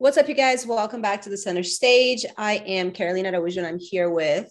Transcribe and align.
What's 0.00 0.16
up, 0.16 0.30
you 0.30 0.34
guys? 0.34 0.66
Welcome 0.66 1.02
back 1.02 1.20
to 1.20 1.28
the 1.28 1.36
center 1.36 1.62
stage. 1.62 2.24
I 2.38 2.54
am 2.66 2.90
Carolina 2.90 3.32
Araújo, 3.32 3.58
and 3.58 3.66
I'm 3.66 3.78
here 3.78 4.08
with 4.08 4.50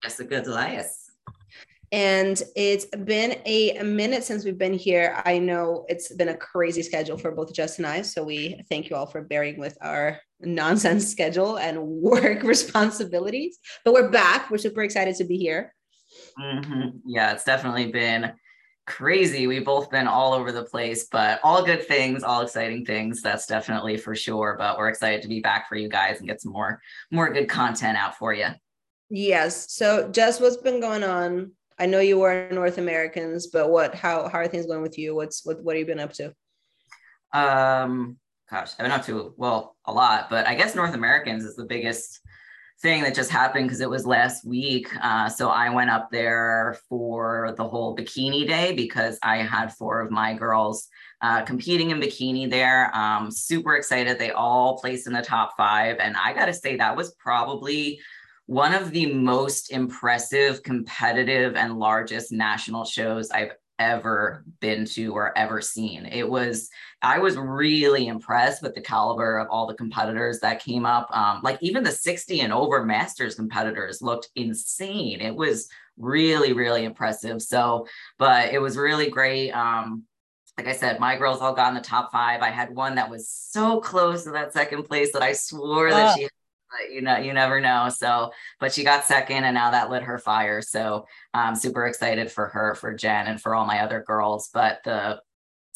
Jessica 0.00 0.40
Delias. 0.40 1.10
And 1.90 2.40
it's 2.54 2.84
been 2.84 3.40
a 3.46 3.82
minute 3.82 4.22
since 4.22 4.44
we've 4.44 4.56
been 4.56 4.74
here. 4.74 5.20
I 5.24 5.40
know 5.40 5.86
it's 5.88 6.14
been 6.14 6.28
a 6.28 6.36
crazy 6.36 6.84
schedule 6.84 7.18
for 7.18 7.32
both 7.32 7.52
Jess 7.52 7.78
and 7.78 7.86
I. 7.88 8.02
So 8.02 8.22
we 8.22 8.62
thank 8.70 8.88
you 8.88 8.94
all 8.94 9.06
for 9.06 9.22
bearing 9.22 9.58
with 9.58 9.76
our 9.80 10.20
nonsense 10.38 11.08
schedule 11.10 11.58
and 11.58 11.82
work 11.82 12.42
responsibilities. 12.44 13.58
But 13.84 13.92
we're 13.92 14.12
back. 14.12 14.52
We're 14.52 14.58
super 14.58 14.84
excited 14.84 15.16
to 15.16 15.24
be 15.24 15.36
here. 15.36 15.74
Mm-hmm. 16.38 16.98
Yeah, 17.06 17.32
it's 17.32 17.42
definitely 17.42 17.90
been 17.90 18.34
crazy. 18.86 19.46
We've 19.46 19.64
both 19.64 19.90
been 19.90 20.06
all 20.06 20.32
over 20.32 20.52
the 20.52 20.64
place, 20.64 21.08
but 21.10 21.40
all 21.42 21.64
good 21.64 21.86
things, 21.86 22.22
all 22.22 22.42
exciting 22.42 22.84
things. 22.84 23.20
That's 23.20 23.46
definitely 23.46 23.96
for 23.96 24.14
sure. 24.14 24.56
But 24.58 24.78
we're 24.78 24.88
excited 24.88 25.22
to 25.22 25.28
be 25.28 25.40
back 25.40 25.68
for 25.68 25.76
you 25.76 25.88
guys 25.88 26.18
and 26.18 26.28
get 26.28 26.40
some 26.40 26.52
more 26.52 26.80
more 27.10 27.32
good 27.32 27.48
content 27.48 27.98
out 27.98 28.16
for 28.16 28.32
you. 28.32 28.48
Yes. 29.10 29.72
So, 29.72 30.08
Jess, 30.08 30.40
what's 30.40 30.56
been 30.56 30.80
going 30.80 31.04
on? 31.04 31.52
I 31.78 31.86
know 31.86 32.00
you 32.00 32.18
were 32.18 32.48
North 32.50 32.78
Americans, 32.78 33.48
but 33.48 33.70
what? 33.70 33.94
How 33.94 34.28
how 34.28 34.38
are 34.38 34.48
things 34.48 34.66
going 34.66 34.82
with 34.82 34.98
you? 34.98 35.14
What's 35.14 35.44
what? 35.44 35.62
What 35.62 35.76
have 35.76 35.80
you 35.80 35.86
been 35.86 36.00
up 36.00 36.12
to? 36.14 36.34
Um, 37.32 38.16
gosh, 38.50 38.72
I've 38.78 38.84
been 38.84 38.92
up 38.92 39.04
to 39.06 39.34
well 39.36 39.76
a 39.84 39.92
lot, 39.92 40.30
but 40.30 40.46
I 40.46 40.54
guess 40.54 40.74
North 40.74 40.94
Americans 40.94 41.44
is 41.44 41.56
the 41.56 41.66
biggest 41.66 42.20
thing 42.82 43.02
that 43.02 43.14
just 43.14 43.30
happened 43.30 43.66
because 43.66 43.80
it 43.80 43.88
was 43.88 44.06
last 44.06 44.44
week. 44.44 44.88
Uh, 45.02 45.28
so 45.28 45.48
I 45.48 45.70
went 45.70 45.90
up 45.90 46.10
there 46.10 46.78
for 46.88 47.54
the 47.56 47.66
whole 47.66 47.96
bikini 47.96 48.46
day 48.46 48.74
because 48.74 49.18
I 49.22 49.38
had 49.38 49.72
four 49.72 50.00
of 50.00 50.10
my 50.10 50.34
girls 50.34 50.88
uh, 51.22 51.42
competing 51.42 51.90
in 51.90 52.00
bikini 52.00 52.50
there. 52.50 52.94
Um, 52.94 53.30
super 53.30 53.76
excited. 53.76 54.18
They 54.18 54.30
all 54.30 54.78
placed 54.78 55.06
in 55.06 55.14
the 55.14 55.22
top 55.22 55.56
five. 55.56 55.96
And 56.00 56.16
I 56.16 56.34
got 56.34 56.46
to 56.46 56.54
say, 56.54 56.76
that 56.76 56.96
was 56.96 57.14
probably 57.14 57.98
one 58.44 58.74
of 58.74 58.90
the 58.90 59.12
most 59.12 59.72
impressive, 59.72 60.62
competitive, 60.62 61.56
and 61.56 61.78
largest 61.78 62.30
national 62.30 62.84
shows 62.84 63.30
I've 63.30 63.52
ever 63.78 64.44
been 64.60 64.84
to 64.84 65.12
or 65.12 65.36
ever 65.36 65.60
seen. 65.60 66.06
It 66.06 66.28
was, 66.28 66.70
I 67.02 67.18
was 67.18 67.36
really 67.36 68.08
impressed 68.08 68.62
with 68.62 68.74
the 68.74 68.80
caliber 68.80 69.38
of 69.38 69.48
all 69.50 69.66
the 69.66 69.74
competitors 69.74 70.40
that 70.40 70.62
came 70.62 70.86
up. 70.86 71.08
Um, 71.16 71.40
like 71.42 71.58
even 71.60 71.82
the 71.82 71.92
60 71.92 72.40
and 72.40 72.52
over 72.52 72.84
masters 72.84 73.34
competitors 73.34 74.02
looked 74.02 74.30
insane. 74.34 75.20
It 75.20 75.34
was 75.34 75.68
really, 75.98 76.52
really 76.52 76.84
impressive. 76.84 77.42
So, 77.42 77.86
but 78.18 78.52
it 78.52 78.58
was 78.60 78.76
really 78.76 79.10
great. 79.10 79.50
Um, 79.52 80.04
like 80.56 80.68
I 80.68 80.72
said, 80.72 81.00
my 81.00 81.16
girls 81.16 81.40
all 81.40 81.54
got 81.54 81.68
in 81.68 81.74
the 81.74 81.80
top 81.80 82.10
five. 82.10 82.40
I 82.40 82.48
had 82.48 82.74
one 82.74 82.94
that 82.94 83.10
was 83.10 83.28
so 83.28 83.80
close 83.80 84.24
to 84.24 84.30
that 84.30 84.54
second 84.54 84.84
place 84.84 85.12
that 85.12 85.22
I 85.22 85.32
swore 85.32 85.90
that 85.90 86.16
she 86.16 86.28
but 86.70 86.92
you 86.92 87.02
know, 87.02 87.18
you 87.18 87.32
never 87.32 87.60
know. 87.60 87.88
So, 87.88 88.32
but 88.60 88.72
she 88.72 88.84
got 88.84 89.04
second 89.04 89.44
and 89.44 89.54
now 89.54 89.70
that 89.70 89.90
lit 89.90 90.02
her 90.02 90.18
fire. 90.18 90.62
So 90.62 91.06
I'm 91.34 91.56
super 91.56 91.86
excited 91.86 92.30
for 92.30 92.46
her, 92.48 92.74
for 92.74 92.94
Jen 92.94 93.26
and 93.26 93.40
for 93.40 93.54
all 93.54 93.66
my 93.66 93.80
other 93.80 94.02
girls. 94.06 94.50
But 94.52 94.80
the 94.84 95.20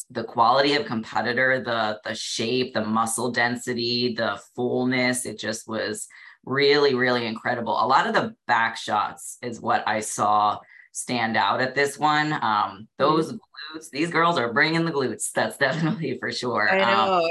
the 0.09 0.23
quality 0.23 0.73
of 0.73 0.85
competitor, 0.85 1.63
the 1.63 1.99
the 2.03 2.15
shape, 2.15 2.73
the 2.73 2.85
muscle 2.85 3.31
density, 3.31 4.13
the 4.15 4.41
fullness, 4.55 5.25
it 5.25 5.39
just 5.39 5.67
was 5.67 6.07
really, 6.45 6.95
really 6.95 7.25
incredible. 7.25 7.73
A 7.73 7.87
lot 7.87 8.07
of 8.07 8.13
the 8.13 8.35
back 8.47 8.77
shots 8.77 9.37
is 9.41 9.61
what 9.61 9.87
I 9.87 9.99
saw 9.99 10.59
stand 10.91 11.37
out 11.37 11.61
at 11.61 11.75
this 11.75 11.97
one. 11.97 12.33
Um, 12.41 12.87
those 12.97 13.33
mm-hmm. 13.33 13.77
glutes, 13.77 13.89
these 13.89 14.09
girls 14.09 14.37
are 14.37 14.53
bringing 14.53 14.85
the 14.85 14.91
glutes. 14.91 15.31
That's 15.31 15.57
definitely 15.59 16.17
for 16.19 16.31
sure. 16.31 16.69
I 16.69 16.81
um, 16.81 16.89
know. 16.89 17.25
Um, 17.25 17.29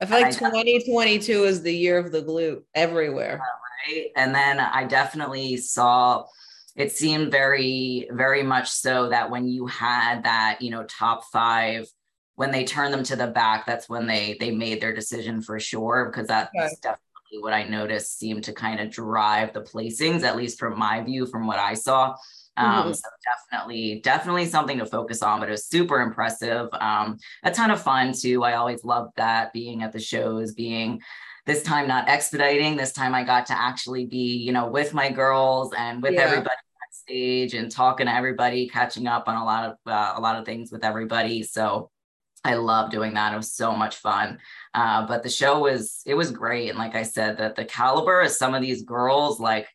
I 0.00 0.06
feel 0.06 0.20
like 0.20 0.32
2022 0.32 1.44
is 1.44 1.62
the 1.62 1.74
year 1.74 1.98
of 1.98 2.12
the 2.12 2.22
glute 2.22 2.62
everywhere. 2.74 3.40
Right. 3.86 4.06
And 4.16 4.34
then 4.34 4.60
I 4.60 4.84
definitely 4.84 5.56
saw 5.56 6.24
it 6.76 6.92
seemed 6.92 7.32
very, 7.32 8.08
very 8.12 8.44
much 8.44 8.70
so 8.70 9.08
that 9.08 9.30
when 9.30 9.48
you 9.48 9.66
had 9.66 10.22
that, 10.22 10.62
you 10.62 10.70
know, 10.70 10.84
top 10.84 11.24
five, 11.32 11.88
when 12.36 12.52
they 12.52 12.64
turned 12.64 12.94
them 12.94 13.02
to 13.02 13.16
the 13.16 13.26
back, 13.26 13.66
that's 13.66 13.88
when 13.88 14.06
they 14.06 14.36
they 14.38 14.52
made 14.52 14.80
their 14.80 14.94
decision 14.94 15.42
for 15.42 15.58
sure, 15.58 16.06
because 16.06 16.28
that's 16.28 16.50
okay. 16.56 16.68
definitely 16.80 17.40
what 17.40 17.52
I 17.52 17.64
noticed 17.64 18.16
seemed 18.16 18.44
to 18.44 18.52
kind 18.52 18.78
of 18.78 18.90
drive 18.90 19.52
the 19.52 19.62
placings, 19.62 20.22
at 20.22 20.36
least 20.36 20.60
from 20.60 20.78
my 20.78 21.02
view, 21.02 21.26
from 21.26 21.48
what 21.48 21.58
I 21.58 21.74
saw. 21.74 22.14
Um, 22.58 22.66
mm-hmm. 22.66 22.92
So 22.92 23.08
definitely, 23.24 24.00
definitely 24.02 24.46
something 24.46 24.78
to 24.78 24.86
focus 24.86 25.22
on, 25.22 25.38
but 25.38 25.48
it 25.48 25.52
was 25.52 25.66
super 25.66 26.00
impressive. 26.00 26.68
Um, 26.72 27.18
a 27.44 27.52
ton 27.52 27.70
of 27.70 27.80
fun 27.80 28.12
too. 28.12 28.42
I 28.42 28.54
always 28.54 28.84
loved 28.84 29.12
that 29.16 29.52
being 29.52 29.82
at 29.82 29.92
the 29.92 30.00
shows, 30.00 30.52
being 30.54 31.00
this 31.46 31.62
time 31.62 31.86
not 31.86 32.08
expediting. 32.08 32.76
This 32.76 32.92
time 32.92 33.14
I 33.14 33.22
got 33.22 33.46
to 33.46 33.58
actually 33.58 34.06
be, 34.06 34.36
you 34.36 34.52
know, 34.52 34.68
with 34.68 34.92
my 34.92 35.08
girls 35.08 35.72
and 35.78 36.02
with 36.02 36.14
yeah. 36.14 36.22
everybody 36.22 36.50
on 36.50 36.92
stage 36.92 37.54
and 37.54 37.70
talking 37.70 38.06
to 38.06 38.14
everybody, 38.14 38.68
catching 38.68 39.06
up 39.06 39.28
on 39.28 39.36
a 39.36 39.44
lot 39.44 39.64
of 39.70 39.76
uh, 39.86 40.14
a 40.16 40.20
lot 40.20 40.36
of 40.36 40.44
things 40.44 40.72
with 40.72 40.84
everybody. 40.84 41.44
So 41.44 41.90
I 42.44 42.54
love 42.54 42.90
doing 42.90 43.14
that. 43.14 43.32
It 43.32 43.36
was 43.36 43.52
so 43.52 43.72
much 43.74 43.96
fun. 43.96 44.38
Uh, 44.74 45.06
but 45.06 45.22
the 45.22 45.30
show 45.30 45.60
was 45.60 46.02
it 46.06 46.14
was 46.14 46.32
great. 46.32 46.70
And 46.70 46.78
like 46.78 46.96
I 46.96 47.04
said, 47.04 47.38
that 47.38 47.54
the 47.54 47.64
caliber 47.64 48.20
of 48.22 48.30
some 48.30 48.54
of 48.54 48.62
these 48.62 48.82
girls, 48.82 49.38
like 49.38 49.68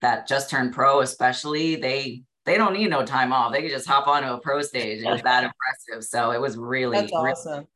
that 0.00 0.28
just 0.28 0.50
turned 0.50 0.72
pro, 0.72 1.00
especially, 1.00 1.76
they 1.76 2.22
they 2.44 2.56
don't 2.56 2.72
need 2.72 2.88
no 2.88 3.04
time 3.04 3.32
off. 3.32 3.52
They 3.52 3.60
could 3.60 3.70
just 3.70 3.86
hop 3.86 4.06
onto 4.06 4.28
a 4.28 4.40
pro 4.40 4.62
stage. 4.62 5.02
It 5.02 5.10
was 5.10 5.22
that 5.22 5.44
impressive. 5.44 6.08
So 6.08 6.30
it 6.30 6.40
was 6.40 6.56
really 6.56 6.98
that's 6.98 7.12
awesome. 7.12 7.66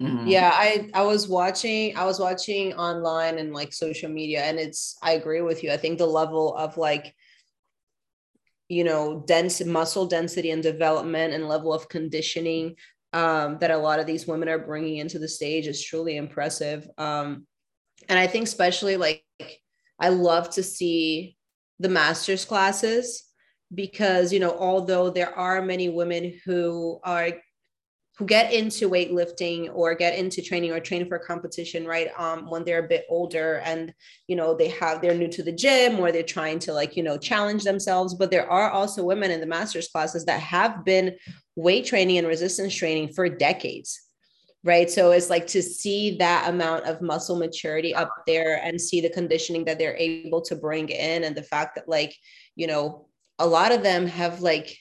Really 0.00 0.12
mm-hmm. 0.12 0.26
Yeah, 0.28 0.50
I 0.52 0.88
I 0.94 1.02
was 1.02 1.28
watching 1.28 1.96
I 1.96 2.04
was 2.04 2.20
watching 2.20 2.74
online 2.74 3.38
and 3.38 3.52
like 3.52 3.72
social 3.72 4.08
media, 4.10 4.42
and 4.44 4.58
it's 4.58 4.96
I 5.02 5.12
agree 5.12 5.40
with 5.40 5.64
you. 5.64 5.72
I 5.72 5.76
think 5.76 5.98
the 5.98 6.06
level 6.06 6.54
of 6.54 6.76
like 6.76 7.14
you 8.68 8.84
know 8.84 9.24
dense 9.26 9.64
muscle 9.64 10.06
density 10.06 10.50
and 10.50 10.62
development 10.62 11.34
and 11.34 11.48
level 11.48 11.74
of 11.74 11.88
conditioning 11.88 12.76
um, 13.12 13.58
that 13.58 13.70
a 13.70 13.76
lot 13.76 14.00
of 14.00 14.06
these 14.06 14.26
women 14.26 14.48
are 14.48 14.58
bringing 14.58 14.98
into 14.98 15.18
the 15.18 15.28
stage 15.28 15.66
is 15.66 15.82
truly 15.82 16.16
impressive. 16.16 16.88
Um, 16.98 17.46
and 18.08 18.18
I 18.18 18.26
think 18.26 18.44
especially 18.44 18.96
like 18.96 19.24
I 20.02 20.08
love 20.08 20.50
to 20.50 20.64
see 20.64 21.36
the 21.78 21.88
master's 21.88 22.44
classes 22.44 23.22
because 23.72 24.32
you 24.32 24.40
know 24.40 24.56
although 24.58 25.08
there 25.08 25.34
are 25.38 25.62
many 25.62 25.88
women 25.88 26.38
who 26.44 27.00
are 27.04 27.30
who 28.18 28.26
get 28.26 28.52
into 28.52 28.90
weightlifting 28.90 29.70
or 29.72 29.94
get 29.94 30.18
into 30.18 30.42
training 30.42 30.72
or 30.72 30.80
train 30.80 31.08
for 31.08 31.18
competition 31.18 31.86
right 31.86 32.08
um 32.18 32.50
when 32.50 32.64
they're 32.64 32.84
a 32.84 32.88
bit 32.88 33.06
older 33.08 33.62
and 33.64 33.94
you 34.26 34.36
know 34.36 34.54
they 34.54 34.68
have 34.68 35.00
they're 35.00 35.14
new 35.14 35.28
to 35.28 35.42
the 35.42 35.52
gym 35.52 35.98
or 36.00 36.10
they're 36.10 36.22
trying 36.22 36.58
to 36.58 36.72
like 36.72 36.96
you 36.96 37.02
know 37.02 37.16
challenge 37.16 37.62
themselves. 37.62 38.14
But 38.14 38.30
there 38.32 38.50
are 38.50 38.70
also 38.70 39.04
women 39.04 39.30
in 39.30 39.40
the 39.40 39.46
master's 39.46 39.88
classes 39.88 40.24
that 40.24 40.40
have 40.40 40.84
been 40.84 41.16
weight 41.54 41.86
training 41.86 42.18
and 42.18 42.26
resistance 42.26 42.74
training 42.74 43.12
for 43.12 43.28
decades 43.28 44.00
right? 44.64 44.90
So 44.90 45.10
it's 45.10 45.30
like 45.30 45.46
to 45.48 45.62
see 45.62 46.16
that 46.18 46.48
amount 46.48 46.86
of 46.86 47.02
muscle 47.02 47.36
maturity 47.36 47.94
up 47.94 48.10
there 48.26 48.60
and 48.62 48.80
see 48.80 49.00
the 49.00 49.10
conditioning 49.10 49.64
that 49.64 49.78
they're 49.78 49.96
able 49.96 50.40
to 50.42 50.56
bring 50.56 50.88
in 50.88 51.24
and 51.24 51.36
the 51.36 51.42
fact 51.42 51.74
that 51.74 51.88
like 51.88 52.14
you 52.54 52.66
know 52.66 53.06
a 53.38 53.46
lot 53.46 53.72
of 53.72 53.82
them 53.82 54.06
have 54.06 54.40
like 54.40 54.76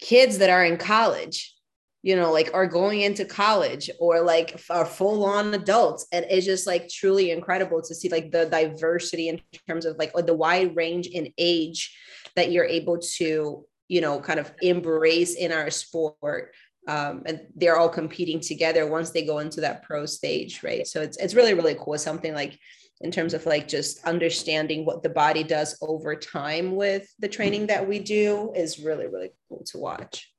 kids 0.00 0.38
that 0.38 0.50
are 0.50 0.64
in 0.64 0.76
college 0.76 1.54
you 2.02 2.16
know 2.16 2.32
like 2.32 2.50
are 2.54 2.66
going 2.66 3.02
into 3.02 3.24
college 3.24 3.90
or 4.00 4.22
like 4.22 4.60
are 4.70 4.86
full 4.86 5.24
on 5.24 5.54
adults. 5.54 6.06
And 6.12 6.26
it's 6.28 6.46
just 6.46 6.66
like 6.66 6.88
truly 6.88 7.30
incredible 7.30 7.82
to 7.82 7.94
see 7.94 8.08
like 8.08 8.30
the 8.30 8.46
diversity 8.46 9.28
in 9.28 9.40
terms 9.68 9.84
of 9.84 9.96
like 9.98 10.12
the 10.14 10.34
wide 10.34 10.74
range 10.76 11.06
in 11.06 11.32
age 11.38 11.96
that 12.36 12.50
you're 12.50 12.64
able 12.64 12.98
to 13.16 13.64
you 13.88 14.00
know 14.00 14.20
kind 14.20 14.40
of 14.40 14.52
embrace 14.62 15.34
in 15.34 15.52
our 15.52 15.70
sport 15.70 16.54
um, 16.88 17.22
and 17.26 17.40
they're 17.56 17.76
all 17.76 17.88
competing 17.88 18.40
together 18.40 18.86
once 18.86 19.10
they 19.10 19.24
go 19.24 19.38
into 19.38 19.60
that 19.60 19.82
pro 19.82 20.06
stage, 20.06 20.62
right? 20.62 20.86
So 20.86 21.00
it's 21.00 21.16
it's 21.18 21.34
really 21.34 21.54
really 21.54 21.76
cool. 21.78 21.98
something 21.98 22.34
like 22.34 22.58
in 23.02 23.10
terms 23.10 23.32
of 23.34 23.46
like 23.46 23.66
just 23.66 24.04
understanding 24.04 24.84
what 24.84 25.02
the 25.02 25.08
body 25.08 25.42
does 25.42 25.76
over 25.80 26.14
time 26.14 26.76
with 26.76 27.12
the 27.18 27.28
training 27.28 27.66
that 27.66 27.86
we 27.86 27.98
do 27.98 28.52
is 28.54 28.78
really 28.78 29.06
really 29.06 29.30
cool 29.48 29.62
to 29.66 29.78
watch. 29.78 30.30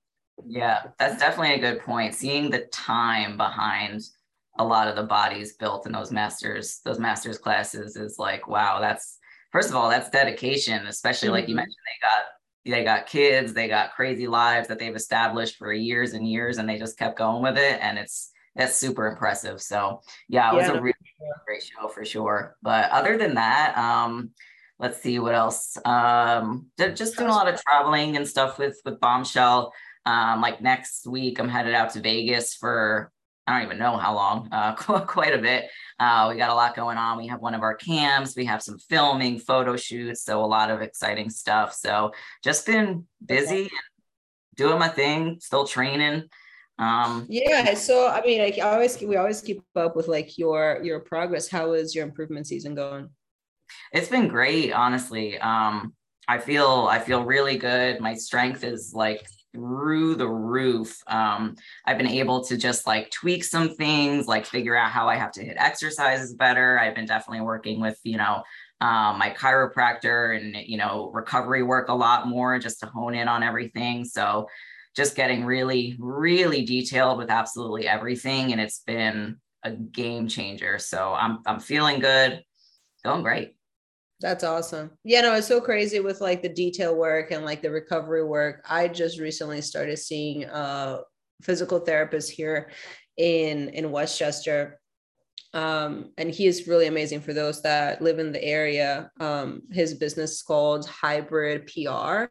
Yeah, 0.46 0.82
that's 0.98 1.20
definitely 1.20 1.56
a 1.56 1.60
good 1.60 1.82
point. 1.82 2.16
Seeing 2.16 2.50
the 2.50 2.66
time 2.72 3.38
behind 3.38 4.02
a 4.58 4.66
lot 4.66 4.88
of 4.88 4.96
the 4.96 5.04
bodies 5.04 5.56
built 5.56 5.86
in 5.86 5.92
those 5.92 6.12
masters 6.12 6.82
those 6.84 7.00
masters 7.00 7.38
classes 7.38 7.96
is 7.96 8.18
like 8.18 8.48
wow, 8.48 8.80
that's 8.80 9.20
first 9.52 9.70
of 9.70 9.76
all 9.76 9.90
that's 9.90 10.10
dedication, 10.10 10.88
especially 10.88 11.30
like 11.30 11.48
you 11.48 11.50
mm-hmm. 11.50 11.58
mentioned 11.58 11.76
they 11.86 12.08
got 12.08 12.24
they 12.66 12.84
got 12.84 13.08
kids, 13.08 13.54
they 13.54 13.68
got 13.68 13.94
crazy 13.94 14.28
lives 14.28 14.68
that 14.68 14.80
they've 14.80 14.96
established 14.96 15.58
for 15.58 15.74
years 15.74 16.14
and 16.14 16.28
years, 16.28 16.58
and 16.58 16.70
they 16.70 16.78
just 16.78 16.98
kept 16.98 17.18
going 17.18 17.42
with 17.42 17.58
it. 17.58 17.80
And 17.82 17.98
it's 17.98 18.32
that's 18.56 18.76
super 18.76 19.08
impressive. 19.08 19.62
So 19.62 20.02
yeah, 20.28 20.52
it 20.52 20.56
was 20.56 20.68
yeah. 20.68 20.74
a 20.74 20.82
really 20.82 20.94
great 21.46 21.64
show 21.64 21.88
for 21.88 22.06
sure. 22.06 22.58
But 22.62 22.90
other 22.92 23.18
than 23.18 23.36
that, 23.36 23.78
um, 23.78 24.32
let's 24.80 25.02
see 25.02 25.20
what 25.20 25.36
else. 25.36 25.78
Um, 25.86 26.68
just 26.78 27.18
doing 27.18 27.30
a 27.30 27.34
lot 27.34 27.48
of 27.48 27.62
traveling 27.62 28.18
and 28.18 28.28
stuff 28.28 28.60
with 28.60 28.80
with 28.86 29.00
Bombshell. 29.00 29.74
Um, 30.06 30.42
like 30.42 30.62
next 30.62 31.08
week, 31.08 31.40
I'm 31.40 31.50
headed 31.50 31.74
out 31.74 31.92
to 31.92 32.02
Vegas 32.02 32.56
for 32.56 33.12
I 33.52 33.60
don't 33.60 33.68
even 33.68 33.80
know 33.80 33.98
how 33.98 34.16
long, 34.16 34.50
uh, 34.52 34.76
quite 34.76 35.34
a 35.34 35.38
bit. 35.38 35.70
Uh, 36.00 36.28
we 36.32 36.38
got 36.38 36.50
a 36.50 36.56
lot 36.56 36.76
going 36.76 36.98
on. 36.98 37.18
We 37.18 37.28
have 37.28 37.42
one 37.42 37.54
of 37.54 37.62
our 37.62 37.76
camps, 37.76 38.36
we 38.36 38.46
have 38.46 38.62
some 38.62 38.80
filming, 38.80 39.40
photo 39.40 39.76
shoots, 39.76 40.24
so 40.24 40.44
a 40.44 40.48
lot 40.48 40.72
of 40.72 40.82
exciting 40.82 41.30
stuff. 41.30 41.74
So 41.74 42.14
just 42.44 42.66
been 42.66 43.06
busy 43.26 43.70
doing 44.56 44.80
my 44.80 44.88
thing, 44.88 45.38
still 45.40 45.66
training. 45.66 46.30
Um, 46.80 47.28
yeah. 47.30 47.74
So 47.76 48.08
I 48.08 48.22
mean, 48.22 48.42
like 48.42 48.58
I 48.58 48.74
always 48.74 49.00
we 49.02 49.16
always 49.16 49.42
keep 49.42 49.62
up 49.76 49.96
with 49.96 50.08
like 50.08 50.38
your 50.38 50.80
your 50.82 51.00
progress. 51.00 51.48
How 51.48 51.74
is 51.74 51.94
your 51.94 52.06
improvement 52.06 52.48
season 52.48 52.74
going? 52.74 53.10
It's 53.92 54.08
been 54.08 54.28
great, 54.28 54.72
honestly. 54.72 55.38
Um, 55.38 55.94
I 56.28 56.40
feel 56.40 56.88
I 56.90 57.00
feel 57.00 57.24
really 57.24 57.58
good. 57.58 58.00
My 58.00 58.16
strength 58.16 58.64
is 58.64 58.94
like 58.96 59.26
through 59.54 60.16
the 60.16 60.28
roof. 60.28 60.98
Um, 61.08 61.56
I've 61.86 61.98
been 61.98 62.08
able 62.08 62.44
to 62.46 62.58
just 62.58 62.88
like 62.88 63.12
tweak 63.12 63.44
some 63.44 63.76
things, 63.76 64.28
like 64.28 64.46
figure 64.46 64.76
out 64.76 64.92
how 64.92 65.08
I 65.08 65.16
have 65.16 65.32
to 65.34 65.44
hit 65.44 65.58
exercises 65.58 66.34
better. 66.34 66.80
I've 66.80 66.96
been 66.96 67.06
definitely 67.06 67.42
working 67.42 67.82
with, 67.82 68.00
you 68.04 68.18
know, 68.18 68.44
um, 68.80 69.20
my 69.20 69.30
chiropractor 69.38 70.36
and, 70.38 70.56
you 70.56 70.78
know, 70.78 71.12
recovery 71.14 71.64
work 71.64 71.90
a 71.90 71.94
lot 71.94 72.28
more 72.28 72.58
just 72.60 72.80
to 72.80 72.88
hone 72.88 73.14
in 73.14 73.28
on 73.28 73.44
everything. 73.44 74.06
So 74.06 74.48
just 74.96 75.16
getting 75.16 75.46
really, 75.46 75.96
really 76.00 76.66
detailed 76.66 77.18
with 77.18 77.30
absolutely 77.30 77.88
everything. 77.88 78.52
And 78.52 78.60
it's 78.60 78.80
been 78.80 79.38
a 79.64 79.72
game 79.72 80.28
changer. 80.28 80.80
So 80.80 81.14
I'm, 81.14 81.40
I'm 81.46 81.60
feeling 81.60 82.00
good, 82.00 82.44
going 83.04 83.22
great. 83.22 83.56
That's 84.22 84.44
awesome. 84.44 84.92
Yeah, 85.04 85.22
no, 85.22 85.34
it's 85.34 85.48
so 85.48 85.60
crazy 85.60 86.00
with 86.00 86.22
like 86.22 86.44
the 86.44 86.50
detail 86.50 86.96
work 86.96 87.32
and 87.32 87.44
like 87.44 87.64
the 87.64 87.72
recovery 87.72 88.24
work. 88.24 88.64
I 88.70 88.88
just 88.88 89.20
recently 89.20 89.62
started 89.62 89.98
seeing 89.98 90.44
a 90.44 91.00
physical 91.42 91.80
therapist 91.80 92.32
here 92.32 92.70
in 93.18 93.70
in 93.70 93.92
Westchester. 93.92 94.80
Um, 95.54 96.12
and 96.18 96.30
he 96.30 96.46
is 96.46 96.68
really 96.68 96.86
amazing 96.86 97.22
for 97.22 97.34
those 97.34 97.64
that 97.64 98.02
live 98.02 98.20
in 98.20 98.32
the 98.32 98.44
area. 98.44 99.12
Um, 99.20 99.64
his 99.72 99.96
business 99.96 100.34
is 100.34 100.42
called 100.44 100.88
Hybrid 100.88 101.66
PR. 101.66 102.26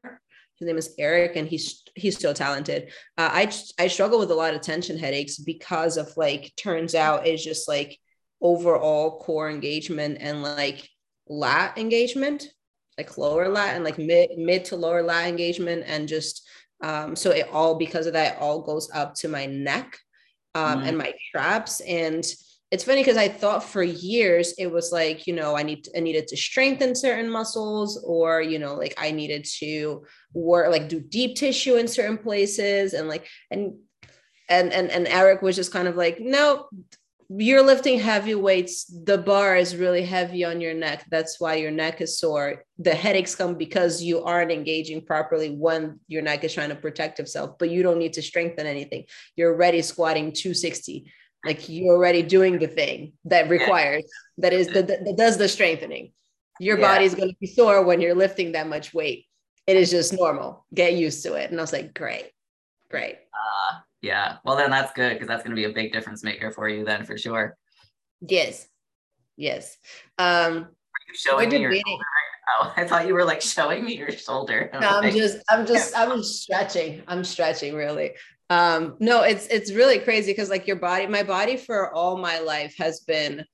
His 0.58 0.66
name 0.66 0.78
is 0.78 0.94
Eric, 0.96 1.34
and 1.34 1.48
he's 1.48 1.82
he's 1.96 2.16
still 2.16 2.34
talented. 2.34 2.92
Uh, 3.18 3.30
I 3.32 3.52
I 3.80 3.88
struggle 3.88 4.20
with 4.20 4.30
a 4.30 4.34
lot 4.34 4.54
of 4.54 4.60
tension 4.60 4.96
headaches 4.96 5.38
because 5.38 5.96
of 5.96 6.16
like 6.16 6.52
turns 6.56 6.94
out 6.94 7.26
it's 7.26 7.42
just 7.42 7.66
like 7.66 7.98
overall 8.40 9.18
core 9.18 9.50
engagement 9.50 10.18
and 10.20 10.42
like 10.42 10.88
lat 11.30 11.78
engagement, 11.78 12.48
like 12.98 13.16
lower 13.16 13.48
lat 13.48 13.76
and 13.76 13.84
like 13.84 13.98
mid 13.98 14.30
mid 14.36 14.66
to 14.66 14.76
lower 14.76 15.02
lat 15.02 15.26
engagement, 15.26 15.84
and 15.86 16.06
just 16.06 16.46
um, 16.82 17.16
so 17.16 17.30
it 17.30 17.48
all 17.50 17.76
because 17.76 18.06
of 18.06 18.12
that 18.12 18.34
it 18.34 18.42
all 18.42 18.60
goes 18.60 18.90
up 18.92 19.14
to 19.14 19.28
my 19.28 19.46
neck 19.46 19.98
um, 20.54 20.78
mm-hmm. 20.78 20.88
and 20.88 20.98
my 20.98 21.14
traps 21.32 21.80
and 21.80 22.24
it's 22.70 22.84
funny 22.84 23.00
because 23.00 23.16
I 23.16 23.28
thought 23.28 23.64
for 23.64 23.82
years 23.82 24.54
it 24.56 24.70
was 24.70 24.92
like, 24.92 25.26
you 25.26 25.32
know, 25.32 25.56
I 25.56 25.64
need 25.64 25.88
I 25.96 26.00
needed 26.00 26.28
to 26.28 26.36
strengthen 26.36 26.94
certain 26.94 27.28
muscles 27.28 28.02
or, 28.06 28.40
you 28.40 28.60
know, 28.60 28.74
like 28.74 28.94
I 28.96 29.10
needed 29.10 29.44
to 29.58 30.04
work 30.34 30.70
like 30.70 30.88
do 30.88 31.00
deep 31.00 31.34
tissue 31.34 31.76
in 31.76 31.88
certain 31.88 32.16
places 32.16 32.94
and 32.94 33.08
like 33.08 33.26
and 33.50 33.74
and 34.48 34.72
and 34.72 34.88
and 34.88 35.08
Eric 35.08 35.42
was 35.42 35.56
just 35.56 35.72
kind 35.72 35.88
of 35.88 35.96
like, 35.96 36.20
no, 36.20 36.68
you're 37.36 37.62
lifting 37.62 37.98
heavy 37.98 38.34
weights 38.34 38.84
the 38.84 39.16
bar 39.16 39.56
is 39.56 39.76
really 39.76 40.02
heavy 40.02 40.44
on 40.44 40.60
your 40.60 40.74
neck. 40.74 41.04
That's 41.10 41.40
why 41.40 41.54
your 41.54 41.70
neck 41.70 42.00
is 42.00 42.18
sore. 42.18 42.64
The 42.78 42.94
headaches 42.94 43.34
come 43.34 43.54
because 43.54 44.02
you 44.02 44.22
aren't 44.24 44.50
engaging 44.50 45.04
properly 45.04 45.50
when 45.50 46.00
your 46.08 46.22
neck 46.22 46.42
is 46.42 46.52
trying 46.52 46.70
to 46.70 46.74
protect 46.74 47.20
itself 47.20 47.56
but 47.58 47.70
you 47.70 47.82
don't 47.82 47.98
need 47.98 48.14
to 48.14 48.22
strengthen 48.22 48.66
anything. 48.66 49.04
You're 49.36 49.52
already 49.52 49.82
squatting 49.82 50.32
260 50.32 51.12
like 51.46 51.68
you're 51.70 51.94
already 51.94 52.22
doing 52.22 52.58
the 52.58 52.66
thing 52.66 53.14
that 53.24 53.48
requires 53.48 54.04
that 54.36 54.52
is 54.52 54.66
that, 54.68 54.88
that 54.88 55.14
does 55.16 55.38
the 55.38 55.48
strengthening. 55.48 56.12
Your 56.58 56.78
yeah. 56.78 56.92
body's 56.92 57.14
going 57.14 57.30
to 57.30 57.36
be 57.40 57.46
sore 57.46 57.82
when 57.82 58.00
you're 58.00 58.14
lifting 58.14 58.52
that 58.52 58.68
much 58.68 58.92
weight. 58.92 59.24
It 59.66 59.76
is 59.76 59.90
just 59.90 60.12
normal. 60.12 60.66
Get 60.74 60.94
used 60.94 61.22
to 61.24 61.34
it. 61.34 61.50
And 61.50 61.58
i 61.58 61.62
was 61.62 61.72
like 61.72 61.94
great 61.94 62.32
great. 62.90 63.16
Uh, 63.32 63.78
yeah. 64.02 64.36
Well, 64.44 64.56
then 64.56 64.70
that's 64.70 64.92
good 64.92 65.12
because 65.12 65.28
that's 65.28 65.42
going 65.42 65.54
to 65.54 65.60
be 65.60 65.70
a 65.70 65.74
big 65.74 65.92
difference 65.92 66.22
maker 66.22 66.50
for 66.50 66.68
you 66.68 66.84
then 66.84 67.04
for 67.04 67.18
sure. 67.18 67.56
Yes. 68.20 68.66
Yes. 69.36 69.76
Um, 70.18 70.56
Are 70.56 71.02
you 71.08 71.14
showing 71.14 71.48
me 71.48 71.58
your 71.58 71.72
shoulder 71.72 72.04
Oh, 72.58 72.72
I 72.76 72.84
thought 72.84 73.06
you 73.06 73.14
were 73.14 73.24
like 73.24 73.40
showing 73.40 73.84
me 73.84 73.96
your 73.96 74.10
shoulder. 74.10 74.70
No, 74.72 74.80
I'm 74.80 75.12
just, 75.12 75.38
I'm 75.48 75.66
just, 75.66 75.96
I'm 75.96 76.22
stretching. 76.22 77.02
I'm 77.06 77.24
stretching 77.24 77.74
really. 77.74 78.12
Um, 78.48 78.96
no, 78.98 79.22
it's, 79.22 79.46
it's 79.46 79.72
really 79.72 79.98
crazy 79.98 80.32
because 80.32 80.50
like 80.50 80.66
your 80.66 80.76
body, 80.76 81.06
my 81.06 81.22
body 81.22 81.56
for 81.56 81.92
all 81.94 82.16
my 82.16 82.40
life 82.40 82.74
has 82.78 83.00
been 83.00 83.44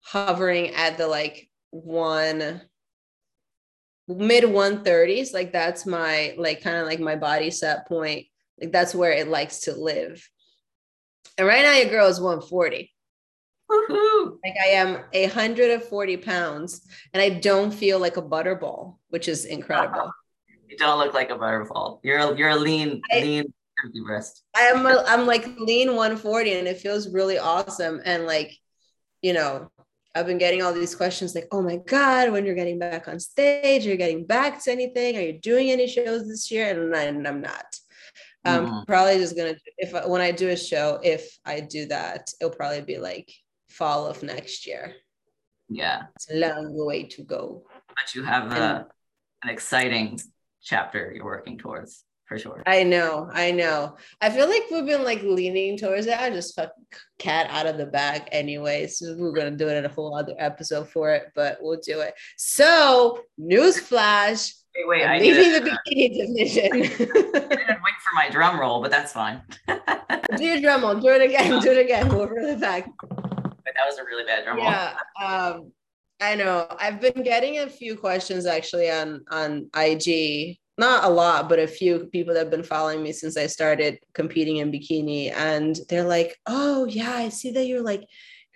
hovering 0.00 0.74
at 0.74 0.96
the 0.96 1.06
like 1.06 1.50
one 1.70 2.62
mid 4.08 4.44
130s. 4.44 5.34
Like 5.34 5.52
that's 5.52 5.84
my, 5.84 6.34
like 6.38 6.62
kind 6.62 6.76
of 6.76 6.86
like 6.86 7.00
my 7.00 7.16
body 7.16 7.50
set 7.50 7.86
point 7.86 8.26
like 8.60 8.72
that's 8.72 8.94
where 8.94 9.12
it 9.12 9.28
likes 9.28 9.60
to 9.60 9.72
live. 9.72 10.28
And 11.38 11.46
right 11.46 11.62
now, 11.62 11.74
your 11.74 11.90
girl 11.90 12.08
is 12.08 12.20
140. 12.20 12.92
Woo-hoo. 13.68 14.38
Like 14.44 14.54
I 14.62 14.68
am 14.68 15.02
140 15.12 16.16
pounds 16.18 16.86
and 17.12 17.20
I 17.20 17.30
don't 17.30 17.72
feel 17.72 17.98
like 17.98 18.16
a 18.16 18.22
butterball, 18.22 18.96
which 19.08 19.28
is 19.28 19.44
incredible. 19.44 20.00
Uh-huh. 20.00 20.12
You 20.68 20.76
don't 20.76 20.98
look 20.98 21.14
like 21.14 21.30
a 21.30 21.36
butterball. 21.36 22.00
You're 22.02 22.18
a, 22.18 22.36
you're 22.36 22.50
a 22.50 22.56
lean, 22.56 23.00
I, 23.12 23.20
lean 23.20 23.44
breast. 24.04 24.42
I 24.54 24.62
am 24.62 24.86
a, 24.86 25.04
I'm 25.06 25.26
like 25.26 25.46
lean 25.58 25.88
140 25.88 26.52
and 26.54 26.68
it 26.68 26.78
feels 26.78 27.12
really 27.12 27.38
awesome. 27.38 28.00
And 28.04 28.26
like, 28.26 28.56
you 29.20 29.32
know, 29.32 29.70
I've 30.14 30.26
been 30.26 30.38
getting 30.38 30.62
all 30.62 30.72
these 30.72 30.94
questions 30.94 31.34
like, 31.34 31.48
oh 31.52 31.60
my 31.60 31.76
God, 31.76 32.32
when 32.32 32.46
you're 32.46 32.54
getting 32.54 32.78
back 32.78 33.06
on 33.06 33.20
stage, 33.20 33.84
are 33.84 33.88
you're 33.88 33.96
getting 33.96 34.24
back 34.24 34.62
to 34.64 34.72
anything? 34.72 35.16
Are 35.16 35.20
you 35.20 35.40
doing 35.40 35.70
any 35.70 35.86
shows 35.86 36.26
this 36.26 36.50
year? 36.50 36.70
And, 36.70 36.96
I, 36.96 37.02
and 37.02 37.28
I'm 37.28 37.42
not. 37.42 37.76
I'm 38.46 38.66
mm-hmm. 38.66 38.82
probably 38.86 39.18
just 39.18 39.36
gonna 39.36 39.56
if 39.78 39.92
when 40.06 40.20
I 40.20 40.30
do 40.30 40.48
a 40.48 40.56
show, 40.56 41.00
if 41.02 41.36
I 41.44 41.60
do 41.60 41.86
that, 41.86 42.30
it'll 42.40 42.54
probably 42.54 42.82
be 42.82 42.98
like 42.98 43.32
fall 43.68 44.06
of 44.06 44.22
next 44.22 44.66
year. 44.66 44.94
Yeah, 45.68 46.04
it's 46.14 46.30
a 46.30 46.36
long 46.36 46.72
way 46.86 47.04
to 47.04 47.22
go. 47.24 47.64
But 47.88 48.14
you 48.14 48.22
have 48.22 48.52
a, 48.52 48.86
an 49.42 49.48
exciting 49.48 50.20
chapter 50.62 51.12
you're 51.14 51.24
working 51.24 51.58
towards 51.58 52.04
for 52.26 52.38
sure. 52.38 52.62
I 52.66 52.84
know, 52.84 53.28
I 53.32 53.50
know. 53.50 53.96
I 54.20 54.30
feel 54.30 54.48
like 54.48 54.64
we've 54.70 54.86
been 54.86 55.04
like 55.04 55.22
leaning 55.22 55.76
towards 55.76 56.06
it. 56.06 56.18
I 56.18 56.30
just 56.30 56.54
fuck 56.54 56.70
cat 57.18 57.48
out 57.50 57.66
of 57.66 57.78
the 57.78 57.86
bag 57.86 58.28
anyway. 58.30 58.86
So 58.86 59.16
we're 59.18 59.32
gonna 59.32 59.56
do 59.56 59.68
it 59.68 59.76
in 59.76 59.84
a 59.84 59.88
whole 59.88 60.16
other 60.16 60.34
episode 60.38 60.88
for 60.88 61.10
it, 61.14 61.32
but 61.34 61.58
we'll 61.60 61.80
do 61.80 62.00
it. 62.00 62.14
So, 62.36 63.20
newsflash 63.40 64.52
Wait, 64.76 64.88
wait, 64.88 65.04
I 65.04 65.18
leaving 65.18 65.52
the 65.52 65.70
bikini 65.70 66.08
division. 66.36 67.75
I 68.16 68.28
didn't 68.28 68.38
wait 68.38 68.44
for 68.44 68.46
my 68.46 68.48
drum 68.48 68.60
roll, 68.60 68.82
but 68.82 68.90
that's 68.90 69.12
fine. 69.12 69.42
do 70.36 70.44
your 70.44 70.60
drum 70.60 70.82
roll. 70.82 70.94
Do 70.94 71.08
it 71.08 71.22
again. 71.22 71.60
Do 71.60 71.70
it 71.70 71.78
again. 71.78 72.08
We'll 72.08 72.28
run 72.28 72.46
it 72.46 72.60
back. 72.60 72.88
But 73.00 73.74
that 73.74 73.86
was 73.86 73.98
a 73.98 74.04
really 74.04 74.24
bad 74.24 74.44
drum 74.44 74.58
yeah, 74.58 74.92
roll. 74.92 74.96
Yeah. 75.20 75.46
Um, 75.48 75.72
I 76.20 76.34
know. 76.34 76.66
I've 76.78 77.00
been 77.00 77.22
getting 77.22 77.58
a 77.58 77.68
few 77.68 77.96
questions 77.96 78.46
actually 78.46 78.90
on 78.90 79.24
on 79.30 79.70
IG. 79.76 80.58
Not 80.78 81.04
a 81.04 81.08
lot, 81.08 81.48
but 81.48 81.58
a 81.58 81.66
few 81.66 82.06
people 82.06 82.34
that 82.34 82.40
have 82.40 82.50
been 82.50 82.62
following 82.62 83.02
me 83.02 83.12
since 83.12 83.38
I 83.38 83.46
started 83.46 83.98
competing 84.12 84.58
in 84.58 84.70
bikini, 84.70 85.32
and 85.32 85.78
they're 85.88 86.04
like, 86.04 86.36
"Oh 86.46 86.84
yeah, 86.84 87.12
I 87.12 87.30
see 87.30 87.50
that 87.52 87.66
you're 87.66 87.82
like 87.82 88.06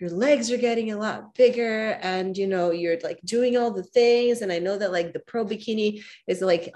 your 0.00 0.10
legs 0.10 0.50
are 0.50 0.56
getting 0.56 0.90
a 0.90 0.96
lot 0.96 1.34
bigger 1.34 1.98
and 2.00 2.36
you 2.36 2.46
know 2.46 2.70
you're 2.70 2.98
like 3.02 3.20
doing 3.24 3.56
all 3.56 3.70
the 3.70 3.82
things. 3.82 4.40
And 4.40 4.50
i 4.50 4.58
know 4.58 4.78
that 4.78 4.92
like 4.92 5.12
the 5.12 5.20
pro 5.20 5.44
bikini 5.44 6.02
is 6.26 6.40
like 6.40 6.72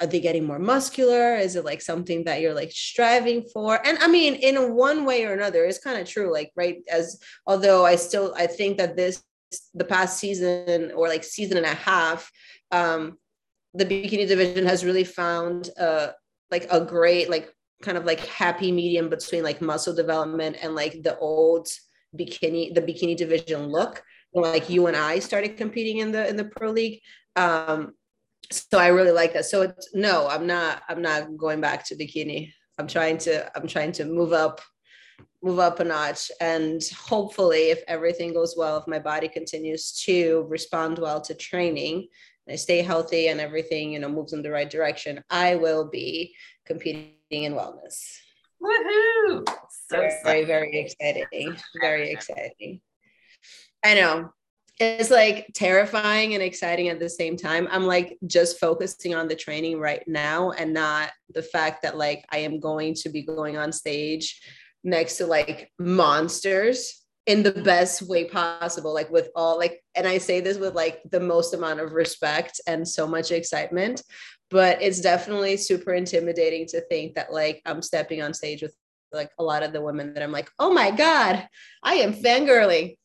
are 0.00 0.06
they 0.06 0.20
getting 0.20 0.44
more 0.44 0.58
muscular? 0.58 1.34
Is 1.34 1.56
it 1.56 1.64
like 1.64 1.82
something 1.82 2.24
that 2.24 2.40
you're 2.40 2.54
like 2.54 2.70
striving 2.70 3.42
for? 3.52 3.84
And 3.86 3.98
i 3.98 4.08
mean 4.08 4.34
in 4.34 4.74
one 4.74 5.04
way 5.04 5.24
or 5.24 5.32
another 5.32 5.64
it's 5.64 5.78
kind 5.78 6.00
of 6.00 6.08
true 6.08 6.32
like 6.32 6.52
right 6.56 6.78
as 6.90 7.20
although 7.46 7.84
i 7.84 7.96
still 7.96 8.34
i 8.36 8.46
think 8.46 8.78
that 8.78 8.96
this 8.96 9.22
the 9.74 9.84
past 9.84 10.18
season 10.18 10.92
or 10.92 11.08
like 11.08 11.24
season 11.24 11.56
and 11.56 11.66
a 11.66 11.74
half 11.74 12.30
um 12.70 13.18
the 13.74 13.84
bikini 13.84 14.28
division 14.28 14.66
has 14.66 14.84
really 14.84 15.04
found 15.04 15.70
uh 15.78 16.08
like 16.50 16.66
a 16.70 16.80
great 16.80 17.30
like 17.30 17.52
kind 17.82 17.96
of 17.96 18.04
like 18.04 18.20
happy 18.20 18.72
medium 18.72 19.08
between 19.08 19.42
like 19.42 19.60
muscle 19.60 19.94
development 19.94 20.56
and 20.60 20.74
like 20.74 21.02
the 21.02 21.16
old 21.18 21.68
bikini 22.16 22.74
the 22.74 22.82
bikini 22.82 23.16
division 23.16 23.66
look 23.68 24.02
like 24.34 24.68
you 24.68 24.86
and 24.86 24.96
I 24.96 25.18
started 25.18 25.56
competing 25.56 25.98
in 25.98 26.12
the 26.12 26.28
in 26.28 26.36
the 26.36 26.44
pro 26.44 26.70
league. 26.70 27.00
Um, 27.36 27.92
so 28.50 28.78
I 28.78 28.88
really 28.88 29.10
like 29.10 29.34
that. 29.34 29.46
So 29.46 29.62
it's 29.62 29.94
no, 29.94 30.28
I'm 30.28 30.46
not 30.46 30.82
I'm 30.88 31.02
not 31.02 31.36
going 31.36 31.60
back 31.60 31.84
to 31.86 31.96
bikini. 31.96 32.52
I'm 32.78 32.86
trying 32.86 33.18
to 33.18 33.50
I'm 33.56 33.66
trying 33.66 33.92
to 33.92 34.04
move 34.04 34.32
up 34.32 34.60
move 35.42 35.58
up 35.58 35.80
a 35.80 35.84
notch 35.84 36.30
and 36.40 36.82
hopefully 37.06 37.70
if 37.70 37.82
everything 37.86 38.32
goes 38.32 38.56
well 38.56 38.76
if 38.76 38.86
my 38.88 38.98
body 38.98 39.28
continues 39.28 39.92
to 39.92 40.44
respond 40.48 40.98
well 40.98 41.20
to 41.20 41.32
training 41.32 42.06
and 42.46 42.54
I 42.54 42.56
stay 42.56 42.82
healthy 42.82 43.28
and 43.28 43.40
everything 43.40 43.92
you 43.92 44.00
know 44.00 44.08
moves 44.08 44.32
in 44.32 44.42
the 44.42 44.50
right 44.50 44.68
direction 44.68 45.22
I 45.30 45.54
will 45.54 45.88
be 45.88 46.34
competing 46.66 47.12
in 47.30 47.54
wellness. 47.54 48.18
Woohoo! 48.60 49.44
So 49.90 50.08
very, 50.24 50.44
very 50.44 50.78
exciting. 50.78 51.56
Very 51.80 52.10
exciting. 52.10 52.80
I 53.84 53.94
know. 53.94 54.30
It's 54.80 55.10
like 55.10 55.50
terrifying 55.54 56.34
and 56.34 56.42
exciting 56.42 56.88
at 56.88 57.00
the 57.00 57.08
same 57.08 57.36
time. 57.36 57.66
I'm 57.70 57.84
like 57.84 58.16
just 58.26 58.60
focusing 58.60 59.14
on 59.14 59.26
the 59.26 59.34
training 59.34 59.80
right 59.80 60.06
now 60.06 60.52
and 60.52 60.72
not 60.72 61.10
the 61.34 61.42
fact 61.42 61.82
that 61.82 61.96
like 61.96 62.24
I 62.30 62.38
am 62.38 62.60
going 62.60 62.94
to 62.94 63.08
be 63.08 63.22
going 63.22 63.56
on 63.56 63.72
stage 63.72 64.40
next 64.84 65.16
to 65.16 65.26
like 65.26 65.72
monsters 65.78 67.04
in 67.26 67.42
the 67.42 67.52
best 67.52 68.02
way 68.02 68.24
possible 68.24 68.94
like 68.94 69.10
with 69.10 69.28
all 69.36 69.58
like 69.58 69.82
and 69.94 70.06
i 70.08 70.16
say 70.16 70.40
this 70.40 70.56
with 70.56 70.74
like 70.74 71.02
the 71.10 71.20
most 71.20 71.52
amount 71.52 71.78
of 71.78 71.92
respect 71.92 72.58
and 72.66 72.88
so 72.88 73.06
much 73.06 73.30
excitement 73.30 74.02
but 74.50 74.80
it's 74.80 75.00
definitely 75.00 75.54
super 75.54 75.92
intimidating 75.92 76.66
to 76.66 76.80
think 76.82 77.14
that 77.14 77.30
like 77.30 77.60
i'm 77.66 77.82
stepping 77.82 78.22
on 78.22 78.32
stage 78.32 78.62
with 78.62 78.74
like 79.12 79.30
a 79.38 79.42
lot 79.42 79.62
of 79.62 79.72
the 79.72 79.80
women 79.80 80.14
that 80.14 80.22
i'm 80.22 80.32
like 80.32 80.50
oh 80.58 80.72
my 80.72 80.90
god 80.90 81.46
i 81.82 81.94
am 81.94 82.12
fangirling 82.12 82.96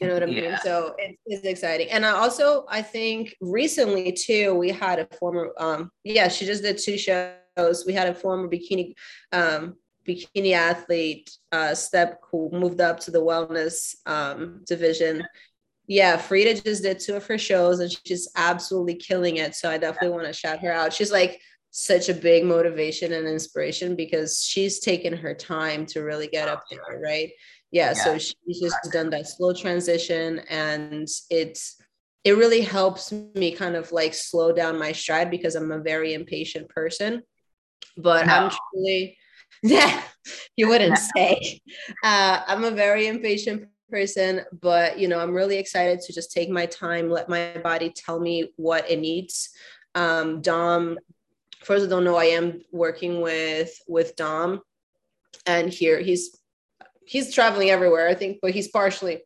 you 0.00 0.06
know 0.08 0.14
what 0.14 0.22
i 0.22 0.26
mean 0.26 0.44
yeah. 0.44 0.58
so 0.58 0.94
it 0.98 1.16
is 1.26 1.42
exciting 1.42 1.88
and 1.90 2.04
i 2.04 2.10
also 2.10 2.64
i 2.68 2.82
think 2.82 3.34
recently 3.40 4.12
too 4.12 4.54
we 4.54 4.70
had 4.70 4.98
a 4.98 5.06
former 5.16 5.52
um 5.58 5.90
yeah 6.04 6.28
she 6.28 6.44
just 6.44 6.62
did 6.62 6.78
two 6.78 6.98
shows 6.98 7.84
we 7.86 7.92
had 7.92 8.08
a 8.08 8.14
former 8.14 8.48
bikini 8.48 8.94
um 9.32 9.76
bikini 10.06 10.52
athlete 10.52 11.30
uh, 11.52 11.74
step 11.74 12.20
who 12.30 12.50
moved 12.52 12.80
up 12.80 13.00
to 13.00 13.10
the 13.10 13.20
wellness 13.20 13.94
um, 14.06 14.62
division. 14.66 15.24
Yeah, 15.86 16.16
Frida 16.16 16.62
just 16.62 16.82
did 16.82 17.00
two 17.00 17.16
of 17.16 17.26
her 17.26 17.38
shows 17.38 17.80
and 17.80 17.94
she's 18.06 18.28
absolutely 18.36 18.94
killing 18.94 19.36
it. 19.36 19.54
So 19.54 19.70
I 19.70 19.78
definitely 19.78 20.10
want 20.10 20.26
to 20.26 20.32
shout 20.32 20.60
her 20.60 20.72
out. 20.72 20.92
She's 20.92 21.12
like 21.12 21.40
such 21.72 22.10
a 22.10 22.14
big 22.14 22.44
motivation 22.44 23.14
and 23.14 23.26
inspiration 23.26 23.96
because 23.96 24.44
she's 24.44 24.78
taken 24.78 25.16
her 25.16 25.34
time 25.34 25.86
to 25.86 26.02
really 26.02 26.28
get 26.28 26.46
up 26.46 26.64
there, 26.70 27.00
right? 27.02 27.30
Yeah, 27.70 27.92
yeah. 27.96 28.04
so 28.04 28.18
she's 28.18 28.60
just 28.60 28.76
done 28.92 29.08
that 29.10 29.26
slow 29.26 29.54
transition 29.54 30.40
and 30.50 31.08
it's 31.30 31.80
it 32.24 32.36
really 32.36 32.60
helps 32.60 33.10
me 33.34 33.50
kind 33.50 33.74
of 33.74 33.90
like 33.90 34.14
slow 34.14 34.52
down 34.52 34.78
my 34.78 34.92
stride 34.92 35.30
because 35.30 35.56
I'm 35.56 35.72
a 35.72 35.80
very 35.80 36.14
impatient 36.14 36.68
person. 36.68 37.22
But 37.96 38.26
no. 38.26 38.32
I'm 38.32 38.50
truly 38.50 39.16
yeah, 39.62 40.02
you 40.56 40.68
wouldn't 40.68 40.98
say. 40.98 41.60
Uh, 42.02 42.42
I'm 42.46 42.64
a 42.64 42.70
very 42.70 43.06
impatient 43.06 43.68
person, 43.90 44.42
but 44.60 44.98
you 44.98 45.08
know, 45.08 45.20
I'm 45.20 45.34
really 45.34 45.56
excited 45.56 46.00
to 46.00 46.12
just 46.12 46.32
take 46.32 46.50
my 46.50 46.66
time, 46.66 47.10
let 47.10 47.28
my 47.28 47.58
body 47.62 47.90
tell 47.90 48.18
me 48.20 48.50
what 48.56 48.90
it 48.90 49.00
needs. 49.00 49.50
Um, 49.94 50.40
Dom, 50.40 50.98
for 51.62 51.74
those 51.74 51.84
who 51.84 51.88
don't 51.88 52.04
know, 52.04 52.16
I 52.16 52.26
am 52.26 52.62
working 52.72 53.20
with 53.20 53.72
with 53.88 54.16
Dom, 54.16 54.60
and 55.46 55.72
here 55.72 56.00
he's 56.00 56.38
he's 57.06 57.34
traveling 57.34 57.70
everywhere, 57.70 58.08
I 58.08 58.14
think, 58.14 58.38
but 58.42 58.52
he's 58.52 58.68
partially 58.68 59.22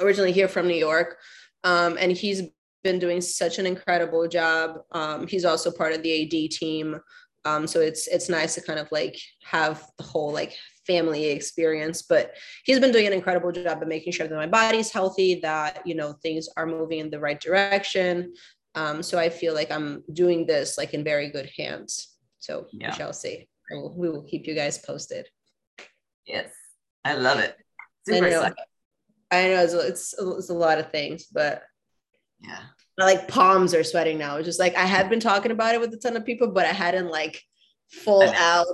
originally 0.00 0.32
here 0.32 0.48
from 0.48 0.66
New 0.66 0.74
York, 0.74 1.18
um, 1.64 1.96
and 1.98 2.12
he's 2.12 2.42
been 2.82 2.98
doing 2.98 3.20
such 3.20 3.58
an 3.58 3.66
incredible 3.66 4.26
job. 4.26 4.80
Um, 4.92 5.26
he's 5.26 5.44
also 5.44 5.70
part 5.70 5.92
of 5.92 6.02
the 6.02 6.22
AD 6.22 6.50
team. 6.50 7.00
Um, 7.44 7.66
so 7.66 7.80
it's 7.80 8.06
it's 8.06 8.28
nice 8.28 8.54
to 8.54 8.62
kind 8.62 8.78
of 8.78 8.88
like 8.92 9.18
have 9.44 9.86
the 9.96 10.04
whole 10.04 10.32
like 10.32 10.56
family 10.86 11.26
experience. 11.26 12.02
But 12.02 12.34
he's 12.64 12.80
been 12.80 12.92
doing 12.92 13.06
an 13.06 13.12
incredible 13.12 13.52
job 13.52 13.82
of 13.82 13.88
making 13.88 14.12
sure 14.12 14.28
that 14.28 14.34
my 14.34 14.46
body's 14.46 14.90
healthy, 14.90 15.40
that 15.40 15.82
you 15.86 15.94
know 15.94 16.14
things 16.22 16.48
are 16.56 16.66
moving 16.66 16.98
in 16.98 17.10
the 17.10 17.20
right 17.20 17.40
direction. 17.40 18.34
Um, 18.74 19.02
so 19.02 19.18
I 19.18 19.28
feel 19.30 19.54
like 19.54 19.70
I'm 19.70 20.04
doing 20.12 20.46
this 20.46 20.78
like 20.78 20.94
in 20.94 21.02
very 21.04 21.30
good 21.30 21.50
hands. 21.56 22.16
So 22.38 22.66
yeah. 22.72 22.90
we 22.90 22.96
shall 22.96 23.12
see. 23.12 23.48
Will, 23.70 23.94
we 23.96 24.08
will 24.08 24.22
keep 24.22 24.46
you 24.46 24.54
guys 24.54 24.78
posted. 24.78 25.26
Yes, 26.26 26.50
I 27.04 27.14
love 27.14 27.38
it. 27.38 27.56
Super 28.08 28.26
I 28.26 28.30
know. 28.30 28.50
I 29.32 29.48
know 29.48 29.62
it's, 29.62 29.74
it's, 29.74 30.14
it's 30.18 30.50
a 30.50 30.54
lot 30.54 30.78
of 30.78 30.90
things, 30.90 31.26
but 31.26 31.62
yeah, 32.40 32.60
my 32.98 33.04
like 33.04 33.28
palms 33.28 33.74
are 33.74 33.84
sweating 33.84 34.18
now. 34.18 34.36
It's 34.36 34.46
just 34.46 34.58
like 34.58 34.76
I 34.76 34.86
had 34.86 35.08
been 35.08 35.20
talking 35.20 35.52
about 35.52 35.74
it 35.74 35.80
with 35.80 35.92
a 35.94 35.96
ton 35.96 36.16
of 36.16 36.26
people, 36.26 36.48
but 36.48 36.66
I 36.66 36.72
hadn't 36.72 37.10
like 37.10 37.42
full 37.90 38.22
out 38.22 38.66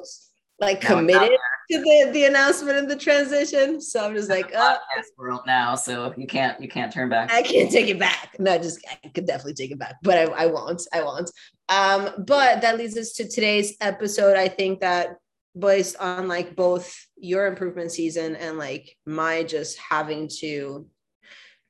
like 0.58 0.80
committed 0.80 1.38
to 1.70 1.78
the 1.78 2.10
the 2.12 2.24
announcement 2.24 2.78
and 2.78 2.90
the 2.90 2.96
transition. 2.96 3.80
So 3.80 4.04
I'm 4.04 4.14
just 4.14 4.30
like, 4.30 4.54
uh, 4.54 4.76
world 5.18 5.42
now, 5.46 5.74
so 5.74 6.14
you 6.16 6.26
can't 6.26 6.60
you 6.60 6.68
can't 6.68 6.92
turn 6.92 7.08
back. 7.08 7.32
I 7.32 7.42
can't 7.42 7.70
take 7.70 7.88
it 7.88 7.98
back. 7.98 8.36
No, 8.38 8.56
just 8.58 8.84
I 9.04 9.08
could 9.08 9.26
definitely 9.26 9.54
take 9.54 9.70
it 9.70 9.78
back, 9.78 9.96
but 10.02 10.16
I, 10.16 10.44
I 10.44 10.46
won't. 10.46 10.82
I 10.92 11.02
won't. 11.02 11.30
Um, 11.68 12.24
but 12.26 12.60
that 12.62 12.78
leads 12.78 12.96
us 12.96 13.12
to 13.14 13.28
today's 13.28 13.76
episode. 13.80 14.36
I 14.36 14.48
think 14.48 14.80
that 14.80 15.16
based 15.58 15.96
on 15.96 16.28
like 16.28 16.54
both 16.54 16.94
your 17.16 17.46
improvement 17.46 17.90
season 17.90 18.36
and 18.36 18.58
like 18.58 18.96
my 19.06 19.42
just 19.42 19.78
having 19.78 20.28
to 20.40 20.86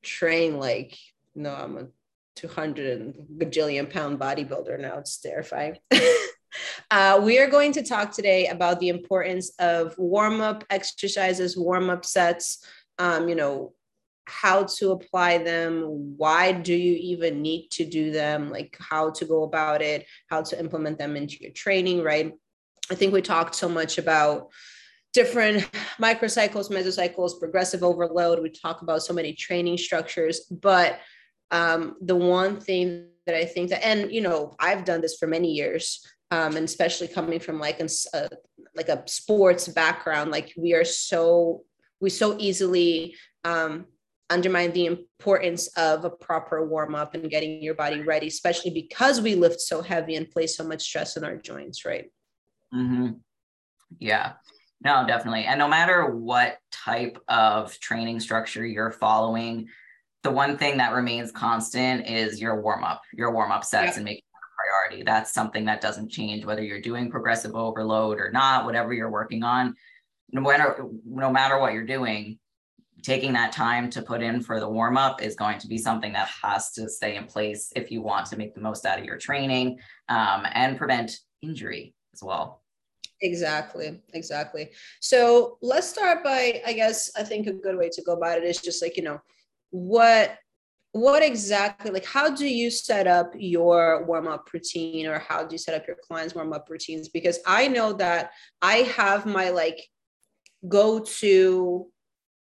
train 0.02 0.58
like 0.58 0.96
no, 1.34 1.54
I'm 1.54 1.76
a 1.76 1.86
200 2.36 3.00
and 3.00 3.14
gajillion 3.38 3.90
pound 3.90 4.18
bodybuilder 4.18 4.80
now. 4.80 4.98
It's 4.98 5.18
terrifying. 5.18 5.76
uh, 6.90 7.20
we 7.22 7.38
are 7.38 7.48
going 7.48 7.72
to 7.72 7.82
talk 7.82 8.12
today 8.12 8.48
about 8.48 8.80
the 8.80 8.88
importance 8.88 9.50
of 9.58 9.94
warm 9.98 10.40
up 10.40 10.64
exercises, 10.70 11.56
warm 11.56 11.90
up 11.90 12.04
sets, 12.04 12.64
um, 12.98 13.28
you 13.28 13.34
know, 13.34 13.72
how 14.26 14.64
to 14.64 14.90
apply 14.90 15.38
them, 15.38 16.14
why 16.16 16.50
do 16.52 16.74
you 16.74 16.94
even 16.94 17.42
need 17.42 17.68
to 17.70 17.84
do 17.84 18.10
them, 18.10 18.50
like 18.50 18.76
how 18.80 19.10
to 19.10 19.24
go 19.24 19.44
about 19.44 19.82
it, 19.82 20.04
how 20.28 20.42
to 20.42 20.58
implement 20.58 20.98
them 20.98 21.16
into 21.16 21.36
your 21.40 21.52
training, 21.52 22.02
right? 22.02 22.32
I 22.90 22.94
think 22.94 23.12
we 23.12 23.22
talked 23.22 23.54
so 23.54 23.68
much 23.68 23.98
about 23.98 24.48
different 25.12 25.68
microcycles, 26.00 26.70
mesocycles, 26.70 27.38
progressive 27.38 27.82
overload. 27.82 28.42
We 28.42 28.50
talk 28.50 28.82
about 28.82 29.02
so 29.02 29.14
many 29.14 29.32
training 29.32 29.78
structures, 29.78 30.40
but 30.40 30.98
um, 31.50 31.96
the 32.00 32.16
one 32.16 32.60
thing 32.60 33.08
that 33.26 33.34
I 33.34 33.44
think 33.44 33.70
that, 33.70 33.84
and 33.86 34.12
you 34.12 34.20
know, 34.20 34.54
I've 34.58 34.84
done 34.84 35.00
this 35.00 35.16
for 35.16 35.26
many 35.26 35.52
years, 35.52 36.04
um, 36.30 36.56
and 36.56 36.64
especially 36.64 37.08
coming 37.08 37.40
from 37.40 37.58
like 37.58 37.80
a, 37.80 37.88
a 38.14 38.28
like 38.74 38.88
a 38.88 39.02
sports 39.06 39.68
background, 39.68 40.30
like 40.30 40.52
we 40.56 40.74
are 40.74 40.84
so 40.84 41.62
we 42.00 42.10
so 42.10 42.36
easily 42.38 43.16
um, 43.44 43.86
undermine 44.28 44.72
the 44.72 44.86
importance 44.86 45.68
of 45.76 46.04
a 46.04 46.10
proper 46.10 46.66
warm 46.66 46.94
up 46.94 47.14
and 47.14 47.30
getting 47.30 47.62
your 47.62 47.74
body 47.74 48.02
ready, 48.02 48.26
especially 48.26 48.70
because 48.70 49.20
we 49.20 49.34
lift 49.34 49.60
so 49.60 49.82
heavy 49.82 50.16
and 50.16 50.30
place 50.30 50.56
so 50.56 50.64
much 50.64 50.82
stress 50.82 51.16
on 51.16 51.24
our 51.24 51.36
joints, 51.36 51.84
right? 51.84 52.10
Mm-hmm. 52.74 53.12
Yeah, 53.98 54.32
no, 54.84 55.06
definitely. 55.06 55.44
And 55.44 55.58
no 55.58 55.68
matter 55.68 56.06
what 56.06 56.58
type 56.72 57.18
of 57.28 57.78
training 57.80 58.20
structure 58.20 58.66
you're 58.66 58.90
following, 58.90 59.68
the 60.22 60.30
one 60.32 60.58
thing 60.58 60.78
that 60.78 60.92
remains 60.92 61.30
constant 61.30 62.08
is 62.08 62.40
your 62.40 62.60
warm 62.60 62.82
up, 62.82 63.02
your 63.14 63.30
warm 63.30 63.52
up 63.52 63.64
sets, 63.64 63.96
and 63.96 64.04
making 64.04 64.24
a 64.25 64.25
priority. 64.86 65.04
That's 65.04 65.32
something 65.32 65.64
that 65.66 65.80
doesn't 65.80 66.08
change 66.10 66.44
whether 66.44 66.62
you're 66.62 66.80
doing 66.80 67.10
progressive 67.10 67.54
overload 67.54 68.18
or 68.18 68.30
not, 68.30 68.64
whatever 68.64 68.92
you're 68.92 69.10
working 69.10 69.42
on. 69.42 69.74
No 70.32 70.40
matter 70.40 70.86
no 71.04 71.30
matter 71.30 71.58
what 71.58 71.72
you're 71.72 71.86
doing, 71.86 72.38
taking 73.02 73.32
that 73.34 73.52
time 73.52 73.88
to 73.90 74.02
put 74.02 74.22
in 74.22 74.42
for 74.42 74.58
the 74.58 74.68
warm 74.68 74.96
up 74.96 75.22
is 75.22 75.36
going 75.36 75.58
to 75.58 75.68
be 75.68 75.78
something 75.78 76.12
that 76.12 76.28
has 76.42 76.72
to 76.72 76.88
stay 76.88 77.16
in 77.16 77.24
place 77.24 77.72
if 77.76 77.90
you 77.90 78.02
want 78.02 78.26
to 78.26 78.36
make 78.36 78.54
the 78.54 78.60
most 78.60 78.84
out 78.84 78.98
of 78.98 79.04
your 79.04 79.18
training 79.18 79.78
um, 80.08 80.46
and 80.52 80.76
prevent 80.76 81.18
injury 81.42 81.94
as 82.12 82.22
well. 82.22 82.62
Exactly, 83.22 84.02
exactly. 84.12 84.70
So 85.00 85.58
let's 85.62 85.88
start 85.88 86.22
by, 86.24 86.60
I 86.66 86.72
guess, 86.72 87.10
I 87.16 87.22
think 87.22 87.46
a 87.46 87.52
good 87.52 87.76
way 87.76 87.88
to 87.90 88.02
go 88.02 88.12
about 88.12 88.38
it 88.38 88.44
is 88.44 88.60
just 88.60 88.82
like, 88.82 88.96
you 88.96 89.02
know, 89.04 89.20
what 89.70 90.36
what 90.96 91.22
exactly 91.22 91.90
like 91.90 92.06
how 92.06 92.34
do 92.34 92.48
you 92.48 92.70
set 92.70 93.06
up 93.06 93.30
your 93.36 94.04
warm-up 94.06 94.50
routine 94.50 95.06
or 95.06 95.18
how 95.18 95.44
do 95.44 95.52
you 95.52 95.58
set 95.58 95.74
up 95.74 95.86
your 95.86 95.96
clients 96.06 96.34
warm-up 96.34 96.66
routines? 96.70 97.08
Because 97.10 97.38
i 97.46 97.68
know 97.68 97.92
that 97.94 98.30
i 98.62 98.76
have 98.96 99.26
my 99.26 99.50
like 99.50 99.86
go-to 100.66 101.86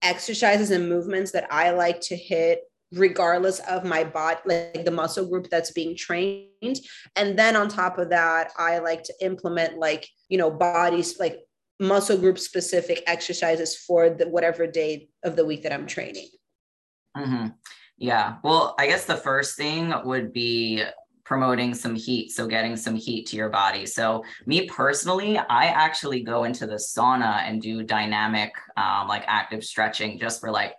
exercises 0.01 0.71
and 0.71 0.89
movements 0.89 1.31
that 1.31 1.47
i 1.51 1.69
like 1.69 2.01
to 2.01 2.15
hit 2.15 2.61
regardless 2.91 3.59
of 3.59 3.85
my 3.85 4.03
body 4.03 4.39
like 4.47 4.83
the 4.83 4.89
muscle 4.89 5.27
group 5.27 5.47
that's 5.51 5.69
being 5.69 5.95
trained. 5.95 6.79
And 7.15 7.37
then 7.37 7.55
on 7.55 7.69
top 7.69 7.99
of 7.99 8.09
that 8.09 8.51
i 8.57 8.79
like 8.79 9.03
to 9.03 9.13
implement 9.21 9.77
like 9.77 10.07
you 10.27 10.39
know 10.39 10.49
bodies 10.49 11.19
like 11.19 11.37
muscle 11.79 12.17
group 12.17 12.39
specific 12.39 13.03
exercises 13.05 13.77
for 13.77 14.09
the 14.09 14.27
whatever 14.27 14.65
day 14.65 15.09
of 15.23 15.35
the 15.35 15.45
week 15.45 15.61
that 15.63 15.71
i'm 15.71 15.85
training. 15.85 16.29
Mm-hmm. 17.15 17.47
Yeah. 17.99 18.37
Well, 18.43 18.75
I 18.79 18.87
guess 18.87 19.05
the 19.05 19.17
first 19.17 19.57
thing 19.57 19.93
would 20.05 20.31
be 20.31 20.83
promoting 21.25 21.75
some 21.75 21.93
heat. 21.93 22.31
So, 22.31 22.47
getting 22.47 22.75
some 22.77 22.95
heat 22.95 23.27
to 23.27 23.35
your 23.35 23.49
body. 23.49 23.85
So, 23.85 24.23
me 24.45 24.67
personally, 24.67 25.37
I 25.37 25.65
actually 25.65 26.23
go 26.23 26.45
into 26.45 26.65
the 26.65 26.75
sauna 26.75 27.43
and 27.43 27.61
do 27.61 27.83
dynamic, 27.83 28.53
um, 28.77 29.07
like 29.07 29.25
active 29.27 29.63
stretching 29.63 30.17
just 30.17 30.39
for 30.39 30.49
like 30.49 30.75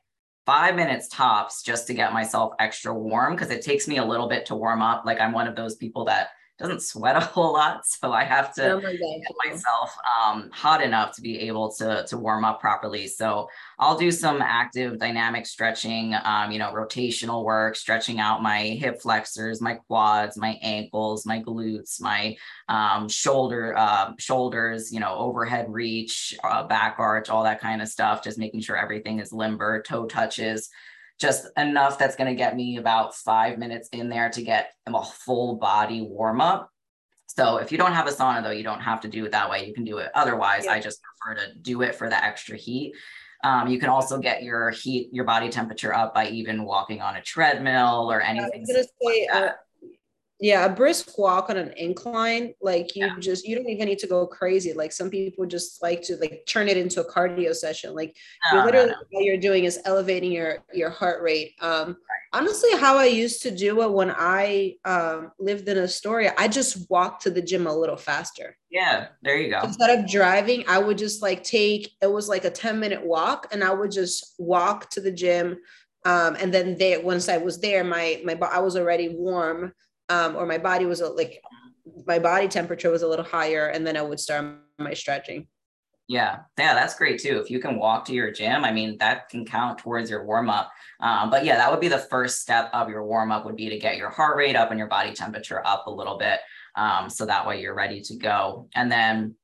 five 0.47 0.75
minutes 0.75 1.09
tops, 1.09 1.63
just 1.63 1.87
to 1.89 1.95
get 1.95 2.15
myself 2.15 2.55
extra 2.59 2.93
warm 2.93 3.35
because 3.35 3.51
it 3.51 3.63
takes 3.63 3.87
me 3.87 3.99
a 3.99 4.05
little 4.05 4.29
bit 4.29 4.47
to 4.47 4.57
warm 4.57 4.81
up. 4.81 5.05
Like, 5.05 5.21
I'm 5.21 5.33
one 5.33 5.47
of 5.47 5.55
those 5.55 5.77
people 5.77 6.07
that 6.07 6.31
doesn't 6.61 6.83
sweat 6.83 7.17
a 7.17 7.21
whole 7.21 7.55
lot. 7.55 7.87
So 7.87 8.13
I 8.13 8.25
have 8.25 8.55
to 8.55 8.73
oh 8.73 8.81
my 8.81 8.93
get 8.93 9.53
myself 9.53 9.97
um, 10.25 10.51
hot 10.53 10.83
enough 10.83 11.17
to 11.17 11.23
be 11.23 11.41
able 11.41 11.73
to, 11.73 12.05
to 12.07 12.19
warm 12.19 12.45
up 12.45 12.61
properly. 12.61 13.07
So 13.07 13.49
I'll 13.79 13.97
do 13.97 14.11
some 14.11 14.43
active 14.43 14.99
dynamic 14.99 15.47
stretching, 15.47 16.15
um, 16.23 16.51
you 16.51 16.59
know, 16.59 16.73
rotational 16.73 17.45
work, 17.45 17.77
stretching 17.77 18.21
out 18.21 18.43
my 18.43 18.61
hip 18.61 19.01
flexors, 19.01 19.61
my 19.61 19.75
quads, 19.75 20.37
my 20.37 20.59
ankles, 20.63 21.25
my 21.25 21.41
glutes, 21.41 22.01
my 22.01 22.37
um, 22.69 23.09
shoulder, 23.09 23.77
uh, 23.77 24.13
shoulders, 24.19 24.93
you 24.93 25.01
know, 25.01 25.15
overhead 25.15 25.67
reach, 25.69 26.35
uh, 26.45 26.63
back 26.65 26.97
arch, 26.99 27.31
all 27.31 27.45
that 27.45 27.61
kind 27.61 27.81
of 27.81 27.89
stuff. 27.89 28.23
Just 28.23 28.39
making 28.39 28.61
sure 28.61 28.77
everything 28.77 29.19
is 29.19 29.33
limber, 29.33 29.83
toe 29.83 30.07
touches 30.07 30.69
just 31.21 31.47
enough 31.57 31.99
that's 31.99 32.17
going 32.17 32.29
to 32.29 32.35
get 32.35 32.57
me 32.57 32.79
about 32.79 33.15
five 33.15 33.59
minutes 33.59 33.89
in 33.93 34.09
there 34.09 34.31
to 34.31 34.43
get 34.43 34.73
a 34.87 35.05
full 35.05 35.57
body 35.57 36.01
warm 36.01 36.41
up. 36.41 36.71
So 37.27 37.59
if 37.59 37.71
you 37.71 37.79
don't 37.79 37.93
have 37.93 38.09
a 38.09 38.11
sauna 38.11 38.43
though, 38.43 38.51
you 38.51 38.65
don't 38.65 38.81
have 38.81 39.01
to 39.03 39.09
do 39.09 39.25
it 39.25 39.33
that 39.33 39.49
way. 39.49 39.67
You 39.67 39.73
can 39.73 39.85
do 39.85 39.99
it 39.99 40.11
otherwise. 40.15 40.65
Yeah. 40.65 40.73
I 40.73 40.81
just 40.81 41.01
prefer 41.03 41.41
to 41.41 41.55
do 41.55 41.83
it 41.83 41.95
for 41.95 42.09
the 42.09 42.23
extra 42.23 42.57
heat. 42.57 42.95
Um, 43.45 43.69
you 43.69 43.79
can 43.79 43.89
also 43.89 44.19
get 44.19 44.43
your 44.43 44.71
heat, 44.71 45.11
your 45.13 45.25
body 45.25 45.49
temperature 45.49 45.95
up 45.95 46.15
by 46.15 46.29
even 46.29 46.65
walking 46.65 47.01
on 47.01 47.17
a 47.17 47.23
treadmill 47.23 48.11
or 48.11 48.21
anything. 48.21 48.51
I 48.53 48.59
was 48.59 48.69
gonna 48.69 48.85
say, 48.85 49.29
like 49.33 49.43
uh, 49.43 49.53
yeah, 50.41 50.65
a 50.65 50.75
brisk 50.75 51.19
walk 51.19 51.51
on 51.51 51.59
an 51.59 51.75
incline, 51.77 52.55
like 52.63 52.97
you 52.97 53.07
yeah. 53.07 53.17
just 53.19 53.47
you 53.47 53.55
don't 53.55 53.69
even 53.69 53.87
need 53.87 53.99
to 53.99 54.07
go 54.07 54.27
crazy. 54.27 54.73
Like 54.73 54.91
some 54.91 55.11
people 55.11 55.45
just 55.45 55.83
like 55.83 56.01
to 56.03 56.17
like 56.17 56.45
turn 56.49 56.67
it 56.67 56.79
into 56.79 57.03
a 57.03 57.13
cardio 57.13 57.55
session. 57.55 57.95
Like 57.95 58.17
no, 58.51 58.57
you're 58.57 58.65
literally 58.65 58.87
no, 58.87 58.93
no. 58.93 59.07
what 59.11 59.25
you're 59.25 59.37
doing 59.37 59.65
is 59.65 59.79
elevating 59.85 60.33
your 60.33 60.59
your 60.73 60.89
heart 60.89 61.23
rate. 61.23 61.53
Um 61.61 61.89
right. 61.89 61.97
honestly, 62.33 62.75
how 62.79 62.97
I 62.97 63.05
used 63.05 63.43
to 63.43 63.51
do 63.51 63.83
it 63.83 63.93
when 63.93 64.11
I 64.17 64.77
um 64.87 65.31
lived 65.39 65.69
in 65.69 65.77
Astoria, 65.77 66.33
I 66.39 66.49
just 66.49 66.89
walked 66.91 67.23
to 67.25 67.31
the 67.31 67.43
gym 67.43 67.67
a 67.67 67.77
little 67.77 67.99
faster. 67.99 68.57
Yeah, 68.71 69.09
there 69.21 69.37
you 69.37 69.51
go. 69.51 69.61
Instead 69.63 69.99
of 69.99 70.11
driving, 70.11 70.65
I 70.69 70.79
would 70.79 70.97
just 70.97 71.21
like 71.21 71.45
take 71.45 71.91
it 72.01 72.11
was 72.11 72.31
like 72.31 72.47
a 72.47 72.51
10 72.51 72.81
minute 72.81 73.05
walk 73.05 73.49
and 73.53 73.63
I 73.63 73.75
would 73.75 73.91
just 73.91 74.37
walk 74.39 74.89
to 74.91 75.03
the 75.03 75.13
gym. 75.13 75.59
Um, 76.07 76.35
and 76.41 76.55
then 76.55 76.79
there 76.79 77.03
once 77.03 77.29
I 77.29 77.37
was 77.37 77.61
there, 77.61 77.85
my 77.85 78.23
my 78.25 78.33
I 78.51 78.61
was 78.61 78.75
already 78.75 79.11
warm 79.11 79.75
um, 80.11 80.37
or 80.37 80.45
my 80.45 80.59
body 80.59 80.85
was 80.85 81.01
like 81.01 81.41
my 82.07 82.19
body 82.19 82.49
temperature 82.49 82.91
was 82.91 83.03
a 83.03 83.09
little 83.09 83.25
higher 83.25 83.69
and 83.69 83.87
then 83.87 83.97
I 83.97 84.03
would 84.03 84.21
start 84.21 84.45
my 84.79 84.93
stretching. 84.93 85.47
Yeah, 86.09 86.41
yeah, 86.59 86.75
that's 86.75 86.97
great 86.97 87.21
too. 87.21 87.41
If 87.41 87.51
you 87.51 87.61
can 87.61 87.79
walk 87.79 88.05
to 88.07 88.13
your 88.13 88.33
gym, 88.33 88.65
I 88.65 88.73
mean, 88.73 88.99
that 88.99 89.29
can 89.29 89.47
count 89.47 89.79
towards 89.79 90.11
your 90.11 90.27
warm 90.27 90.51
up. 90.51 90.69
Um, 90.99 91.31
but 91.31 91.45
yeah, 91.45 91.57
that 91.57 91.71
would 91.71 91.81
be 91.81 91.87
the 91.87 91.99
first 91.99 92.41
step 92.41 92.69
of 92.73 92.89
your 92.89 93.07
warm 93.07 93.31
up 93.31 93.47
would 93.47 93.55
be 93.55 93.71
to 93.71 93.79
get 93.79 93.97
your 93.97 94.11
heart 94.11 94.37
rate 94.37 94.57
up 94.57 94.71
and 94.71 94.79
your 94.79 94.89
body 94.89 95.13
temperature 95.13 95.65
up 95.65 95.87
a 95.87 95.91
little 95.91 96.19
bit. 96.19 96.41
Um, 96.75 97.09
so 97.09 97.27
that 97.27 97.47
way 97.47 97.61
you're 97.61 97.77
ready 97.77 98.01
to 98.03 98.17
go. 98.17 98.69
And 98.75 98.91
then 98.91 99.37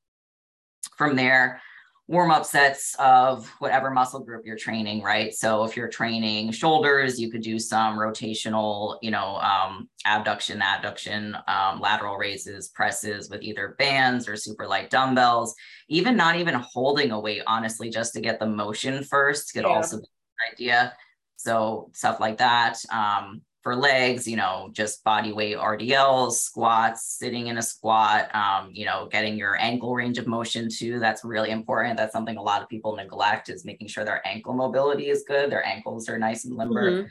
from 0.97 1.15
there, 1.15 1.61
warm 2.07 2.31
up 2.31 2.45
sets 2.45 2.95
of 2.99 3.47
whatever 3.59 3.91
muscle 3.91 4.21
group 4.21 4.45
you're 4.45 4.57
training, 4.57 5.01
right? 5.01 5.33
So 5.33 5.65
if 5.65 5.75
you're 5.75 5.89
training 5.89 6.51
shoulders, 6.51 7.19
you 7.19 7.29
could 7.29 7.41
do 7.41 7.59
some 7.59 7.97
rotational, 7.97 8.97
you 9.01 9.11
know, 9.11 9.35
um, 9.37 9.89
abduction, 10.05 10.61
adduction, 10.61 11.35
um, 11.49 11.81
lateral 11.81 12.15
raises, 12.15 12.69
presses 12.69 13.29
with 13.29 13.41
either 13.41 13.75
bands 13.77 14.29
or 14.29 14.37
super 14.37 14.65
light 14.65 14.89
dumbbells, 14.89 15.53
even 15.89 16.15
not 16.15 16.37
even 16.37 16.53
holding 16.55 17.11
a 17.11 17.19
weight, 17.19 17.43
honestly, 17.45 17.89
just 17.89 18.13
to 18.13 18.21
get 18.21 18.39
the 18.39 18.47
motion 18.47 19.03
first 19.03 19.53
could 19.53 19.63
yeah. 19.63 19.69
also 19.69 19.97
be 19.97 20.03
an 20.03 20.53
idea. 20.53 20.93
So 21.35 21.91
stuff 21.93 22.21
like 22.21 22.37
that. 22.37 22.77
Um, 22.89 23.41
for 23.67 23.75
legs, 23.75 24.25
you 24.25 24.37
know, 24.37 24.69
just 24.71 25.03
body 25.03 25.33
weight 25.33 25.57
RDLs, 25.57 26.35
squats, 26.35 27.17
sitting 27.19 27.47
in 27.47 27.57
a 27.57 27.61
squat, 27.61 28.33
um, 28.33 28.69
you 28.71 28.85
know, 28.85 29.09
getting 29.11 29.37
your 29.37 29.59
ankle 29.59 29.93
range 29.93 30.17
of 30.17 30.25
motion 30.25 30.69
too. 30.69 30.99
That's 30.99 31.25
really 31.25 31.49
important. 31.49 31.97
That's 31.97 32.13
something 32.13 32.37
a 32.37 32.41
lot 32.41 32.61
of 32.61 32.69
people 32.69 32.95
neglect 32.95 33.49
is 33.49 33.65
making 33.65 33.89
sure 33.89 34.05
their 34.05 34.25
ankle 34.25 34.53
mobility 34.53 35.09
is 35.09 35.25
good. 35.27 35.51
Their 35.51 35.67
ankles 35.67 36.07
are 36.07 36.17
nice 36.17 36.45
and 36.45 36.55
limber. 36.55 36.91
Mm-hmm. 36.91 37.07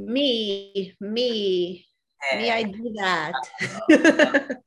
Um, 0.00 0.14
me, 0.14 0.94
me, 0.98 1.86
and, 2.32 2.40
me, 2.40 2.50
I 2.50 2.62
do 2.62 2.94
that. 2.96 3.34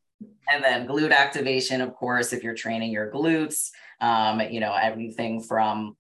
and 0.52 0.64
then 0.64 0.88
glute 0.88 1.12
activation, 1.12 1.82
of 1.82 1.96
course, 1.96 2.34
if 2.34 2.44
you're 2.44 2.54
training 2.54 2.92
your 2.92 3.12
glutes, 3.12 3.72
um, 4.00 4.42
you 4.42 4.60
know, 4.60 4.76
everything 4.80 5.42
from 5.42 5.98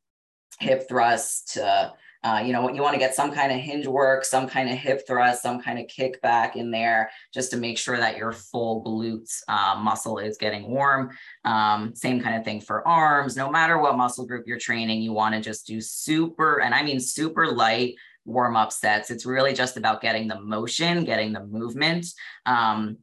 hip 0.59 0.87
thrusts 0.87 1.55
to 1.55 1.93
uh, 2.23 2.43
you 2.45 2.51
know, 2.51 2.69
you 2.69 2.81
want 2.81 2.93
to 2.93 2.99
get 2.99 3.15
some 3.15 3.31
kind 3.31 3.51
of 3.51 3.59
hinge 3.59 3.87
work, 3.87 4.25
some 4.25 4.47
kind 4.47 4.69
of 4.69 4.77
hip 4.77 5.07
thrust, 5.07 5.41
some 5.41 5.61
kind 5.61 5.79
of 5.79 5.85
kickback 5.87 6.57
in 6.57 6.69
there, 6.69 7.09
just 7.33 7.49
to 7.51 7.57
make 7.57 7.77
sure 7.77 7.95
that 7.95 8.17
your 8.17 8.33
full 8.33 8.83
glutes 8.83 9.41
uh, 9.47 9.79
muscle 9.81 10.17
is 10.17 10.37
getting 10.37 10.69
warm. 10.69 11.11
Um, 11.45 11.95
same 11.95 12.21
kind 12.21 12.35
of 12.35 12.43
thing 12.43 12.59
for 12.59 12.85
arms. 12.85 13.37
No 13.37 13.49
matter 13.49 13.77
what 13.77 13.95
muscle 13.95 14.25
group 14.25 14.47
you're 14.47 14.59
training, 14.59 15.01
you 15.01 15.13
want 15.13 15.33
to 15.33 15.41
just 15.41 15.65
do 15.65 15.79
super, 15.79 16.59
and 16.59 16.75
I 16.75 16.83
mean 16.83 16.99
super 16.99 17.47
light 17.47 17.95
warm 18.25 18.57
up 18.57 18.73
sets. 18.73 19.11
It's 19.11 19.25
really 19.25 19.53
just 19.53 19.77
about 19.77 20.01
getting 20.01 20.27
the 20.27 20.41
motion, 20.41 21.05
getting 21.05 21.31
the 21.31 21.45
movement. 21.45 22.05
Um, 22.45 22.97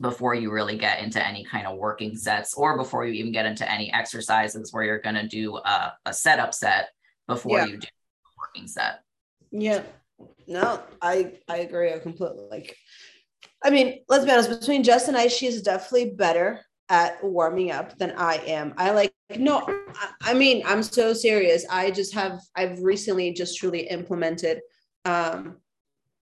before 0.00 0.34
you 0.34 0.50
really 0.50 0.76
get 0.76 1.00
into 1.00 1.24
any 1.24 1.42
kind 1.44 1.66
of 1.66 1.78
working 1.78 2.16
sets 2.16 2.54
or 2.54 2.76
before 2.76 3.06
you 3.06 3.14
even 3.14 3.32
get 3.32 3.46
into 3.46 3.70
any 3.70 3.90
exercises 3.92 4.72
where 4.72 4.84
you're 4.84 4.98
going 4.98 5.14
to 5.14 5.26
do 5.26 5.56
a, 5.56 5.94
a 6.04 6.12
setup 6.12 6.52
set 6.52 6.90
before 7.26 7.58
yeah. 7.58 7.66
you 7.66 7.78
do 7.78 7.86
working 8.38 8.66
set. 8.66 9.02
Yeah. 9.50 9.82
No, 10.46 10.82
I 11.02 11.32
I 11.48 11.58
agree. 11.58 11.92
I 11.92 11.98
completely 11.98 12.46
like. 12.50 12.76
I 13.64 13.70
mean, 13.70 14.00
let's 14.08 14.24
be 14.24 14.30
honest. 14.30 14.60
Between 14.60 14.82
Jess 14.82 15.08
and 15.08 15.16
I, 15.16 15.26
she's 15.26 15.62
definitely 15.62 16.10
better 16.10 16.64
at 16.88 17.22
warming 17.22 17.72
up 17.72 17.98
than 17.98 18.12
I 18.16 18.36
am. 18.46 18.74
I 18.76 18.92
like 18.92 19.12
no. 19.36 19.62
I, 19.66 20.10
I 20.22 20.34
mean, 20.34 20.62
I'm 20.66 20.82
so 20.82 21.12
serious. 21.12 21.66
I 21.70 21.90
just 21.90 22.14
have. 22.14 22.40
I've 22.54 22.80
recently 22.80 23.32
just 23.32 23.58
truly 23.58 23.88
implemented 23.88 24.60
um, 25.04 25.58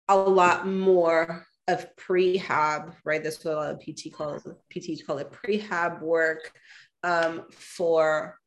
a 0.08 0.16
lot 0.16 0.68
more 0.68 1.46
of 1.68 1.88
prehab. 1.96 2.94
Right. 3.04 3.24
That's 3.24 3.44
what 3.44 3.54
a 3.54 3.58
lot 3.58 3.72
of 3.72 3.80
PT 3.80 4.14
calls 4.14 4.44
PT 4.70 5.06
call 5.06 5.18
it 5.18 5.32
prehab 5.32 6.02
work 6.02 6.52
um, 7.04 7.46
for 7.52 8.40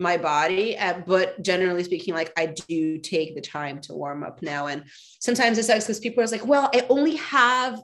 my 0.00 0.16
body 0.16 0.76
uh, 0.78 0.98
but 1.06 1.40
generally 1.42 1.84
speaking 1.84 2.14
like 2.14 2.32
i 2.36 2.46
do 2.46 2.98
take 2.98 3.34
the 3.34 3.40
time 3.40 3.80
to 3.82 3.92
warm 3.92 4.24
up 4.24 4.42
now. 4.42 4.66
And 4.66 4.84
sometimes 5.20 5.58
it 5.58 5.64
sucks 5.64 5.84
because 5.84 6.00
people 6.00 6.24
are 6.24 6.26
like 6.26 6.46
well 6.46 6.70
i 6.74 6.86
only 6.88 7.16
have 7.16 7.80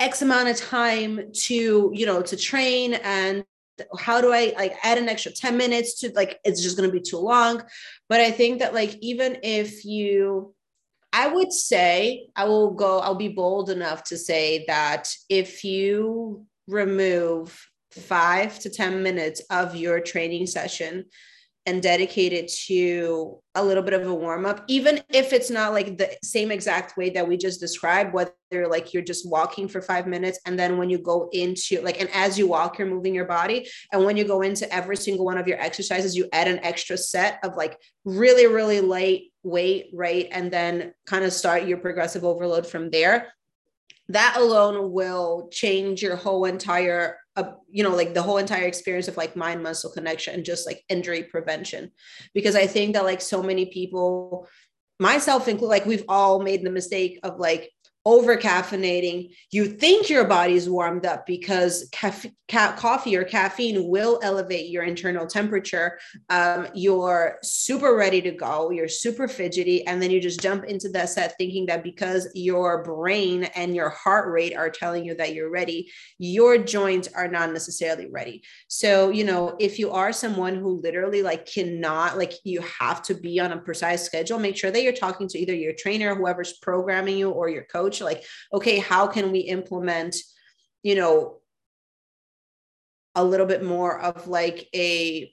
x 0.00 0.20
amount 0.20 0.48
of 0.48 0.56
time 0.56 1.30
to 1.32 1.90
you 1.94 2.06
know 2.06 2.20
to 2.22 2.36
train. 2.36 2.94
And 2.94 3.44
how 3.98 4.20
do 4.20 4.30
i 4.32 4.52
like 4.58 4.74
add 4.82 4.98
an 4.98 5.08
extra 5.08 5.32
10 5.32 5.56
minutes 5.56 6.00
to 6.00 6.12
like 6.14 6.38
it's 6.44 6.62
just 6.62 6.76
going 6.76 6.88
to 6.88 6.92
be 6.92 7.00
too 7.00 7.16
long 7.16 7.62
but 8.10 8.20
i 8.20 8.30
think 8.30 8.58
that 8.58 8.74
like 8.74 8.94
even 9.00 9.38
if 9.42 9.86
you 9.86 10.54
i 11.14 11.26
would 11.26 11.50
say 11.50 12.28
i 12.36 12.44
will 12.44 12.72
go 12.72 12.98
i'll 12.98 13.14
be 13.14 13.28
bold 13.28 13.70
enough 13.70 14.04
to 14.04 14.18
say 14.18 14.66
that 14.66 15.08
if 15.30 15.64
you 15.64 16.44
remove 16.68 17.58
five 17.90 18.58
to 18.58 18.68
10 18.68 19.02
minutes 19.02 19.40
of 19.50 19.74
your 19.74 19.98
training 19.98 20.46
session 20.46 21.06
and 21.70 21.80
dedicate 21.80 22.32
it 22.32 22.48
to 22.48 23.38
a 23.54 23.64
little 23.64 23.84
bit 23.84 23.92
of 23.92 24.04
a 24.04 24.12
warm 24.12 24.44
up, 24.44 24.64
even 24.66 25.00
if 25.08 25.32
it's 25.32 25.50
not 25.50 25.72
like 25.72 25.96
the 25.96 26.10
same 26.20 26.50
exact 26.50 26.96
way 26.96 27.10
that 27.10 27.28
we 27.28 27.36
just 27.36 27.60
described, 27.60 28.12
whether 28.12 28.66
like 28.68 28.92
you're 28.92 29.04
just 29.04 29.28
walking 29.30 29.68
for 29.68 29.80
five 29.80 30.08
minutes 30.08 30.40
and 30.46 30.58
then 30.58 30.78
when 30.78 30.90
you 30.90 30.98
go 30.98 31.28
into 31.32 31.80
like, 31.82 32.00
and 32.00 32.10
as 32.12 32.36
you 32.36 32.48
walk, 32.48 32.76
you're 32.76 32.88
moving 32.88 33.14
your 33.14 33.24
body. 33.24 33.68
And 33.92 34.04
when 34.04 34.16
you 34.16 34.24
go 34.24 34.40
into 34.40 34.72
every 34.74 34.96
single 34.96 35.24
one 35.24 35.38
of 35.38 35.46
your 35.46 35.60
exercises, 35.60 36.16
you 36.16 36.28
add 36.32 36.48
an 36.48 36.58
extra 36.64 36.96
set 36.96 37.38
of 37.44 37.54
like 37.54 37.78
really, 38.04 38.48
really 38.48 38.80
light 38.80 39.26
weight, 39.44 39.90
right? 39.94 40.26
And 40.32 40.50
then 40.50 40.92
kind 41.06 41.24
of 41.24 41.32
start 41.32 41.66
your 41.66 41.78
progressive 41.78 42.24
overload 42.24 42.66
from 42.66 42.90
there. 42.90 43.28
That 44.08 44.34
alone 44.38 44.90
will 44.90 45.48
change 45.52 46.02
your 46.02 46.16
whole 46.16 46.46
entire 46.46 47.18
a, 47.40 47.56
you 47.70 47.82
know 47.82 47.94
like 47.94 48.14
the 48.14 48.22
whole 48.22 48.38
entire 48.38 48.66
experience 48.66 49.08
of 49.08 49.16
like 49.16 49.36
mind 49.36 49.62
muscle 49.62 49.90
connection 49.90 50.34
and 50.34 50.44
just 50.44 50.66
like 50.66 50.82
injury 50.88 51.24
prevention. 51.24 51.90
Because 52.34 52.54
i 52.54 52.66
think 52.66 52.94
that 52.94 53.04
like 53.04 53.20
so 53.20 53.42
many 53.42 53.66
people 53.66 54.48
myself 54.98 55.48
include 55.48 55.70
like 55.70 55.86
we've 55.86 56.04
all 56.08 56.42
made 56.42 56.62
the 56.62 56.70
mistake 56.70 57.18
of 57.22 57.38
like 57.38 57.70
over 58.06 58.36
caffeinating, 58.36 59.34
you 59.50 59.66
think 59.66 60.08
your 60.08 60.24
body's 60.24 60.70
warmed 60.70 61.04
up 61.04 61.26
because 61.26 61.88
ca- 61.92 62.72
coffee 62.76 63.14
or 63.14 63.24
caffeine 63.24 63.88
will 63.88 64.18
elevate 64.22 64.70
your 64.70 64.84
internal 64.84 65.26
temperature. 65.26 65.98
Um, 66.30 66.68
you're 66.74 67.38
super 67.42 67.94
ready 67.94 68.22
to 68.22 68.30
go, 68.30 68.70
you're 68.70 68.88
super 68.88 69.28
fidgety, 69.28 69.86
and 69.86 70.00
then 70.00 70.10
you 70.10 70.20
just 70.20 70.40
jump 70.40 70.64
into 70.64 70.88
that 70.90 71.10
set 71.10 71.34
thinking 71.36 71.66
that 71.66 71.82
because 71.82 72.28
your 72.34 72.82
brain 72.82 73.44
and 73.44 73.74
your 73.74 73.90
heart 73.90 74.32
rate 74.32 74.56
are 74.56 74.70
telling 74.70 75.04
you 75.04 75.14
that 75.16 75.34
you're 75.34 75.50
ready, 75.50 75.90
your 76.16 76.56
joints 76.56 77.08
are 77.14 77.28
not 77.28 77.52
necessarily 77.52 78.06
ready. 78.10 78.42
So, 78.68 79.10
you 79.10 79.24
know, 79.24 79.56
if 79.60 79.78
you 79.78 79.90
are 79.90 80.12
someone 80.12 80.54
who 80.54 80.80
literally 80.80 81.22
like 81.22 81.44
cannot, 81.44 82.16
like 82.16 82.32
you 82.44 82.62
have 82.62 83.02
to 83.02 83.14
be 83.14 83.40
on 83.40 83.52
a 83.52 83.58
precise 83.58 84.04
schedule, 84.04 84.38
make 84.38 84.56
sure 84.56 84.70
that 84.70 84.82
you're 84.82 84.92
talking 84.94 85.28
to 85.28 85.38
either 85.38 85.54
your 85.54 85.74
trainer, 85.78 86.14
whoever's 86.14 86.54
programming 86.54 87.18
you, 87.18 87.30
or 87.30 87.50
your 87.50 87.64
coach 87.64 87.89
like 88.00 88.24
okay 88.52 88.78
how 88.78 89.06
can 89.06 89.32
we 89.32 89.40
implement 89.40 90.14
you 90.82 90.94
know 90.94 91.40
a 93.14 93.24
little 93.24 93.46
bit 93.46 93.64
more 93.64 94.00
of 94.00 94.28
like 94.28 94.68
a 94.74 95.32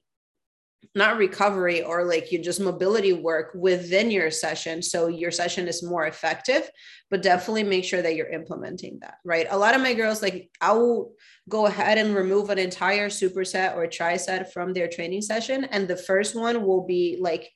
not 0.95 1.17
recovery 1.17 1.83
or 1.83 2.03
like 2.03 2.31
you 2.31 2.39
just 2.39 2.59
mobility 2.59 3.13
work 3.13 3.51
within 3.53 4.09
your 4.09 4.31
session 4.31 4.81
so 4.81 5.07
your 5.07 5.31
session 5.31 5.67
is 5.67 5.83
more 5.83 6.07
effective 6.07 6.69
but 7.11 7.21
definitely 7.21 7.63
make 7.63 7.83
sure 7.83 8.01
that 8.01 8.15
you're 8.15 8.29
implementing 8.29 8.97
that 9.01 9.15
right? 9.23 9.47
A 9.49 9.57
lot 9.57 9.75
of 9.75 9.81
my 9.81 9.93
girls 9.93 10.21
like 10.21 10.49
i 10.59 10.71
will 10.71 11.13
go 11.49 11.67
ahead 11.67 11.97
and 11.97 12.15
remove 12.15 12.49
an 12.49 12.57
entire 12.57 13.09
superset 13.09 13.75
or 13.75 13.85
tricep 13.85 14.51
from 14.51 14.73
their 14.73 14.87
training 14.87 15.21
session 15.21 15.65
and 15.65 15.87
the 15.87 15.97
first 15.97 16.35
one 16.35 16.65
will 16.65 16.85
be 16.85 17.17
like 17.19 17.49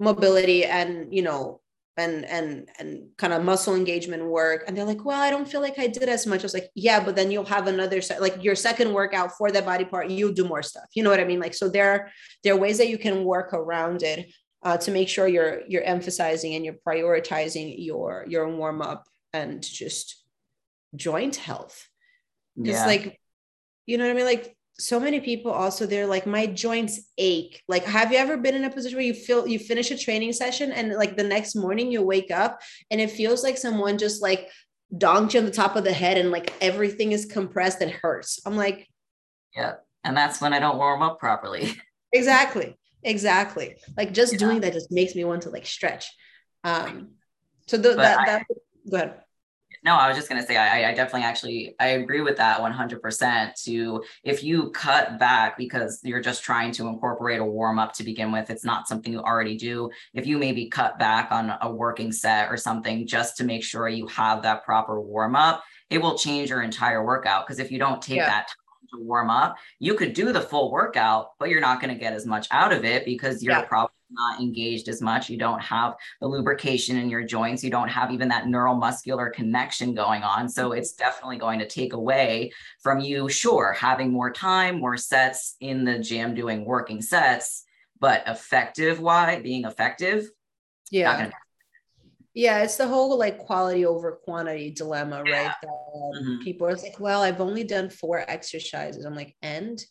mobility 0.00 0.64
and 0.64 1.14
you 1.14 1.22
know 1.22 1.59
and 1.96 2.24
and 2.24 2.68
and 2.78 3.08
kind 3.16 3.32
of 3.32 3.44
muscle 3.44 3.74
engagement 3.74 4.24
work. 4.24 4.64
And 4.66 4.76
they're 4.76 4.84
like 4.84 5.04
well 5.04 5.20
i 5.20 5.30
don't 5.30 5.48
feel 5.48 5.60
like 5.60 5.78
i 5.78 5.86
did 5.86 6.08
as 6.08 6.26
much. 6.26 6.40
I 6.40 6.44
was 6.44 6.54
like 6.54 6.70
yeah 6.74 7.04
but 7.04 7.16
then 7.16 7.30
you'll 7.30 7.44
have 7.44 7.66
another 7.66 8.00
set 8.00 8.20
like 8.20 8.42
your 8.42 8.54
second 8.54 8.92
workout 8.92 9.32
for 9.36 9.50
that 9.50 9.66
body 9.66 9.84
part 9.84 10.10
you 10.10 10.32
do 10.32 10.46
more 10.46 10.62
stuff. 10.62 10.86
You 10.94 11.02
know 11.02 11.10
what 11.10 11.20
i 11.20 11.24
mean? 11.24 11.40
Like 11.40 11.54
so 11.54 11.68
there 11.68 12.10
there 12.42 12.54
are 12.54 12.58
ways 12.58 12.78
that 12.78 12.88
you 12.88 12.98
can 12.98 13.24
work 13.24 13.52
around 13.52 14.02
it 14.02 14.32
uh, 14.62 14.76
to 14.76 14.90
make 14.90 15.08
sure 15.08 15.26
you're 15.26 15.62
you're 15.68 15.82
emphasizing 15.82 16.54
and 16.54 16.64
you're 16.64 16.74
prioritizing 16.86 17.74
your 17.78 18.24
your 18.28 18.48
warm 18.48 18.82
up 18.82 19.04
and 19.32 19.62
just 19.62 20.22
joint 20.94 21.36
health. 21.36 21.88
Because 22.56 22.80
yeah. 22.80 22.86
like 22.86 23.20
you 23.86 23.98
know 23.98 24.04
what 24.04 24.10
i 24.10 24.14
mean? 24.14 24.26
Like 24.26 24.56
so 24.80 24.98
many 24.98 25.20
people 25.20 25.52
also 25.52 25.86
they're 25.86 26.06
like 26.06 26.26
my 26.26 26.46
joints 26.46 27.00
ache. 27.18 27.62
Like 27.68 27.84
have 27.84 28.12
you 28.12 28.18
ever 28.18 28.36
been 28.36 28.54
in 28.54 28.64
a 28.64 28.70
position 28.70 28.96
where 28.96 29.06
you 29.06 29.14
feel 29.14 29.46
you 29.46 29.58
finish 29.58 29.90
a 29.90 29.98
training 29.98 30.32
session 30.32 30.72
and 30.72 30.94
like 30.94 31.16
the 31.16 31.24
next 31.24 31.54
morning 31.54 31.92
you 31.92 32.02
wake 32.02 32.30
up 32.30 32.60
and 32.90 33.00
it 33.00 33.10
feels 33.10 33.42
like 33.42 33.58
someone 33.58 33.98
just 33.98 34.22
like 34.22 34.48
donked 34.96 35.34
you 35.34 35.40
on 35.40 35.46
the 35.46 35.52
top 35.52 35.76
of 35.76 35.84
the 35.84 35.92
head 35.92 36.18
and 36.18 36.30
like 36.30 36.52
everything 36.60 37.12
is 37.12 37.26
compressed 37.26 37.80
and 37.80 37.90
hurts? 37.90 38.40
I'm 38.46 38.56
like 38.56 38.88
yeah 39.54 39.74
and 40.04 40.16
that's 40.16 40.40
when 40.40 40.52
i 40.52 40.58
don't 40.58 40.78
warm 40.78 41.02
up 41.02 41.18
properly. 41.18 41.74
Exactly 42.12 42.76
exactly. 43.04 43.76
Like 43.96 44.12
just 44.12 44.32
yeah. 44.32 44.38
doing 44.40 44.60
that 44.62 44.72
just 44.72 44.90
makes 44.90 45.14
me 45.14 45.22
want 45.22 45.42
to 45.42 45.50
like 45.50 45.64
stretch. 45.64 46.10
Um 46.64 47.12
so 47.68 47.76
the, 47.76 47.94
that, 47.94 48.18
I, 48.18 48.26
that 48.26 48.46
go 48.90 48.96
ahead 48.96 49.20
no, 49.82 49.94
I 49.94 50.08
was 50.08 50.16
just 50.16 50.28
going 50.28 50.40
to 50.40 50.46
say, 50.46 50.56
I, 50.56 50.90
I 50.90 50.94
definitely 50.94 51.22
actually, 51.22 51.74
I 51.80 51.88
agree 51.88 52.20
with 52.20 52.36
that 52.36 52.60
100% 52.60 53.62
to 53.64 54.02
if 54.24 54.44
you 54.44 54.70
cut 54.70 55.18
back 55.18 55.56
because 55.56 56.00
you're 56.02 56.20
just 56.20 56.42
trying 56.42 56.72
to 56.72 56.86
incorporate 56.86 57.40
a 57.40 57.44
warm 57.44 57.78
up 57.78 57.94
to 57.94 58.04
begin 58.04 58.30
with, 58.30 58.50
it's 58.50 58.64
not 58.64 58.88
something 58.88 59.12
you 59.12 59.20
already 59.20 59.56
do. 59.56 59.90
If 60.12 60.26
you 60.26 60.36
maybe 60.36 60.68
cut 60.68 60.98
back 60.98 61.32
on 61.32 61.54
a 61.62 61.72
working 61.72 62.12
set 62.12 62.50
or 62.50 62.58
something 62.58 63.06
just 63.06 63.38
to 63.38 63.44
make 63.44 63.64
sure 63.64 63.88
you 63.88 64.06
have 64.08 64.42
that 64.42 64.64
proper 64.64 65.00
warm 65.00 65.34
up, 65.34 65.62
it 65.88 65.98
will 65.98 66.18
change 66.18 66.50
your 66.50 66.62
entire 66.62 67.04
workout. 67.04 67.46
Because 67.46 67.58
if 67.58 67.70
you 67.70 67.78
don't 67.78 68.02
take 68.02 68.18
yeah. 68.18 68.26
that 68.26 68.48
time 68.48 68.98
to 68.98 69.04
warm 69.04 69.30
up, 69.30 69.56
you 69.78 69.94
could 69.94 70.12
do 70.12 70.30
the 70.30 70.42
full 70.42 70.70
workout, 70.70 71.30
but 71.38 71.48
you're 71.48 71.60
not 71.60 71.80
going 71.80 71.92
to 71.92 71.98
get 71.98 72.12
as 72.12 72.26
much 72.26 72.46
out 72.50 72.72
of 72.72 72.84
it 72.84 73.06
because 73.06 73.42
you're 73.42 73.54
yeah. 73.54 73.62
probably 73.62 73.94
not 74.10 74.40
engaged 74.40 74.88
as 74.88 75.00
much. 75.00 75.30
You 75.30 75.38
don't 75.38 75.60
have 75.60 75.94
the 76.20 76.26
lubrication 76.26 76.96
in 76.96 77.08
your 77.08 77.24
joints. 77.24 77.62
You 77.62 77.70
don't 77.70 77.88
have 77.88 78.10
even 78.10 78.28
that 78.28 78.44
neuromuscular 78.44 79.32
connection 79.32 79.94
going 79.94 80.22
on. 80.22 80.48
So 80.48 80.70
mm-hmm. 80.70 80.78
it's 80.78 80.92
definitely 80.92 81.38
going 81.38 81.58
to 81.60 81.68
take 81.68 81.92
away 81.92 82.52
from 82.82 83.00
you, 83.00 83.28
sure, 83.28 83.72
having 83.72 84.10
more 84.12 84.32
time, 84.32 84.80
more 84.80 84.96
sets 84.96 85.56
in 85.60 85.84
the 85.84 85.98
gym 85.98 86.34
doing 86.34 86.64
working 86.64 87.02
sets, 87.02 87.64
but 87.98 88.22
effective 88.26 89.00
why 89.00 89.40
being 89.40 89.64
effective. 89.64 90.28
Yeah. 90.90 91.30
Yeah, 92.32 92.62
it's 92.62 92.76
the 92.76 92.86
whole 92.86 93.18
like 93.18 93.38
quality 93.38 93.84
over 93.84 94.12
quantity 94.24 94.70
dilemma, 94.70 95.22
yeah. 95.26 95.32
right? 95.32 95.54
That, 95.62 95.68
um, 95.68 96.12
mm-hmm. 96.14 96.44
People 96.44 96.68
are 96.68 96.76
like, 96.76 97.00
well, 97.00 97.22
I've 97.22 97.40
only 97.40 97.64
done 97.64 97.90
four 97.90 98.24
exercises. 98.28 99.04
I'm 99.04 99.16
like, 99.16 99.34
and? 99.42 99.82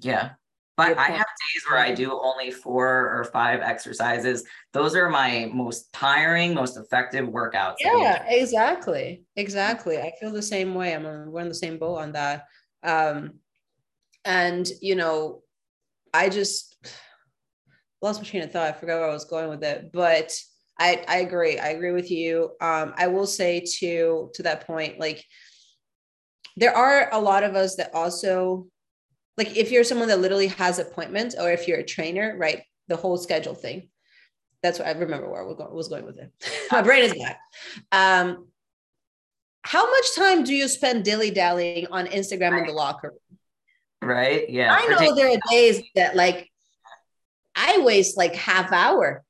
Yeah. 0.00 0.32
But 0.76 0.98
I 0.98 1.06
have 1.06 1.26
days 1.26 1.64
where 1.68 1.78
I 1.78 1.92
do 1.94 2.20
only 2.22 2.50
four 2.50 2.86
or 2.86 3.24
five 3.32 3.60
exercises. 3.62 4.44
Those 4.74 4.94
are 4.94 5.08
my 5.08 5.50
most 5.52 5.90
tiring, 5.92 6.52
most 6.52 6.76
effective 6.76 7.26
workouts. 7.28 7.76
Yeah, 7.80 8.24
exactly. 8.28 9.24
Exactly. 9.36 9.96
I 9.98 10.12
feel 10.20 10.32
the 10.32 10.42
same 10.42 10.74
way. 10.74 10.94
I'm 10.94 11.06
on, 11.06 11.32
we're 11.32 11.40
in 11.40 11.48
the 11.48 11.54
same 11.54 11.78
boat 11.78 11.96
on 11.96 12.12
that. 12.12 12.44
Um, 12.82 13.40
and 14.26 14.68
you 14.82 14.96
know, 14.96 15.42
I 16.12 16.28
just 16.28 16.76
lost 18.02 18.20
my 18.20 18.28
train 18.28 18.42
of 18.42 18.52
thought. 18.52 18.68
I 18.68 18.72
forgot 18.72 19.00
where 19.00 19.08
I 19.08 19.14
was 19.14 19.24
going 19.24 19.48
with 19.48 19.64
it, 19.64 19.90
but 19.92 20.30
I 20.78 21.04
I 21.08 21.16
agree. 21.18 21.58
I 21.58 21.68
agree 21.68 21.92
with 21.92 22.10
you. 22.10 22.50
Um, 22.60 22.92
I 22.96 23.06
will 23.06 23.26
say 23.26 23.64
to 23.78 24.30
to 24.34 24.42
that 24.42 24.66
point, 24.66 24.98
like 25.00 25.24
there 26.56 26.76
are 26.76 27.08
a 27.12 27.20
lot 27.20 27.44
of 27.44 27.54
us 27.54 27.76
that 27.76 27.94
also 27.94 28.66
like 29.36 29.56
if 29.56 29.70
you're 29.70 29.84
someone 29.84 30.08
that 30.08 30.20
literally 30.20 30.48
has 30.48 30.78
appointments 30.78 31.34
or 31.38 31.50
if 31.50 31.68
you're 31.68 31.78
a 31.78 31.84
trainer 31.84 32.36
right 32.38 32.62
the 32.88 32.96
whole 32.96 33.16
schedule 33.16 33.54
thing. 33.54 33.88
That's 34.62 34.78
what 34.78 34.88
i 34.88 34.92
remember 34.92 35.28
where 35.28 35.42
I 35.42 35.44
was 35.44 35.88
going 35.88 36.04
with 36.04 36.18
it. 36.18 36.32
My 36.72 36.82
brain 36.82 37.04
is 37.04 37.14
back. 37.14 37.38
Um 37.92 38.48
how 39.62 39.88
much 39.90 40.14
time 40.14 40.44
do 40.44 40.54
you 40.54 40.68
spend 40.68 41.04
dilly 41.04 41.30
dallying 41.30 41.88
on 41.90 42.06
instagram 42.06 42.52
right. 42.52 42.60
in 42.60 42.66
the 42.68 42.72
locker 42.72 43.10
room? 43.10 43.38
Right 44.10 44.48
yeah. 44.48 44.76
I 44.78 44.86
know 44.86 45.14
there 45.14 45.28
are 45.28 45.40
days 45.50 45.82
that 45.94 46.16
like 46.16 46.50
i 47.54 47.78
waste 47.78 48.16
like 48.16 48.34
half 48.34 48.72
hour. 48.72 49.24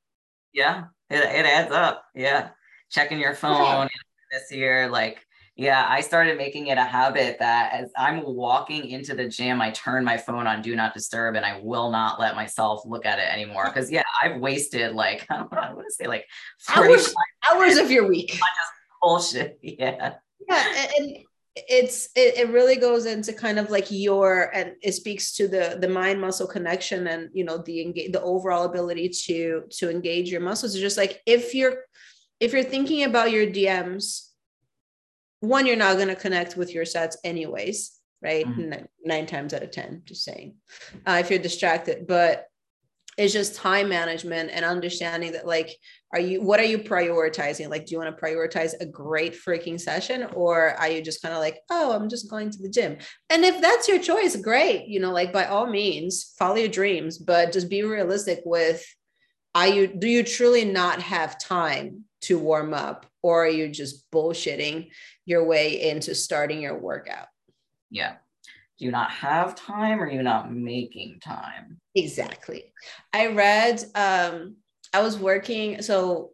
Yeah 0.53 0.85
it, 1.09 1.19
it 1.19 1.45
adds 1.45 1.71
up. 1.71 2.03
Yeah. 2.15 2.49
Checking 2.89 3.19
your 3.19 3.33
phone 3.33 3.61
yeah. 3.61 3.87
this 4.31 4.51
year 4.51 4.89
like 4.89 5.19
yeah, 5.57 5.87
I 5.89 6.01
started 6.01 6.37
making 6.37 6.67
it 6.67 6.77
a 6.77 6.83
habit 6.83 7.37
that 7.39 7.73
as 7.73 7.89
I'm 7.97 8.23
walking 8.23 8.89
into 8.89 9.15
the 9.15 9.27
gym, 9.27 9.59
I 9.59 9.71
turn 9.71 10.05
my 10.05 10.15
phone 10.15 10.45
on 10.45 10.61
do 10.61 10.75
not 10.75 10.93
disturb 10.93 11.35
and 11.35 11.43
I 11.43 11.59
will 11.63 11.89
not 11.89 12.19
let 12.19 12.35
myself 12.35 12.83
look 12.85 13.07
at 13.07 13.17
it 13.17 13.33
anymore. 13.33 13.65
Cause 13.71 13.89
yeah, 13.89 14.03
I've 14.21 14.39
wasted 14.39 14.93
like, 14.93 15.25
I 15.31 15.37
don't 15.37 15.51
know, 15.51 15.57
I 15.57 15.73
want 15.73 15.87
to 15.87 15.93
say 15.93 16.05
like 16.05 16.25
hours, 16.69 17.11
hours 17.51 17.77
of 17.77 17.89
your 17.89 18.07
week. 18.07 18.39
Bullshit. 19.01 19.59
Yeah. 19.63 20.13
Yeah. 20.47 20.85
And 20.99 21.17
it's, 21.55 22.09
it, 22.15 22.37
it 22.37 22.49
really 22.49 22.75
goes 22.75 23.07
into 23.07 23.33
kind 23.33 23.57
of 23.57 23.71
like 23.71 23.87
your, 23.89 24.51
and 24.53 24.73
it 24.83 24.91
speaks 24.91 25.33
to 25.33 25.47
the, 25.47 25.77
the 25.81 25.87
mind 25.89 26.21
muscle 26.21 26.47
connection 26.47 27.07
and, 27.07 27.29
you 27.33 27.43
know, 27.43 27.57
the, 27.57 27.81
engage, 27.81 28.11
the 28.11 28.21
overall 28.21 28.65
ability 28.65 29.09
to, 29.25 29.63
to 29.71 29.89
engage 29.89 30.29
your 30.31 30.41
muscles. 30.41 30.75
It's 30.75 30.81
just 30.81 30.97
like, 30.97 31.19
if 31.25 31.55
you're, 31.55 31.79
if 32.39 32.53
you're 32.53 32.63
thinking 32.63 33.03
about 33.03 33.31
your 33.31 33.47
DMs, 33.47 34.27
one, 35.39 35.65
you're 35.65 35.75
not 35.75 35.97
going 35.97 36.07
to 36.07 36.15
connect 36.15 36.57
with 36.57 36.73
your 36.73 36.85
sets 36.85 37.17
anyways, 37.23 37.91
right? 38.21 38.45
Mm-hmm. 38.45 38.69
Nine, 38.69 38.87
nine, 39.05 39.25
times 39.25 39.53
out 39.53 39.63
of 39.63 39.71
10, 39.71 40.03
just 40.05 40.23
saying, 40.23 40.55
uh, 41.05 41.17
if 41.19 41.29
you're 41.29 41.39
distracted. 41.39 42.07
But 42.07 42.47
it's 43.17 43.33
just 43.33 43.55
time 43.55 43.89
management 43.89 44.51
and 44.51 44.63
understanding 44.63 45.31
that, 45.31 45.47
like, 45.47 45.75
are 46.13 46.19
you, 46.19 46.41
what 46.41 46.59
are 46.59 46.65
you 46.65 46.77
prioritizing? 46.77 47.69
Like, 47.69 47.85
do 47.85 47.93
you 47.93 47.99
want 47.99 48.15
to 48.15 48.23
prioritize 48.23 48.73
a 48.79 48.85
great 48.85 49.33
freaking 49.35 49.79
session 49.79 50.23
or 50.33 50.69
are 50.79 50.87
you 50.87 51.01
just 51.01 51.21
kind 51.21 51.33
of 51.33 51.39
like, 51.39 51.59
oh, 51.69 51.93
I'm 51.93 52.09
just 52.09 52.29
going 52.29 52.51
to 52.51 52.61
the 52.61 52.69
gym? 52.69 52.97
And 53.29 53.43
if 53.43 53.59
that's 53.59 53.87
your 53.87 53.99
choice, 53.99 54.35
great. 54.35 54.87
You 54.87 54.99
know, 54.99 55.11
like, 55.11 55.33
by 55.33 55.45
all 55.45 55.67
means, 55.67 56.35
follow 56.37 56.55
your 56.55 56.67
dreams, 56.67 57.17
but 57.17 57.51
just 57.51 57.69
be 57.69 57.83
realistic 57.83 58.41
with, 58.45 58.85
are 59.55 59.67
you, 59.67 59.87
do 59.87 60.07
you 60.07 60.23
truly 60.23 60.63
not 60.63 61.01
have 61.01 61.39
time 61.39 62.03
to 62.21 62.37
warm 62.37 62.73
up 62.73 63.07
or 63.21 63.45
are 63.45 63.49
you 63.49 63.69
just 63.69 64.09
bullshitting 64.11 64.89
your 65.25 65.45
way 65.45 65.89
into 65.89 66.15
starting 66.15 66.61
your 66.61 66.77
workout? 66.77 67.27
Yeah. 67.89 68.15
Do 68.77 68.85
you 68.85 68.91
not 68.91 69.11
have 69.11 69.55
time 69.55 69.99
or 69.99 70.05
are 70.05 70.11
you 70.11 70.21
not 70.21 70.53
making 70.53 71.19
time? 71.19 71.79
Exactly. 71.95 72.73
I 73.13 73.27
read 73.27 73.83
um 73.95 74.57
i 74.93 75.01
was 75.01 75.19
working 75.19 75.81
so 75.81 76.31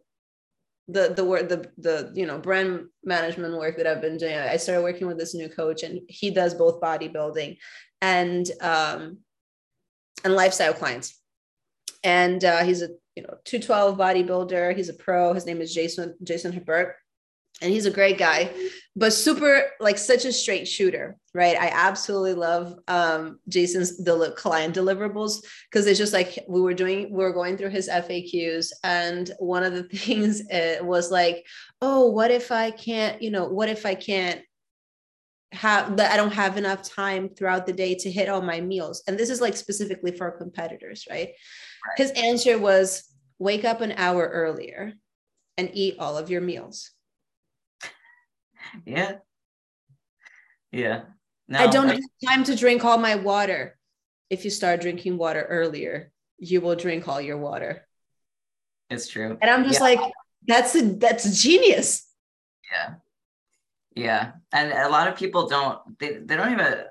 the 0.86 1.12
the 1.16 1.24
work 1.24 1.48
the 1.48 1.68
the 1.76 2.12
you 2.14 2.24
know 2.24 2.38
brand 2.38 2.86
management 3.02 3.58
work 3.58 3.76
that 3.76 3.86
i've 3.86 4.00
been 4.00 4.16
doing 4.16 4.36
i 4.36 4.56
started 4.56 4.80
working 4.80 5.08
with 5.08 5.18
this 5.18 5.34
new 5.34 5.48
coach 5.48 5.82
and 5.82 5.98
he 6.08 6.30
does 6.30 6.54
both 6.54 6.80
bodybuilding 6.80 7.56
and 8.00 8.48
um 8.60 9.18
and 10.24 10.34
lifestyle 10.34 10.72
clients. 10.72 11.20
And 12.02 12.44
uh, 12.44 12.64
he's 12.64 12.82
a 12.82 12.88
you 13.16 13.22
know 13.22 13.34
212 13.44 13.96
bodybuilder 13.96 14.76
he's 14.76 14.88
a 14.88 14.94
pro 14.94 15.32
his 15.32 15.46
name 15.46 15.60
is 15.60 15.74
jason 15.74 16.14
jason 16.22 16.52
Hebert 16.52 16.96
and 17.62 17.72
he's 17.72 17.86
a 17.86 17.90
great 17.90 18.18
guy 18.18 18.50
but 18.96 19.12
super 19.12 19.70
like 19.78 19.96
such 19.98 20.24
a 20.24 20.32
straight 20.32 20.66
shooter 20.66 21.16
right 21.34 21.56
i 21.56 21.68
absolutely 21.68 22.34
love 22.34 22.76
um 22.88 23.38
jason's 23.48 23.96
the 24.02 24.32
client 24.36 24.74
deliverables 24.74 25.44
because 25.70 25.86
it's 25.86 25.98
just 25.98 26.12
like 26.12 26.38
we 26.48 26.60
were 26.60 26.74
doing 26.74 27.10
we 27.10 27.22
were 27.22 27.32
going 27.32 27.56
through 27.56 27.70
his 27.70 27.88
faqs 27.88 28.70
and 28.82 29.30
one 29.38 29.62
of 29.62 29.72
the 29.72 29.84
things 29.98 30.42
was 30.82 31.10
like 31.10 31.46
oh 31.80 32.08
what 32.08 32.30
if 32.30 32.50
i 32.50 32.70
can't 32.70 33.22
you 33.22 33.30
know 33.30 33.46
what 33.46 33.68
if 33.68 33.86
i 33.86 33.94
can't 33.94 34.40
have 35.54 35.96
that 35.96 36.12
I 36.12 36.16
don't 36.16 36.32
have 36.32 36.56
enough 36.56 36.82
time 36.82 37.28
throughout 37.28 37.66
the 37.66 37.72
day 37.72 37.94
to 37.94 38.10
hit 38.10 38.28
all 38.28 38.42
my 38.42 38.60
meals. 38.60 39.02
And 39.06 39.16
this 39.16 39.30
is 39.30 39.40
like 39.40 39.56
specifically 39.56 40.10
for 40.10 40.30
competitors, 40.32 41.06
right? 41.08 41.30
Right? 41.86 41.98
His 41.98 42.10
answer 42.12 42.58
was 42.58 43.04
wake 43.38 43.64
up 43.64 43.80
an 43.80 43.92
hour 43.96 44.28
earlier 44.28 44.92
and 45.56 45.70
eat 45.72 45.96
all 45.98 46.16
of 46.16 46.30
your 46.30 46.40
meals. 46.40 46.90
Yeah. 48.84 49.16
Yeah. 50.72 51.02
No, 51.48 51.58
I 51.58 51.66
don't 51.68 51.90
I- 51.90 51.94
have 51.94 52.02
time 52.28 52.44
to 52.44 52.56
drink 52.56 52.84
all 52.84 52.98
my 52.98 53.14
water. 53.16 53.78
If 54.30 54.44
you 54.44 54.50
start 54.50 54.80
drinking 54.80 55.18
water 55.18 55.42
earlier, 55.42 56.10
you 56.38 56.60
will 56.60 56.74
drink 56.74 57.06
all 57.06 57.20
your 57.20 57.38
water. 57.38 57.86
It's 58.90 59.08
true. 59.08 59.38
And 59.40 59.50
I'm 59.50 59.64
just 59.64 59.80
yeah. 59.80 59.84
like, 59.84 60.00
that's 60.46 60.74
a 60.74 60.82
that's 60.82 61.40
genius. 61.40 62.06
Yeah. 62.72 62.94
Yeah. 63.94 64.32
And 64.52 64.72
a 64.72 64.88
lot 64.88 65.08
of 65.08 65.16
people 65.16 65.48
don't 65.48 65.98
they, 65.98 66.16
they 66.16 66.36
don't 66.36 66.52
even 66.52 66.84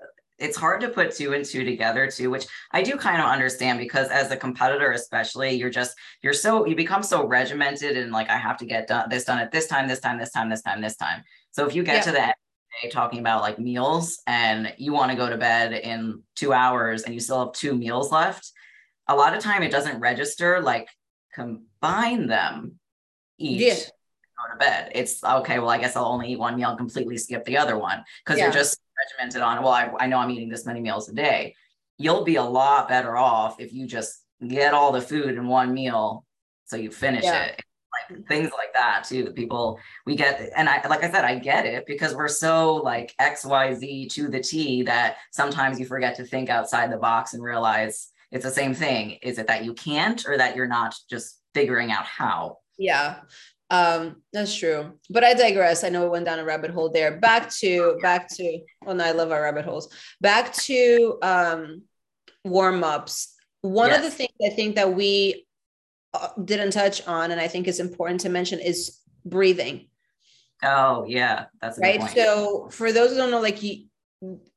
it's 0.44 0.58
hard 0.58 0.82
to 0.82 0.90
put 0.90 1.16
two 1.16 1.34
and 1.34 1.46
two 1.46 1.64
together 1.64 2.12
too, 2.12 2.30
which 2.30 2.46
I 2.72 2.84
do 2.84 2.98
kind 2.98 3.22
of 3.22 3.28
understand 3.28 3.80
because 3.80 4.10
as 4.10 4.30
a 4.30 4.36
competitor, 4.36 4.92
especially, 4.92 5.52
you're 5.54 5.70
just 5.70 5.96
you're 6.22 6.34
so 6.34 6.66
you 6.66 6.76
become 6.76 7.02
so 7.02 7.26
regimented 7.26 7.96
and 7.96 8.12
like 8.12 8.30
I 8.30 8.38
have 8.38 8.58
to 8.58 8.66
get 8.66 8.88
done 8.88 9.08
this 9.10 9.24
done 9.24 9.40
at 9.40 9.52
this 9.52 9.68
time, 9.68 9.88
this 9.88 10.02
time, 10.02 10.20
this 10.20 10.32
time, 10.32 10.50
this 10.50 10.62
time, 10.62 10.82
this 10.82 10.98
time. 10.98 11.24
So 11.52 11.66
if 11.66 11.74
you 11.74 11.84
get 11.84 11.96
yeah. 11.96 12.02
to 12.02 12.12
that 12.12 12.36
day 12.82 12.90
talking 12.90 13.20
about 13.20 13.42
like 13.42 13.58
meals 13.58 14.22
and 14.28 14.74
you 14.78 14.92
want 14.92 15.12
to 15.12 15.18
go 15.18 15.30
to 15.30 15.38
bed 15.38 15.72
in 15.72 16.22
two 16.36 16.52
hours 16.52 17.04
and 17.04 17.14
you 17.14 17.22
still 17.22 17.46
have 17.46 17.54
two 17.54 17.74
meals 17.74 18.12
left, 18.12 18.52
a 19.08 19.16
lot 19.16 19.34
of 19.34 19.42
time 19.42 19.64
it 19.64 19.72
doesn't 19.72 20.00
register 20.02 20.62
like 20.62 20.90
combine 21.34 22.28
them 22.28 22.80
each. 23.38 23.62
Yeah. 23.62 23.76
Go 23.76 24.54
to 24.54 24.60
bed. 24.60 24.92
It's 24.94 25.24
okay. 25.24 25.60
Well, 25.60 25.70
I 25.70 25.78
guess 25.78 25.96
I'll 25.96 26.06
only 26.06 26.34
eat 26.34 26.40
one 26.40 26.58
meal 26.58 26.70
and 26.70 26.78
completely 26.78 27.18
skip 27.18 27.46
the 27.46 27.58
other 27.58 27.78
one 27.78 28.04
because 28.26 28.40
yeah. 28.40 28.46
you're 28.46 28.54
just 28.54 28.78
regimented 29.12 29.42
on, 29.42 29.62
well, 29.64 29.72
I, 29.72 29.92
I 30.00 30.08
know 30.08 30.18
I'm 30.18 30.32
eating 30.32 30.50
this 30.50 30.66
many 30.66 30.82
meals 30.82 31.10
a 31.10 31.14
day. 31.14 31.56
You'll 31.98 32.24
be 32.24 32.36
a 32.36 32.44
lot 32.44 32.90
better 32.90 33.16
off 33.16 33.60
if 33.60 33.74
you 33.74 33.88
just 33.88 34.24
get 34.48 34.74
all 34.74 34.92
the 34.92 35.02
food 35.02 35.36
in 35.36 35.48
one 35.48 35.74
meal 35.74 36.26
so 36.66 36.76
you 36.76 36.92
finish 36.92 37.24
yeah. 37.24 37.44
it. 37.46 37.62
Like 38.10 38.28
things 38.28 38.50
like 38.58 38.74
that 38.74 39.06
too. 39.08 39.24
The 39.24 39.32
people 39.32 39.80
we 40.08 40.16
get 40.16 40.50
and 40.56 40.68
I 40.68 40.86
like 40.88 41.04
I 41.04 41.12
said, 41.12 41.26
I 41.26 41.38
get 41.38 41.68
it 41.68 41.86
because 41.86 42.16
we're 42.16 42.28
so 42.28 42.76
like 42.78 43.14
XYZ 43.22 44.12
to 44.14 44.30
the 44.30 44.42
T 44.42 44.82
that 44.84 45.18
sometimes 45.32 45.80
you 45.80 45.86
forget 45.86 46.16
to 46.16 46.26
think 46.26 46.50
outside 46.50 46.92
the 46.92 46.98
box 46.98 47.36
and 47.36 47.44
realize 47.44 48.10
it's 48.32 48.44
the 48.44 48.52
same 48.52 48.74
thing. 48.74 49.20
Is 49.22 49.38
it 49.38 49.46
that 49.46 49.64
you 49.64 49.76
can't 49.76 50.28
or 50.28 50.40
that 50.40 50.56
you're 50.56 50.68
not 50.68 50.96
just 51.08 51.40
figuring 51.54 51.92
out 51.92 52.06
how? 52.06 52.58
Yeah. 52.80 53.18
Um, 53.70 54.22
that's 54.32 54.56
true. 54.56 55.00
But 55.10 55.24
I 55.24 55.34
digress. 55.34 55.84
I 55.84 55.90
know 55.90 56.04
we 56.04 56.10
went 56.10 56.26
down 56.26 56.40
a 56.40 56.46
rabbit 56.46 56.72
hole 56.72 56.90
there. 56.90 57.20
Back 57.20 57.50
to 57.56 57.98
back 58.02 58.28
to 58.36 58.60
oh 58.86 58.94
no, 58.94 59.04
I 59.04 59.12
love 59.12 59.32
our 59.32 59.42
rabbit 59.42 59.66
holes. 59.66 59.90
Back 60.22 60.54
to 60.54 61.18
um 61.22 61.84
warm-ups. 62.44 63.36
One 63.62 63.90
yes. 63.90 63.98
of 63.98 64.04
the 64.04 64.12
things 64.12 64.34
I 64.46 64.50
think 64.50 64.76
that 64.76 64.94
we 64.94 65.48
uh, 66.14 66.30
didn't 66.44 66.72
touch 66.72 67.06
on, 67.08 67.32
and 67.32 67.40
I 67.40 67.48
think 67.48 67.68
is 67.68 67.80
important 67.80 68.22
to 68.22 68.30
mention, 68.30 68.60
is 68.60 69.00
breathing. 69.26 69.88
Oh 70.62 71.06
yeah, 71.08 71.46
that's 71.62 71.80
right. 71.80 72.02
So 72.12 72.70
for 72.70 72.92
those 72.92 73.12
who 73.12 73.18
don't 73.18 73.32
know, 73.32 73.42
like 73.42 73.64
you, 73.64 73.86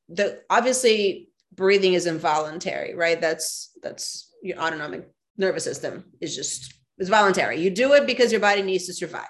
the 0.09 0.41
obviously 0.49 1.29
breathing 1.53 1.93
is 1.93 2.05
involuntary, 2.05 2.93
right? 2.95 3.19
That's 3.19 3.71
that's 3.81 4.31
your 4.43 4.59
autonomic 4.59 5.09
nervous 5.37 5.63
system 5.63 6.05
is 6.21 6.35
just 6.35 6.73
it's 6.97 7.09
voluntary. 7.09 7.59
You 7.61 7.69
do 7.69 7.93
it 7.93 8.07
because 8.07 8.31
your 8.31 8.41
body 8.41 8.61
needs 8.61 8.85
to 8.87 8.93
survive. 8.93 9.25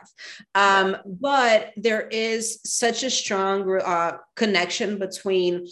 Um, 0.56 0.98
but 1.06 1.74
there 1.76 2.08
is 2.08 2.60
such 2.64 3.04
a 3.04 3.10
strong 3.10 3.80
uh, 3.82 4.18
connection 4.36 4.98
between 5.00 5.68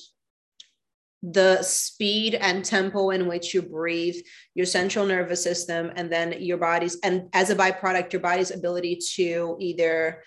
the 1.23 1.61
speed 1.63 2.35
and 2.35 2.63
tempo 2.63 3.09
in 3.09 3.27
which 3.27 3.53
you 3.53 3.61
breathe, 3.61 4.15
your 4.53 4.65
central 4.65 5.05
nervous 5.05 5.41
system, 5.41 5.91
and 5.95 6.11
then 6.11 6.35
your 6.39 6.57
body's, 6.57 6.99
and 6.99 7.29
as 7.33 7.49
a 7.49 7.55
byproduct, 7.55 8.13
your 8.13 8.21
body's 8.21 8.51
ability 8.51 8.99
to 9.15 9.57
either 9.59 10.21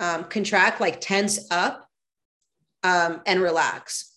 um, 0.00 0.24
contract, 0.24 0.80
like 0.80 1.00
tense 1.00 1.46
up, 1.50 1.86
um, 2.82 3.20
and 3.26 3.40
relax. 3.40 4.16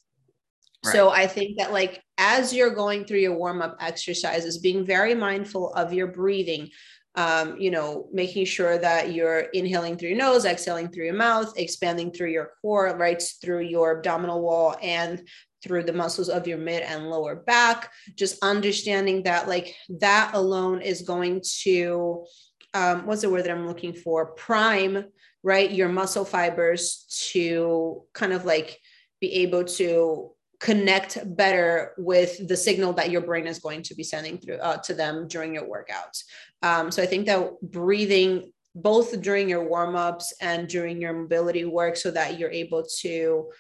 Right. 0.85 0.91
So 0.93 1.09
I 1.09 1.27
think 1.27 1.57
that 1.57 1.71
like 1.71 2.02
as 2.17 2.53
you're 2.53 2.75
going 2.75 3.05
through 3.05 3.19
your 3.19 3.37
warm 3.37 3.61
up 3.61 3.77
exercises, 3.79 4.57
being 4.57 4.85
very 4.85 5.15
mindful 5.15 5.73
of 5.73 5.93
your 5.93 6.07
breathing, 6.07 6.69
um, 7.15 7.57
you 7.59 7.69
know, 7.69 8.07
making 8.11 8.45
sure 8.45 8.77
that 8.77 9.13
you're 9.13 9.41
inhaling 9.53 9.97
through 9.97 10.09
your 10.09 10.17
nose, 10.17 10.45
exhaling 10.45 10.89
through 10.89 11.05
your 11.05 11.13
mouth, 11.13 11.53
expanding 11.57 12.11
through 12.11 12.31
your 12.31 12.51
core, 12.61 12.95
right 12.97 13.21
through 13.41 13.61
your 13.61 13.97
abdominal 13.97 14.41
wall 14.41 14.75
and 14.81 15.27
through 15.63 15.83
the 15.83 15.93
muscles 15.93 16.29
of 16.29 16.47
your 16.47 16.57
mid 16.57 16.81
and 16.81 17.09
lower 17.09 17.35
back. 17.35 17.91
Just 18.15 18.43
understanding 18.43 19.23
that, 19.23 19.47
like, 19.47 19.75
that 19.99 20.31
alone 20.33 20.81
is 20.81 21.03
going 21.03 21.41
to, 21.61 22.25
um, 22.73 23.05
what's 23.05 23.21
the 23.21 23.29
word 23.29 23.43
that 23.43 23.51
I'm 23.51 23.67
looking 23.67 23.93
for? 23.93 24.33
Prime, 24.33 25.05
right? 25.43 25.71
Your 25.71 25.89
muscle 25.89 26.25
fibers 26.25 27.05
to 27.31 28.03
kind 28.13 28.33
of 28.33 28.45
like 28.45 28.79
be 29.21 29.31
able 29.35 29.65
to 29.65 30.31
connect 30.63 31.17
better 31.35 31.91
with 31.97 32.47
the 32.47 32.55
signal 32.55 32.93
that 32.93 33.11
your 33.11 33.19
brain 33.19 33.45
is 33.47 33.59
going 33.59 33.83
to 33.83 33.93
be 33.93 34.03
sending 34.03 34.37
through 34.37 34.55
uh, 34.55 34.77
to 34.77 34.93
them 34.93 35.27
during 35.27 35.53
your 35.55 35.67
workouts. 35.67 36.23
Um, 36.61 36.89
so 36.89 37.03
I 37.03 37.05
think 37.05 37.25
that 37.25 37.61
breathing 37.61 38.53
both 38.73 39.21
during 39.21 39.49
your 39.49 39.67
warm 39.67 39.95
ups 39.97 40.33
and 40.39 40.69
during 40.69 41.01
your 41.01 41.13
mobility 41.13 41.65
work, 41.65 41.97
so 41.97 42.09
that 42.11 42.39
you're 42.39 42.49
able 42.49 42.83
to 43.01 43.51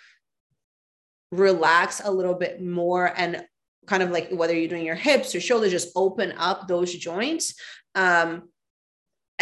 relax 1.31 2.01
a 2.03 2.09
little 2.09 2.35
bit 2.35 2.61
more 2.61 3.13
and 3.17 3.45
kind 3.85 4.01
of 4.01 4.09
like 4.11 4.29
whether 4.31 4.55
you're 4.55 4.69
doing 4.69 4.85
your 4.85 4.95
hips 4.95 5.35
or 5.35 5.41
shoulders, 5.41 5.71
just 5.71 5.91
open 5.95 6.33
up 6.37 6.69
those 6.69 6.95
joints. 6.95 7.53
Um, 7.95 8.49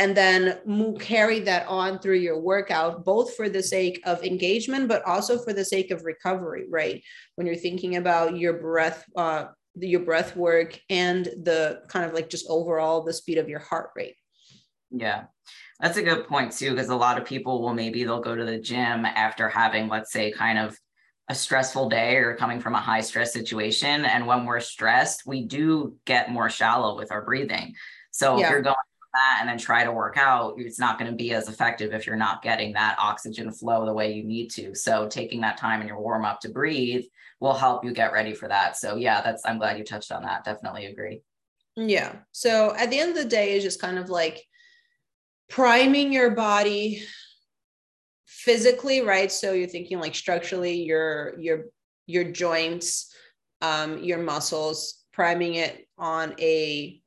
and 0.02 0.18
then 0.18 0.58
move, 0.66 1.00
carry 1.00 1.40
that 1.42 1.68
on 1.68 2.00
through 2.00 2.18
your 2.18 2.40
workout, 2.40 3.06
both 3.06 3.36
for 3.36 3.50
the 3.50 3.62
sake 3.62 4.02
of 4.04 4.24
engagement, 4.24 4.88
but 4.88 5.06
also 5.06 5.38
for 5.38 5.54
the 5.54 5.64
sake 5.64 5.92
of 5.92 6.04
recovery, 6.04 6.66
right? 6.70 7.04
When 7.36 7.46
you're 7.46 7.56
thinking 7.56 7.98
about 7.98 8.36
your 8.36 8.54
breath, 8.54 9.06
uh, 9.16 9.46
your 9.76 10.00
breath 10.00 10.36
work 10.36 10.80
and 10.90 11.26
the 11.26 11.84
kind 11.88 12.04
of 12.04 12.14
like 12.14 12.32
just 12.32 12.48
overall 12.50 13.04
the 13.04 13.14
speed 13.14 13.38
of 13.38 13.48
your 13.48 13.60
heart 13.60 13.92
rate. 13.96 14.16
Yeah. 14.90 15.26
That's 15.80 15.98
a 15.98 16.04
good 16.04 16.28
point 16.28 16.52
too, 16.52 16.72
because 16.72 16.90
a 16.90 16.96
lot 16.96 17.20
of 17.20 17.28
people 17.28 17.62
will 17.62 17.76
maybe 17.76 18.04
they'll 18.04 18.22
go 18.22 18.36
to 18.36 18.44
the 18.44 18.60
gym 18.60 19.06
after 19.06 19.50
having, 19.50 19.88
let's 19.88 20.12
say, 20.12 20.32
kind 20.32 20.58
of 20.58 20.76
a 21.30 21.36
stressful 21.36 21.90
day 21.90 22.16
or 22.16 22.36
coming 22.36 22.60
from 22.60 22.74
a 22.74 22.82
high 22.82 23.02
stress 23.02 23.34
situation. 23.34 24.04
And 24.06 24.26
when 24.26 24.46
we're 24.46 24.62
stressed, 24.62 25.28
we 25.28 25.46
do 25.46 25.96
get 26.06 26.32
more 26.32 26.50
shallow 26.50 26.98
with 26.98 27.12
our 27.12 27.24
breathing. 27.24 27.76
So 28.10 28.40
yeah. 28.40 28.46
if 28.46 28.50
you're 28.52 28.62
going 28.64 28.76
that 29.14 29.38
and 29.40 29.50
then 29.50 29.58
try 29.58 29.84
to 29.84 29.92
work 29.92 30.18
out, 30.18 30.56
it's 30.58 30.80
not 30.80 30.98
going 30.98 31.10
to 31.10 31.16
be 31.16 31.34
as 31.34 31.50
effective 31.50 31.94
if 31.94 32.06
you're 32.06 32.16
not 32.16 32.42
getting 32.42 32.74
that 32.74 32.96
oxygen 33.00 33.52
flow 33.52 33.86
the 33.86 33.94
way 33.94 34.14
you 34.14 34.24
need 34.24 34.50
to. 34.52 34.74
So 34.76 35.08
taking 35.08 35.42
that 35.42 35.58
time 35.58 35.82
in 35.82 35.88
your 35.88 36.00
warm 36.00 36.26
up 36.26 36.40
to 36.42 36.50
breathe 36.50 37.06
will 37.40 37.54
help 37.54 37.84
you 37.84 37.94
get 37.94 38.14
ready 38.14 38.34
for 38.34 38.48
that. 38.48 38.78
So 38.78 38.96
yeah, 38.96 39.22
that's 39.22 39.46
I'm 39.46 39.58
glad 39.58 39.78
you 39.78 39.84
touched 39.84 40.12
on 40.12 40.24
that. 40.24 40.44
Definitely 40.44 40.86
agree. 40.86 41.22
Yeah. 41.76 42.16
So 42.32 42.76
at 42.76 42.90
the 42.90 43.00
end 43.00 43.12
of 43.12 43.24
the 43.24 43.30
day, 43.30 43.54
it's 43.54 43.64
just 43.64 43.82
kind 43.82 43.98
of 43.98 44.10
like 44.10 44.44
priming 45.50 46.14
your 46.14 46.32
body 46.32 47.04
physically, 48.26 49.02
right? 49.02 49.32
So 49.32 49.54
you're 49.54 49.68
thinking 49.68 50.00
like 50.00 50.16
structurally, 50.16 50.84
your 50.84 51.40
your 51.40 51.66
your 52.08 52.26
joints, 52.26 53.14
um, 53.62 54.04
your 54.04 54.20
muscles, 54.20 55.04
priming 55.12 55.56
it 55.56 55.88
on 55.98 56.36
a 56.40 57.01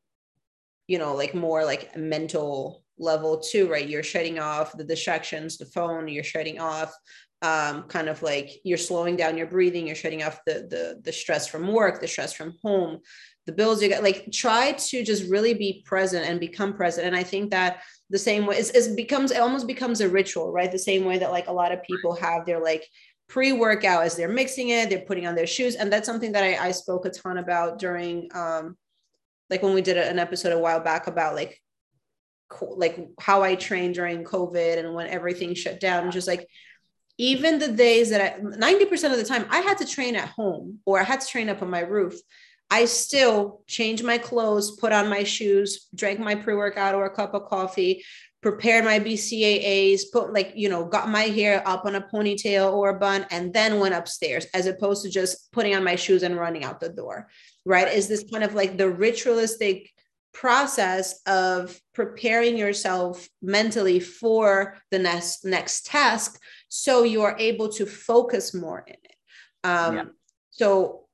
you 0.87 0.99
know 0.99 1.15
like 1.15 1.35
more 1.35 1.65
like 1.65 1.97
mental 1.97 2.83
level 2.99 3.41
too 3.41 3.69
right? 3.71 3.89
You're 3.89 4.03
shutting 4.03 4.39
off 4.39 4.77
the 4.77 4.85
distractions 4.85 5.59
the 5.59 5.67
phone 5.67 6.09
you're 6.09 6.25
shutting 6.25 6.61
off 6.61 6.95
um, 7.43 7.83
kind 7.85 8.09
of 8.09 8.23
like 8.23 8.61
you're 8.65 8.79
slowing 8.79 9.17
down 9.17 9.37
your 9.37 9.47
breathing 9.47 9.87
you're 9.87 9.97
shutting 9.97 10.23
off 10.23 10.41
the 10.47 10.67
the 10.71 11.01
the 11.03 11.13
stress 11.13 11.47
from 11.47 11.67
work 11.69 12.01
the 12.01 12.09
stress 12.09 12.33
from 12.33 12.55
home 12.63 13.01
the 13.47 13.53
bills 13.53 13.83
you 13.83 13.91
got 13.91 14.03
like 14.03 14.31
try 14.33 14.73
to 14.73 15.05
just 15.05 15.29
really 15.31 15.55
be 15.55 15.83
present 15.85 16.27
and 16.27 16.41
become 16.41 16.75
present. 16.75 17.07
And 17.07 17.17
i 17.17 17.23
think 17.23 17.51
that 17.51 17.83
the 18.11 18.19
same 18.19 18.47
way 18.47 18.57
it 18.57 18.97
becomes 18.97 19.31
it 19.31 19.41
almost 19.41 19.67
becomes 19.67 20.01
a 20.01 20.09
ritual 20.09 20.53
right? 20.53 20.71
The 20.71 20.79
same 20.79 21.05
way 21.05 21.19
that 21.19 21.31
like 21.31 21.49
a 21.49 21.53
lot 21.53 21.73
of 21.73 21.83
people 21.83 22.15
have 22.15 22.47
their 22.47 22.63
like 22.63 22.87
pre-workout 23.29 24.05
as 24.05 24.17
they're 24.17 24.29
mixing 24.29 24.69
it 24.69 24.91
they're 24.91 25.01
putting 25.01 25.27
on 25.27 25.35
their 25.35 25.47
shoes. 25.47 25.75
And 25.75 25.93
that's 25.93 26.07
something 26.07 26.33
that 26.33 26.45
i, 26.45 26.69
I 26.69 26.71
spoke 26.71 27.07
a 27.07 27.11
ton 27.11 27.39
about 27.39 27.79
during 27.79 28.29
um, 28.35 28.77
like 29.51 29.63
when 29.63 29.75
we 29.75 29.83
did 29.83 29.97
an 29.97 30.19
episode 30.19 30.53
a 30.53 30.59
while 30.59 30.81
back 30.81 31.07
about 31.07 31.35
like 31.35 31.61
like 32.77 32.99
how 33.19 33.43
I 33.43 33.55
trained 33.55 33.95
during 33.95 34.25
COVID 34.25 34.79
and 34.79 34.95
when 34.95 35.09
everything 35.09 35.55
shut 35.55 35.81
down, 35.81 36.11
just 36.11 36.29
like 36.29 36.49
even 37.19 37.59
the 37.59 37.73
days 37.73 38.11
that 38.11 38.21
I 38.21 38.41
90% 38.41 39.13
of 39.13 39.19
the 39.19 39.25
time 39.25 39.47
I 39.51 39.61
had 39.61 39.79
to 39.79 39.87
train 39.87 40.17
at 40.17 40.29
home 40.29 40.81
or 40.85 41.01
I 41.01 41.05
had 41.05 41.21
to 41.21 41.27
train 41.27 41.49
up 41.49 41.63
on 41.63 41.71
my 41.71 41.81
roof. 41.81 42.15
I 42.71 42.87
still 42.87 43.63
changed 43.67 44.05
my 44.05 44.19
clothes, 44.19 44.77
put 44.81 44.93
on 44.93 45.09
my 45.09 45.23
shoes, 45.23 45.89
drank 45.95 46.19
my 46.19 46.35
pre-workout 46.35 46.95
or 46.95 47.05
a 47.05 47.15
cup 47.15 47.35
of 47.35 47.45
coffee, 47.45 48.03
prepared 48.41 48.85
my 48.85 48.99
BCAAs, 48.99 50.03
put 50.13 50.33
like, 50.33 50.53
you 50.57 50.69
know, 50.69 50.85
got 50.85 51.09
my 51.09 51.23
hair 51.23 51.63
up 51.67 51.85
on 51.85 51.95
a 51.95 52.01
ponytail 52.01 52.73
or 52.73 52.91
a 52.91 52.99
bun, 52.99 53.27
and 53.31 53.53
then 53.53 53.81
went 53.81 53.95
upstairs 53.95 54.47
as 54.55 54.67
opposed 54.67 55.05
to 55.05 55.11
just 55.11 55.53
putting 55.53 55.75
on 55.75 55.85
my 55.85 55.95
shoes 55.95 56.23
and 56.23 56.37
running 56.37 56.65
out 56.65 56.81
the 56.81 56.89
door 56.89 57.29
right? 57.65 57.93
Is 57.93 58.09
this 58.09 58.25
kind 58.31 58.45
of 58.45 58.55
like 58.55 58.77
the 58.77 58.91
ritualistic 58.91 59.91
process 60.33 61.21
of 61.27 61.79
preparing 61.95 62.57
yourself 62.59 63.29
mentally 63.41 64.01
for 64.01 64.77
the 64.91 64.99
next 64.99 65.45
next 65.45 65.87
task 65.87 66.41
so 66.69 67.05
you 67.05 67.23
are 67.23 67.37
able 67.39 67.69
to 67.69 67.87
focus 67.87 68.53
more 68.53 68.83
in 68.87 68.95
it 68.95 69.17
Um, 69.63 69.95
yeah. 69.95 70.05
So 70.51 71.05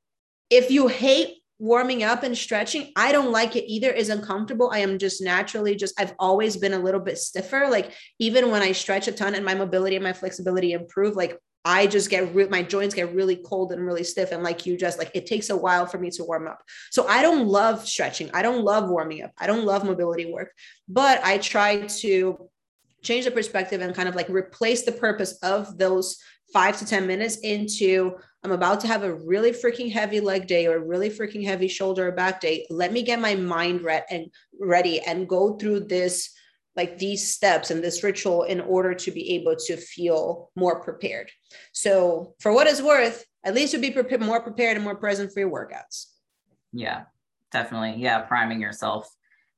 if 0.49 0.71
you 0.71 0.89
hate 0.89 1.37
warming 1.59 2.03
up 2.03 2.23
and 2.23 2.37
stretching, 2.37 2.91
I 2.97 3.13
don't 3.13 3.31
like 3.31 3.55
it 3.55 3.71
either. 3.71 3.91
Is 3.91 4.09
uncomfortable. 4.09 4.71
I 4.73 4.79
am 4.79 4.99
just 4.99 5.23
naturally 5.23 5.77
just 5.77 5.99
I've 6.01 6.15
always 6.19 6.57
been 6.57 6.73
a 6.73 6.79
little 6.79 7.01
bit 7.01 7.19
stiffer. 7.19 7.69
Like 7.71 7.93
even 8.19 8.51
when 8.51 8.63
I 8.63 8.73
stretch 8.73 9.07
a 9.09 9.13
ton 9.13 9.35
and 9.35 9.45
my 9.45 9.55
mobility 9.55 9.97
and 9.97 10.03
my 10.03 10.13
flexibility 10.13 10.73
improve, 10.73 11.15
like 11.15 11.39
I 11.65 11.87
just 11.87 12.09
get 12.09 12.35
re- 12.35 12.49
my 12.49 12.63
joints 12.63 12.95
get 12.95 13.15
really 13.15 13.37
cold 13.37 13.73
and 13.73 13.85
really 13.85 14.05
stiff. 14.05 14.33
And 14.33 14.43
like 14.43 14.65
you 14.65 14.77
just 14.77 14.99
like 14.99 15.11
it 15.15 15.27
takes 15.27 15.51
a 15.51 15.57
while 15.57 15.87
for 15.87 15.99
me 15.99 16.11
to 16.11 16.25
warm 16.25 16.47
up. 16.47 16.63
So 16.91 17.07
I 17.07 17.23
don't 17.23 17.47
love 17.47 17.87
stretching. 17.87 18.31
I 18.33 18.43
don't 18.43 18.65
love 18.65 18.89
warming 18.89 19.23
up. 19.23 19.33
I 19.39 19.47
don't 19.47 19.65
love 19.65 19.85
mobility 19.85 20.33
work, 20.33 20.53
but 20.89 21.23
I 21.23 21.39
try 21.39 21.87
to 21.87 22.49
change 23.03 23.25
the 23.25 23.31
perspective 23.31 23.81
and 23.81 23.95
kind 23.95 24.09
of 24.09 24.15
like 24.15 24.29
replace 24.29 24.85
the 24.85 24.93
purpose 24.93 25.39
of 25.43 25.79
those 25.79 26.19
five 26.53 26.79
to 26.79 26.87
10 26.87 27.07
minutes 27.07 27.37
into 27.39 28.17
I'm 28.43 28.53
about 28.53 28.81
to 28.81 28.87
have 28.87 29.03
a 29.03 29.15
really 29.15 29.51
freaking 29.51 29.93
heavy 29.93 30.21
leg 30.21 30.47
day 30.47 30.67
or 30.67 30.77
a 30.77 30.85
really 30.85 31.11
freaking 31.11 31.45
heavy 31.45 31.69
shoulder 31.69 32.09
or 32.09 32.13
back 32.13 32.41
day. 32.41 32.67
Let 32.71 32.93
me 32.93 33.03
get 33.03 33.21
my 33.21 33.35
mind 33.35 33.83
re- 33.83 34.03
and 34.11 34.27
ready 34.59 35.01
and 35.01 35.29
go 35.29 35.57
through 35.57 35.81
this 35.81 36.31
like 36.77 36.99
these 36.99 37.33
steps 37.33 37.71
and 37.71 37.83
this 37.83 38.03
ritual 38.03 38.45
in 38.45 38.61
order 38.61 38.95
to 38.95 39.11
be 39.11 39.35
able 39.35 39.57
to 39.57 39.77
feel 39.77 40.51
more 40.57 40.83
prepared. 40.83 41.31
So, 41.73 42.35
for 42.41 42.53
what 42.53 42.67
it's 42.67 42.83
worth, 42.83 43.25
at 43.45 43.55
least 43.55 43.73
you'll 43.73 43.83
be 43.83 43.91
prepared, 43.91 44.21
more 44.21 44.43
prepared 44.43 44.77
and 44.77 44.85
more 44.85 44.97
present 44.97 45.33
for 45.33 45.41
your 45.41 45.51
workouts. 45.51 46.07
Yeah, 46.73 47.05
definitely. 47.51 48.01
Yeah, 48.01 48.21
priming 48.21 48.61
yourself 48.61 49.09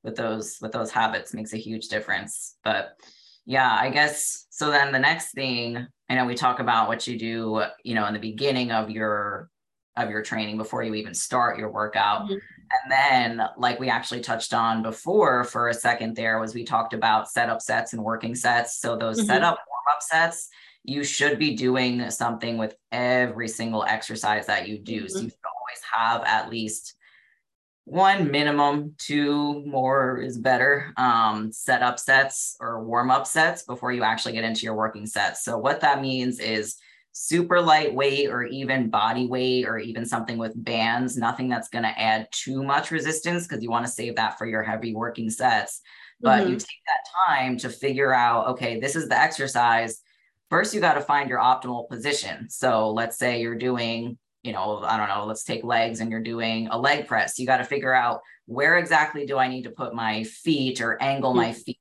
with 0.02 0.16
those 0.16 0.58
with 0.60 0.72
those 0.72 0.90
habits 0.90 1.34
makes 1.34 1.52
a 1.52 1.58
huge 1.58 1.88
difference. 1.88 2.56
But 2.64 2.96
yeah, 3.44 3.76
I 3.78 3.90
guess 3.90 4.46
so. 4.50 4.70
Then 4.70 4.92
the 4.92 4.98
next 4.98 5.32
thing 5.32 5.86
I 6.08 6.14
know 6.14 6.26
we 6.26 6.34
talk 6.34 6.60
about 6.60 6.88
what 6.88 7.06
you 7.06 7.18
do, 7.18 7.64
you 7.84 7.94
know, 7.94 8.06
in 8.06 8.14
the 8.14 8.20
beginning 8.20 8.70
of 8.70 8.90
your 8.90 9.50
of 9.96 10.10
your 10.10 10.22
training 10.22 10.56
before 10.56 10.82
you 10.82 10.94
even 10.94 11.14
start 11.14 11.58
your 11.58 11.70
workout. 11.70 12.22
Mm-hmm. 12.22 12.34
And 12.34 12.90
then, 13.38 13.48
like 13.58 13.78
we 13.78 13.90
actually 13.90 14.20
touched 14.20 14.54
on 14.54 14.82
before 14.82 15.44
for 15.44 15.68
a 15.68 15.74
second, 15.74 16.16
there 16.16 16.38
was 16.40 16.54
we 16.54 16.64
talked 16.64 16.94
about 16.94 17.30
setup 17.30 17.60
sets 17.60 17.92
and 17.92 18.02
working 18.02 18.34
sets. 18.34 18.78
So, 18.78 18.96
those 18.96 19.18
mm-hmm. 19.18 19.26
setup 19.26 19.58
warm 19.68 19.94
up 19.94 20.02
sets, 20.02 20.48
you 20.82 21.04
should 21.04 21.38
be 21.38 21.54
doing 21.54 22.10
something 22.10 22.56
with 22.56 22.74
every 22.90 23.48
single 23.48 23.84
exercise 23.84 24.46
that 24.46 24.68
you 24.68 24.78
do. 24.78 25.02
Mm-hmm. 25.02 25.08
So, 25.08 25.20
you 25.20 25.28
should 25.28 25.38
always 25.44 25.82
have 25.92 26.24
at 26.24 26.50
least 26.50 26.94
one 27.84 28.30
minimum, 28.30 28.94
two 28.96 29.64
more 29.66 30.18
is 30.18 30.38
better. 30.38 30.92
Um, 30.96 31.50
setup 31.52 31.98
sets 31.98 32.56
or 32.60 32.84
warm 32.84 33.10
up 33.10 33.26
sets 33.26 33.64
before 33.64 33.92
you 33.92 34.04
actually 34.04 34.34
get 34.34 34.44
into 34.44 34.62
your 34.62 34.74
working 34.74 35.04
sets. 35.04 35.44
So, 35.44 35.58
what 35.58 35.80
that 35.80 36.00
means 36.00 36.38
is 36.38 36.76
super 37.12 37.60
lightweight 37.60 38.30
or 38.30 38.44
even 38.44 38.88
body 38.88 39.26
weight 39.26 39.66
or 39.66 39.78
even 39.78 40.04
something 40.04 40.38
with 40.38 40.52
bands, 40.56 41.16
nothing 41.16 41.48
that's 41.48 41.68
going 41.68 41.84
to 41.84 42.00
add 42.00 42.26
too 42.32 42.62
much 42.62 42.90
resistance 42.90 43.46
because 43.46 43.62
you 43.62 43.70
want 43.70 43.86
to 43.86 43.92
save 43.92 44.16
that 44.16 44.38
for 44.38 44.46
your 44.46 44.62
heavy 44.62 44.94
working 44.94 45.30
sets. 45.30 45.82
But 46.20 46.42
mm-hmm. 46.42 46.50
you 46.52 46.56
take 46.56 46.68
that 46.86 47.28
time 47.28 47.58
to 47.58 47.68
figure 47.68 48.14
out, 48.14 48.48
okay, 48.48 48.80
this 48.80 48.96
is 48.96 49.08
the 49.08 49.18
exercise. 49.18 50.00
First, 50.48 50.74
you 50.74 50.80
got 50.80 50.94
to 50.94 51.00
find 51.00 51.28
your 51.28 51.38
optimal 51.38 51.88
position. 51.88 52.48
So 52.48 52.90
let's 52.90 53.18
say 53.18 53.40
you're 53.40 53.56
doing, 53.56 54.18
you 54.42 54.52
know, 54.52 54.82
I 54.82 54.96
don't 54.96 55.08
know, 55.08 55.26
let's 55.26 55.44
take 55.44 55.64
legs 55.64 56.00
and 56.00 56.10
you're 56.10 56.22
doing 56.22 56.68
a 56.68 56.78
leg 56.78 57.06
press. 57.06 57.38
You 57.38 57.46
got 57.46 57.58
to 57.58 57.64
figure 57.64 57.94
out 57.94 58.20
where 58.46 58.78
exactly 58.78 59.26
do 59.26 59.36
I 59.36 59.48
need 59.48 59.62
to 59.64 59.70
put 59.70 59.94
my 59.94 60.24
feet 60.24 60.80
or 60.80 61.00
angle 61.02 61.30
mm-hmm. 61.30 61.40
my 61.40 61.52
feet 61.52 61.78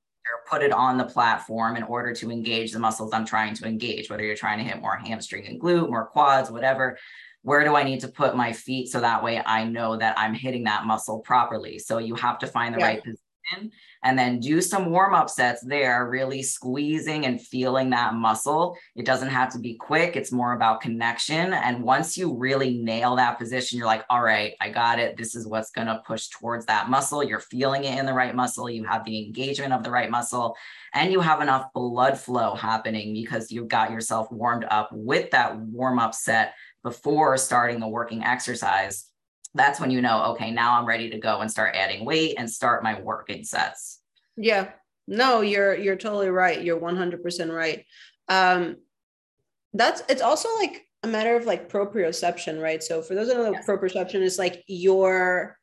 put 0.52 0.62
it 0.62 0.74
on 0.74 0.98
the 0.98 1.06
platform 1.06 1.78
in 1.78 1.84
order 1.84 2.14
to 2.14 2.30
engage 2.30 2.74
the 2.74 2.80
muscles 2.80 3.14
I'm 3.14 3.26
trying 3.26 3.54
to 3.56 3.66
engage, 3.66 4.10
whether 4.10 4.24
you're 4.24 4.36
trying 4.36 4.58
to 4.58 4.66
hit 4.66 4.82
more 4.82 4.98
hamstring 4.98 5.48
and 5.48 5.60
glute, 5.60 5.90
more 5.90 6.06
quads, 6.06 6.52
whatever. 6.52 6.98
Where 7.44 7.64
do 7.64 7.76
I 7.76 7.84
need 7.84 8.02
to 8.02 8.08
put 8.08 8.36
my 8.36 8.52
feet 8.52 8.90
so 8.90 9.00
that 9.00 9.24
way 9.24 9.42
I 9.44 9.64
know 9.64 9.98
that 9.98 10.20
I'm 10.20 10.34
hitting 10.34 10.66
that 10.66 10.86
muscle 10.86 11.20
properly? 11.20 11.80
So 11.80 11.98
you 11.98 12.16
have 12.16 12.38
to 12.40 12.48
find 12.48 12.76
the 12.76 12.80
yeah. 12.80 12.86
right 12.86 13.04
position 13.42 13.72
and 14.04 14.18
then 14.18 14.40
do 14.40 14.62
some 14.62 14.92
warm 14.92 15.14
up 15.14 15.30
sets 15.30 15.62
there, 15.64 16.10
really 16.10 16.42
squeezing 16.42 17.26
and 17.26 17.42
feeling 17.42 17.90
that 17.92 18.14
muscle. 18.14 18.78
It 18.96 19.06
doesn't 19.06 19.30
have 19.30 19.52
to 19.54 19.60
be 19.60 19.76
quick, 19.76 20.16
it's 20.16 20.32
more 20.32 20.54
about 20.54 20.82
connection. 20.82 21.54
And 21.54 21.84
once 21.84 22.18
you 22.18 22.36
really 22.36 22.78
nail 22.80 23.16
that 23.16 23.38
position, 23.38 23.78
you're 23.78 23.88
like, 23.88 24.06
all 24.10 24.22
right, 24.22 24.54
I 24.60 24.70
got 24.70 25.00
it. 25.00 25.18
This 25.18 25.36
is 25.36 25.48
what's 25.48 25.72
going 25.72 25.88
to 25.88 26.02
push 26.06 26.28
towards 26.30 26.66
that 26.66 26.90
muscle. 26.90 27.24
You're 27.24 27.40
feeling 27.40 27.84
it 27.84 27.98
in 27.98 28.06
the 28.06 28.14
right 28.14 28.36
muscle, 28.36 28.70
you 28.70 28.84
have 28.86 29.06
the 29.06 29.26
engagement 29.26 29.74
of 29.74 29.84
the 29.84 29.92
right 29.92 30.10
muscle, 30.10 30.56
and 30.94 31.12
you 31.12 31.22
have 31.22 31.42
enough 31.42 31.72
blood 31.74 32.18
flow 32.18 32.56
happening 32.56 33.14
because 33.14 33.52
you've 33.52 33.68
got 33.68 33.92
yourself 33.92 34.32
warmed 34.32 34.66
up 34.70 34.90
with 34.92 35.32
that 35.32 35.58
warm 35.58 36.00
up 36.00 36.14
set 36.14 36.54
before 36.84 37.38
starting 37.38 37.80
the 37.80 37.88
working 37.88 38.24
exercise 38.24 39.11
that's 39.54 39.80
when 39.80 39.92
you 39.92 40.02
know, 40.02 40.32
okay, 40.32 40.52
now 40.52 40.80
I'm 40.80 40.86
ready 40.86 41.10
to 41.10 41.18
go 41.18 41.42
and 41.42 41.52
start 41.52 41.76
adding 41.76 42.06
weight 42.06 42.36
and 42.38 42.50
start 42.50 42.84
my 42.84 43.00
working 43.02 43.44
sets. 43.44 44.00
Yeah. 44.38 44.70
No, 45.08 45.42
you're 45.42 45.76
you're 45.76 45.96
totally 45.96 46.30
right. 46.30 46.64
You're 46.64 46.80
100% 46.80 47.54
right. 47.54 47.86
Um 48.30 48.78
that's 49.74 50.04
it's 50.10 50.22
also 50.22 50.50
like 50.60 50.86
a 51.04 51.08
matter 51.08 51.36
of 51.36 51.46
like 51.46 51.70
proprioception, 51.70 52.62
right? 52.62 52.84
So 52.84 53.02
for 53.02 53.16
those 53.16 53.28
that 53.28 53.38
know, 53.38 53.52
yes. 53.52 53.66
proprioception 53.66 54.22
is 54.22 54.38
like 54.38 54.64
your 54.68 55.58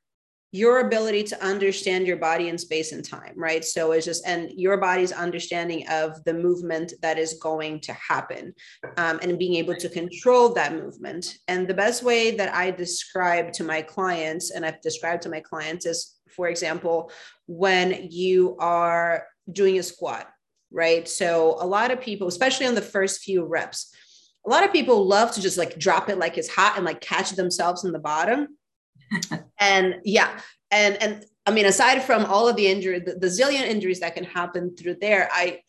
your 0.51 0.81
ability 0.81 1.23
to 1.23 1.45
understand 1.45 2.07
your 2.07 2.17
body 2.17 2.49
in 2.49 2.57
space 2.57 2.93
and 2.93 3.05
time, 3.05 3.35
right? 3.37 3.65
So 3.65 3.93
it's 3.93 4.07
just, 4.07 4.27
and 4.27 4.51
your 4.53 4.79
body's 4.79 5.13
understanding 5.13 5.87
of 5.89 6.25
the 6.25 6.33
movement 6.33 6.95
that 7.03 7.19
is 7.19 7.35
going 7.35 7.81
to 7.81 7.93
happen 7.93 8.55
um, 8.97 9.19
and 9.23 9.39
being 9.39 9.57
able 9.57 9.75
to 9.77 9.89
control 9.91 10.55
that 10.55 10.73
movement. 10.73 11.37
And 11.49 11.69
the 11.69 11.75
best 11.75 12.03
way 12.03 12.35
that 12.37 12.55
I 12.55 12.71
describe 12.71 13.53
to 13.55 13.65
my 13.65 13.83
clients, 13.83 14.51
and 14.51 14.65
I've 14.65 14.81
described 14.81 15.23
to 15.25 15.29
my 15.29 15.41
clients, 15.41 15.85
is 15.85 16.15
for 16.31 16.49
example, 16.49 17.11
when 17.47 18.09
you 18.11 18.57
are 18.59 19.27
doing 19.53 19.79
a 19.79 19.83
squat, 19.83 20.29
right? 20.71 21.07
So 21.07 21.59
a 21.61 21.67
lot 21.67 21.91
of 21.91 22.01
people, 22.01 22.27
especially 22.29 22.67
on 22.67 22.75
the 22.75 22.83
first 22.83 23.21
few 23.21 23.45
reps, 23.45 23.95
a 24.47 24.51
lot 24.51 24.65
of 24.65 24.73
people 24.73 25.07
love 25.07 25.33
to 25.33 25.43
just 25.43 25.59
like 25.59 25.79
drop 25.79 26.09
it 26.09 26.17
like 26.17 26.39
it's 26.39 26.49
hot 26.49 26.77
and 26.77 26.85
like 26.87 27.03
catch 27.03 27.33
themselves 27.33 27.85
in 27.85 27.93
the 27.93 27.99
bottom 27.99 28.57
and 29.59 29.97
yeah, 30.05 30.39
and 30.71 31.01
and 31.03 31.25
I 31.47 31.51
mean, 31.51 31.67
aside 31.67 32.03
from 32.03 32.27
all 32.27 32.49
of 32.49 32.57
the 32.57 32.67
injury, 32.67 33.01
the, 33.01 33.15
the 33.15 33.29
zillion 33.29 33.63
injuries 33.63 34.01
that 34.01 34.15
can 34.15 34.25
happen 34.25 34.77
through 34.77 34.97
there, 35.01 35.29
I 35.33 35.61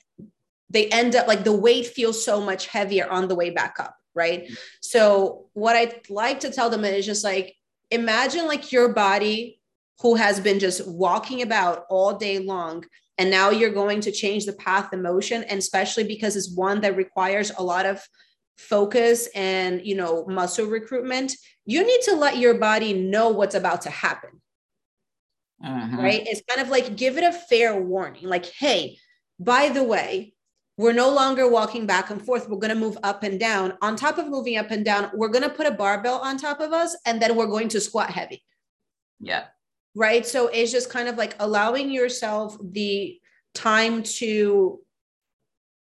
they 0.69 0.87
end 0.87 1.15
up 1.15 1.27
like 1.27 1.43
the 1.43 1.53
weight 1.53 1.87
feels 1.87 2.23
so 2.23 2.41
much 2.41 2.67
heavier 2.67 3.09
on 3.09 3.27
the 3.27 3.35
way 3.35 3.49
back 3.49 3.79
up, 3.79 3.95
right? 4.13 4.49
So 4.81 5.47
what 5.53 5.75
I 5.75 5.93
like 6.09 6.41
to 6.41 6.51
tell 6.51 6.69
them 6.69 6.85
is 6.85 7.05
just 7.05 7.23
like 7.23 7.55
imagine 7.91 8.45
like 8.45 8.71
your 8.71 8.93
body 8.93 9.59
who 10.01 10.15
has 10.15 10.39
been 10.39 10.59
just 10.59 10.87
walking 10.87 11.41
about 11.41 11.85
all 11.89 12.17
day 12.17 12.39
long 12.39 12.85
and 13.17 13.29
now 13.29 13.49
you're 13.49 13.71
going 13.71 13.99
to 14.01 14.11
change 14.11 14.45
the 14.45 14.53
path 14.53 14.93
of 14.93 14.99
motion 14.99 15.43
and 15.43 15.59
especially 15.59 16.03
because 16.03 16.35
it's 16.35 16.55
one 16.55 16.81
that 16.81 16.95
requires 16.95 17.51
a 17.57 17.63
lot 17.63 17.85
of 17.85 18.01
focus 18.59 19.29
and 19.33 19.85
you 19.85 19.95
know 19.95 20.25
muscle 20.27 20.65
recruitment 20.65 21.33
you 21.65 21.85
need 21.85 22.01
to 22.01 22.15
let 22.15 22.37
your 22.37 22.55
body 22.55 22.93
know 22.93 23.29
what's 23.29 23.55
about 23.55 23.81
to 23.83 23.89
happen. 23.89 24.31
Uh-huh. 25.63 26.01
right? 26.01 26.23
It's 26.25 26.41
kind 26.47 26.61
of 26.61 26.69
like 26.69 26.95
give 26.95 27.17
it 27.17 27.23
a 27.23 27.33
fair 27.33 27.79
warning. 27.79 28.25
Like 28.25 28.45
hey 28.45 28.97
by 29.39 29.69
the 29.69 29.83
way 29.83 30.33
we're 30.77 30.93
no 30.93 31.09
longer 31.09 31.49
walking 31.49 31.85
back 31.85 32.09
and 32.09 32.25
forth. 32.25 32.47
We're 32.47 32.57
going 32.57 32.73
to 32.73 32.79
move 32.79 32.97
up 33.03 33.23
and 33.23 33.37
down. 33.37 33.73
On 33.81 33.97
top 33.97 34.17
of 34.17 34.29
moving 34.29 34.57
up 34.57 34.71
and 34.71 34.85
down 34.85 35.11
we're 35.13 35.27
going 35.27 35.43
to 35.43 35.49
put 35.49 35.67
a 35.67 35.71
barbell 35.71 36.19
on 36.19 36.37
top 36.37 36.61
of 36.61 36.71
us 36.71 36.95
and 37.05 37.21
then 37.21 37.35
we're 37.35 37.47
going 37.47 37.67
to 37.69 37.81
squat 37.81 38.09
heavy. 38.09 38.43
Yeah. 39.19 39.45
Right? 39.93 40.25
So 40.25 40.47
it's 40.47 40.71
just 40.71 40.89
kind 40.89 41.09
of 41.09 41.17
like 41.17 41.35
allowing 41.39 41.91
yourself 41.91 42.57
the 42.61 43.19
time 43.53 44.03
to 44.03 44.79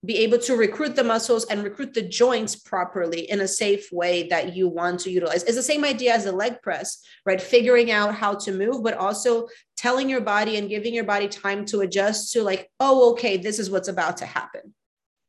be 0.04 0.18
able 0.18 0.38
to 0.38 0.56
recruit 0.56 0.96
the 0.96 1.04
muscles 1.04 1.44
and 1.44 1.62
recruit 1.62 1.94
the 1.94 2.02
joints 2.02 2.56
properly 2.56 3.31
in 3.31 3.40
a 3.40 3.48
safe 3.48 3.90
way 3.92 4.29
that 4.29 4.56
you 4.56 4.68
want 4.68 4.98
to 5.00 5.10
utilize. 5.10 5.44
It's 5.44 5.56
the 5.56 5.62
same 5.62 5.85
idea 5.85 6.12
as 6.12 6.24
the 6.24 6.33
leg 6.33 6.60
press, 6.60 7.02
right? 7.24 7.40
Figuring 7.40 7.92
out 7.92 8.14
how 8.14 8.35
to 8.35 8.52
move, 8.52 8.83
but 8.83 8.94
also 8.94 9.46
telling 9.77 10.08
your 10.08 10.20
body 10.20 10.56
and 10.56 10.68
giving 10.68 10.92
your 10.92 11.04
body 11.04 11.29
time 11.29 11.64
to 11.66 11.81
adjust 11.81 12.33
to, 12.33 12.42
like, 12.42 12.68
oh, 12.81 13.12
okay, 13.12 13.37
this 13.37 13.60
is 13.60 13.70
what's 13.70 13.88
about 13.88 14.16
to 14.16 14.27
happen. 14.27 14.74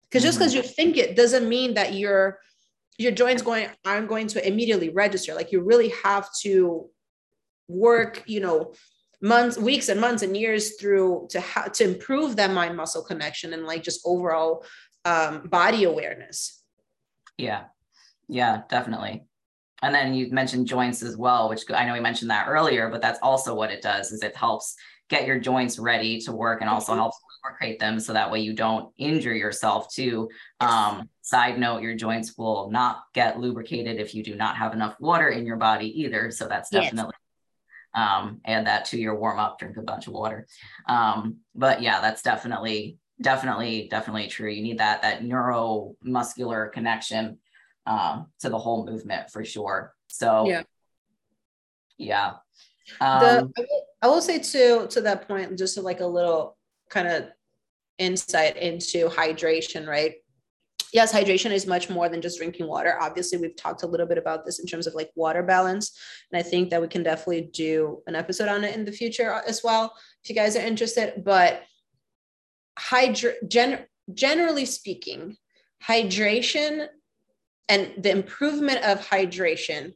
Because 0.09 0.23
just 0.23 0.39
because 0.39 0.53
mm-hmm. 0.53 0.63
you 0.63 0.69
think 0.69 0.97
it 0.97 1.15
doesn't 1.15 1.47
mean 1.47 1.73
that 1.73 1.93
your 1.93 2.39
your 2.99 3.11
joints 3.11 3.41
going 3.41 3.67
aren't 3.85 4.07
going 4.07 4.27
to 4.27 4.47
immediately 4.47 4.89
register. 4.89 5.33
Like 5.33 5.51
you 5.51 5.61
really 5.61 5.89
have 6.03 6.29
to 6.41 6.87
work, 7.67 8.23
you 8.27 8.39
know, 8.39 8.73
months 9.23 9.57
weeks 9.57 9.89
and 9.89 9.99
months 9.99 10.21
and 10.21 10.37
years 10.37 10.75
through 10.75 11.25
to 11.31 11.39
how 11.39 11.63
to 11.63 11.83
improve 11.83 12.35
that 12.35 12.51
mind 12.51 12.77
muscle 12.77 13.03
connection 13.03 13.53
and 13.53 13.65
like 13.65 13.81
just 13.81 14.01
overall 14.05 14.63
um, 15.05 15.47
body 15.47 15.85
awareness 15.85 16.61
yeah 17.37 17.63
yeah 18.27 18.61
definitely 18.69 19.23
and 19.83 19.93
then 19.93 20.13
you 20.13 20.31
mentioned 20.31 20.65
joints 20.65 21.03
as 21.03 21.17
well, 21.17 21.49
which 21.49 21.69
I 21.69 21.85
know 21.85 21.91
we 21.91 21.99
mentioned 21.99 22.31
that 22.31 22.47
earlier, 22.47 22.89
but 22.89 23.01
that's 23.01 23.19
also 23.21 23.53
what 23.53 23.69
it 23.69 23.81
does 23.81 24.13
is 24.13 24.23
it 24.23 24.35
helps 24.35 24.75
get 25.09 25.27
your 25.27 25.37
joints 25.39 25.77
ready 25.77 26.21
to 26.21 26.31
work 26.31 26.61
and 26.61 26.69
also 26.69 26.93
mm-hmm. 26.93 27.01
helps 27.01 27.17
lubricate 27.43 27.79
them 27.79 27.99
so 27.99 28.13
that 28.13 28.31
way 28.31 28.39
you 28.39 28.53
don't 28.53 28.93
injure 28.97 29.33
yourself 29.33 29.93
too. 29.93 30.29
Um, 30.61 31.09
side 31.21 31.59
note, 31.59 31.81
your 31.81 31.95
joints 31.95 32.37
will 32.37 32.71
not 32.71 33.03
get 33.13 33.39
lubricated 33.39 33.99
if 33.99 34.15
you 34.15 34.23
do 34.23 34.35
not 34.35 34.55
have 34.55 34.73
enough 34.73 34.95
water 35.01 35.27
in 35.27 35.45
your 35.45 35.57
body 35.57 36.01
either. 36.01 36.31
So 36.31 36.47
that's 36.47 36.69
definitely 36.69 37.11
yes. 37.13 37.22
Um, 37.95 38.41
add 38.45 38.67
that 38.67 38.85
to 38.85 38.97
your 38.97 39.15
warm 39.15 39.39
up, 39.39 39.59
drink 39.59 39.77
a 39.77 39.81
bunch 39.81 40.07
of 40.07 40.13
water. 40.13 40.47
Um, 40.87 41.37
but 41.53 41.81
yeah, 41.81 42.01
that's 42.01 42.21
definitely, 42.21 42.97
definitely, 43.21 43.87
definitely 43.89 44.27
true. 44.27 44.49
You 44.49 44.63
need 44.63 44.79
that, 44.79 45.01
that 45.03 45.23
neuromuscular 45.23 46.71
connection 46.71 47.39
um, 47.85 48.27
to 48.39 48.49
the 48.49 48.57
whole 48.57 48.85
movement 48.85 49.29
for 49.29 49.43
sure. 49.45 49.93
So 50.07 50.47
yeah. 50.47 50.63
Yeah. 51.97 52.33
Um, 52.99 53.19
the, 53.19 53.51
I, 53.57 53.61
will, 53.61 53.85
I 54.01 54.07
will 54.07 54.21
say 54.21 54.39
too, 54.39 54.87
to 54.89 55.01
that 55.01 55.27
point, 55.27 55.57
just 55.57 55.77
like 55.77 56.01
a 56.01 56.05
little 56.05 56.57
kind 56.89 57.07
of 57.07 57.25
insight 57.97 58.57
into 58.57 59.07
hydration, 59.07 59.87
right? 59.87 60.15
Yes, 60.93 61.11
hydration 61.11 61.51
is 61.51 61.65
much 61.65 61.89
more 61.89 62.07
than 62.07 62.21
just 62.21 62.37
drinking 62.37 62.67
water. 62.67 62.95
Obviously, 63.01 63.39
we've 63.39 63.55
talked 63.55 63.81
a 63.81 63.87
little 63.87 64.05
bit 64.05 64.19
about 64.19 64.45
this 64.45 64.59
in 64.59 64.67
terms 64.67 64.85
of 64.85 64.93
like 64.93 65.09
water 65.15 65.41
balance. 65.41 65.97
And 66.31 66.39
I 66.39 66.43
think 66.43 66.69
that 66.69 66.81
we 66.81 66.87
can 66.87 67.01
definitely 67.01 67.49
do 67.51 68.03
an 68.05 68.15
episode 68.15 68.47
on 68.47 68.63
it 68.63 68.75
in 68.75 68.85
the 68.85 68.91
future 68.91 69.33
uh, 69.33 69.41
as 69.47 69.63
well, 69.63 69.95
if 70.23 70.29
you 70.29 70.35
guys 70.35 70.55
are 70.55 70.61
interested. 70.61 71.23
But 71.25 71.63
hydra- 72.77 73.43
gen- 73.47 73.87
generally 74.13 74.65
speaking, 74.65 75.35
hydration 75.83 76.87
and 77.69 77.91
the 77.97 78.11
improvement 78.11 78.83
of 78.83 78.99
hydration 78.99 79.93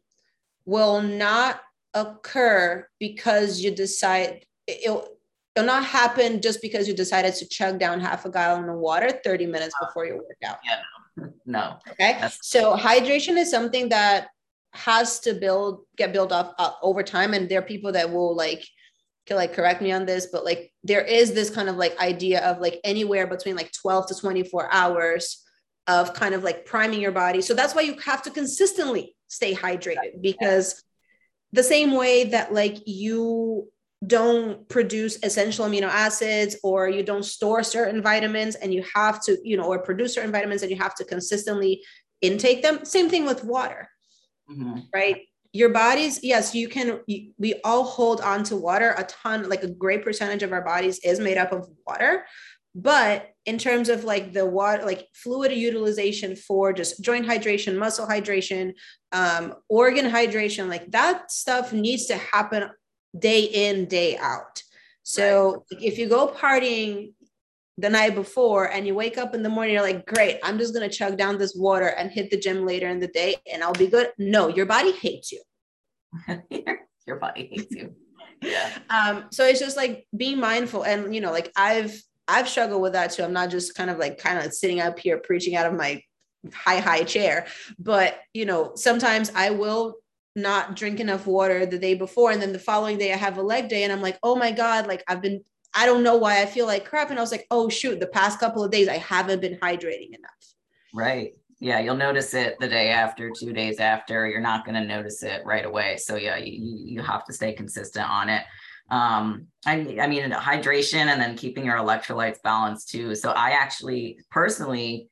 will 0.65 1.01
not 1.01 1.61
occur 1.93 2.87
because 2.99 3.61
you 3.61 3.69
decide 3.69 4.45
it'll, 4.65 5.16
it'll 5.57 5.65
not 5.65 5.83
happen 5.83 6.41
just 6.41 6.61
because 6.61 6.87
you 6.87 6.93
decided 6.93 7.33
to 7.33 7.47
chug 7.47 7.79
down 7.79 7.99
half 7.99 8.25
a 8.25 8.29
gallon 8.29 8.69
of 8.69 8.77
water 8.77 9.09
30 9.23 9.47
minutes 9.47 9.75
before 9.81 10.05
your 10.05 10.17
workout. 10.17 10.59
Yeah, 10.63 10.79
no. 11.15 11.33
no. 11.45 11.77
Okay. 11.89 12.13
That's- 12.13 12.39
so 12.43 12.75
hydration 12.75 13.37
is 13.37 13.49
something 13.49 13.89
that 13.89 14.27
has 14.73 15.19
to 15.21 15.33
build 15.33 15.85
get 15.95 16.13
built 16.13 16.31
up 16.31 16.53
uh, 16.59 16.71
over 16.83 17.01
time 17.01 17.33
and 17.33 17.49
there 17.49 17.59
are 17.59 17.63
people 17.63 17.91
that 17.93 18.11
will 18.11 18.35
like 18.35 18.63
can 19.25 19.35
like 19.35 19.53
correct 19.53 19.81
me 19.81 19.91
on 19.91 20.05
this 20.05 20.27
but 20.31 20.45
like 20.45 20.71
there 20.83 21.01
is 21.01 21.33
this 21.33 21.49
kind 21.49 21.67
of 21.67 21.77
like 21.77 21.97
idea 21.99 22.41
of 22.41 22.59
like 22.59 22.79
anywhere 22.83 23.25
between 23.25 23.55
like 23.55 23.71
12 23.71 24.07
to 24.07 24.15
24 24.15 24.71
hours 24.71 25.43
of 25.87 26.13
kind 26.13 26.35
of 26.35 26.43
like 26.43 26.65
priming 26.65 27.01
your 27.01 27.13
body 27.13 27.41
so 27.41 27.55
that's 27.55 27.73
why 27.73 27.81
you 27.81 27.97
have 28.05 28.21
to 28.21 28.29
consistently 28.29 29.15
stay 29.27 29.55
hydrated 29.55 30.21
because 30.21 30.83
the 31.53 31.63
same 31.63 31.93
way 31.93 32.25
that 32.25 32.53
like 32.53 32.77
you 32.85 33.67
don't 34.05 34.67
produce 34.69 35.17
essential 35.23 35.65
amino 35.65 35.87
acids 35.87 36.55
or 36.63 36.87
you 36.87 37.01
don't 37.01 37.25
store 37.25 37.63
certain 37.63 38.01
vitamins 38.01 38.55
and 38.55 38.71
you 38.73 38.83
have 38.93 39.23
to 39.23 39.37
you 39.43 39.57
know 39.57 39.63
or 39.63 39.79
produce 39.79 40.13
certain 40.13 40.31
vitamins 40.31 40.61
and 40.61 40.69
you 40.69 40.77
have 40.77 40.93
to 40.93 41.03
consistently 41.03 41.83
intake 42.21 42.61
them 42.61 42.85
same 42.85 43.09
thing 43.09 43.25
with 43.25 43.43
water 43.43 43.89
mm-hmm. 44.49 44.79
right 44.93 45.21
your 45.51 45.69
bodies 45.69 46.19
yes 46.21 46.53
you 46.53 46.69
can 46.69 46.99
we 47.07 47.59
all 47.63 47.83
hold 47.83 48.21
on 48.21 48.43
to 48.43 48.55
water 48.55 48.93
a 48.99 49.03
ton 49.05 49.49
like 49.49 49.63
a 49.63 49.67
great 49.67 50.03
percentage 50.03 50.43
of 50.43 50.51
our 50.51 50.63
bodies 50.63 50.99
is 51.03 51.19
made 51.19 51.37
up 51.37 51.51
of 51.51 51.67
water 51.87 52.25
but 52.75 53.31
in 53.47 53.57
terms 53.57 53.89
of 53.89 54.03
like 54.03 54.33
the 54.33 54.45
water 54.45 54.85
like 54.85 55.07
fluid 55.15 55.51
utilization 55.51 56.35
for 56.35 56.71
just 56.71 57.01
joint 57.01 57.25
hydration 57.25 57.75
muscle 57.75 58.05
hydration 58.05 58.73
um, 59.11 59.55
organ 59.67 60.05
hydration 60.05 60.69
like 60.69 60.91
that 60.91 61.31
stuff 61.31 61.73
needs 61.73 62.05
to 62.05 62.15
happen 62.17 62.69
day 63.19 63.41
in 63.41 63.85
day 63.85 64.17
out 64.17 64.61
so 65.03 65.65
right. 65.71 65.83
if 65.83 65.97
you 65.97 66.07
go 66.07 66.27
partying 66.27 67.13
the 67.77 67.89
night 67.89 68.15
before 68.15 68.65
and 68.71 68.87
you 68.87 68.95
wake 68.95 69.17
up 69.17 69.35
in 69.35 69.43
the 69.43 69.49
morning 69.49 69.73
you're 69.73 69.83
like 69.83 70.05
great 70.05 70.39
i'm 70.43 70.57
just 70.57 70.73
going 70.73 70.87
to 70.87 70.95
chug 70.95 71.17
down 71.17 71.37
this 71.37 71.55
water 71.55 71.87
and 71.87 72.11
hit 72.11 72.29
the 72.31 72.37
gym 72.37 72.65
later 72.65 72.87
in 72.87 72.99
the 72.99 73.07
day 73.07 73.35
and 73.51 73.63
i'll 73.63 73.73
be 73.73 73.87
good 73.87 74.11
no 74.17 74.47
your 74.47 74.65
body 74.65 74.91
hates 74.91 75.31
you 75.31 75.41
your 77.07 77.17
body 77.17 77.49
hates 77.51 77.71
you 77.71 77.93
yeah 78.41 78.77
um 78.89 79.25
so 79.31 79.45
it's 79.45 79.59
just 79.59 79.77
like 79.77 80.07
being 80.15 80.39
mindful 80.39 80.83
and 80.83 81.13
you 81.13 81.21
know 81.21 81.31
like 81.31 81.51
i've 81.55 82.01
I've 82.27 82.49
struggled 82.49 82.81
with 82.81 82.93
that 82.93 83.11
too. 83.11 83.23
I'm 83.23 83.33
not 83.33 83.49
just 83.49 83.75
kind 83.75 83.89
of 83.89 83.97
like 83.97 84.17
kind 84.17 84.45
of 84.45 84.53
sitting 84.53 84.81
up 84.81 84.99
here 84.99 85.17
preaching 85.17 85.55
out 85.55 85.65
of 85.65 85.73
my 85.73 86.01
high, 86.53 86.79
high 86.79 87.03
chair, 87.03 87.47
but 87.79 88.19
you 88.33 88.45
know, 88.45 88.73
sometimes 88.75 89.31
I 89.33 89.51
will 89.51 89.95
not 90.37 90.75
drink 90.75 90.99
enough 90.99 91.25
water 91.25 91.65
the 91.65 91.79
day 91.79 91.95
before. 91.95 92.31
And 92.31 92.41
then 92.41 92.53
the 92.53 92.59
following 92.59 92.97
day 92.97 93.11
I 93.11 93.17
have 93.17 93.37
a 93.37 93.41
leg 93.41 93.67
day 93.67 93.83
and 93.83 93.91
I'm 93.91 94.01
like, 94.01 94.17
oh 94.23 94.35
my 94.35 94.51
God, 94.51 94.87
like 94.87 95.03
I've 95.07 95.21
been, 95.21 95.43
I 95.75 95.85
don't 95.85 96.03
know 96.03 96.15
why 96.15 96.41
I 96.41 96.45
feel 96.45 96.67
like 96.67 96.85
crap. 96.85 97.09
And 97.09 97.19
I 97.19 97.21
was 97.21 97.31
like, 97.31 97.47
oh 97.51 97.67
shoot, 97.67 97.99
the 97.99 98.07
past 98.07 98.39
couple 98.39 98.63
of 98.63 98.71
days 98.71 98.87
I 98.87 98.97
haven't 98.97 99.41
been 99.41 99.57
hydrating 99.57 100.15
enough. 100.15 100.53
Right. 100.93 101.33
Yeah, 101.59 101.79
you'll 101.79 101.95
notice 101.95 102.35
it 102.35 102.55
the 102.59 102.67
day 102.67 102.89
after, 102.89 103.31
two 103.31 103.51
days 103.51 103.79
after. 103.79 104.27
You're 104.27 104.39
not 104.39 104.63
going 104.63 104.75
to 104.75 104.87
notice 104.87 105.23
it 105.23 105.41
right 105.43 105.65
away. 105.65 105.97
So 105.97 106.15
yeah, 106.15 106.37
you, 106.37 106.77
you 106.85 107.01
have 107.01 107.25
to 107.25 107.33
stay 107.33 107.53
consistent 107.53 108.07
on 108.09 108.29
it 108.29 108.43
um 108.89 109.47
I, 109.65 109.97
I 109.99 110.07
mean 110.07 110.31
hydration 110.31 111.07
and 111.07 111.19
then 111.19 111.35
keeping 111.35 111.65
your 111.65 111.77
electrolytes 111.77 112.41
balanced 112.41 112.89
too 112.89 113.15
so 113.15 113.31
i 113.31 113.51
actually 113.51 114.19
personally 114.31 115.09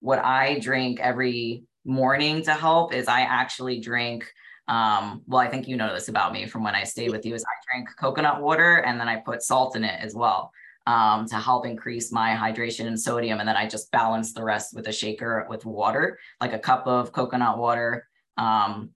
what 0.00 0.18
i 0.18 0.58
drink 0.58 1.00
every 1.00 1.64
morning 1.86 2.42
to 2.42 2.52
help 2.52 2.92
is 2.92 3.08
i 3.08 3.22
actually 3.22 3.80
drink 3.80 4.30
um 4.68 5.22
well 5.26 5.40
i 5.40 5.48
think 5.48 5.68
you 5.68 5.76
know 5.76 5.92
this 5.92 6.08
about 6.08 6.32
me 6.32 6.46
from 6.46 6.64
when 6.64 6.74
i 6.74 6.84
stayed 6.84 7.10
with 7.10 7.26
you 7.26 7.34
is 7.34 7.44
i 7.44 7.54
drank 7.70 7.88
coconut 7.98 8.40
water 8.40 8.76
and 8.78 8.98
then 8.98 9.08
i 9.08 9.16
put 9.16 9.42
salt 9.42 9.76
in 9.76 9.84
it 9.84 10.00
as 10.00 10.14
well 10.14 10.50
um, 10.86 11.26
to 11.26 11.36
help 11.36 11.64
increase 11.64 12.12
my 12.12 12.30
hydration 12.34 12.86
and 12.86 13.00
sodium 13.00 13.40
and 13.40 13.48
then 13.48 13.56
i 13.56 13.66
just 13.66 13.90
balance 13.90 14.32
the 14.32 14.42
rest 14.42 14.74
with 14.74 14.86
a 14.88 14.92
shaker 14.92 15.46
with 15.48 15.64
water 15.64 16.18
like 16.40 16.52
a 16.52 16.58
cup 16.58 16.86
of 16.86 17.12
coconut 17.12 17.58
water 17.58 18.06
um 18.36 18.90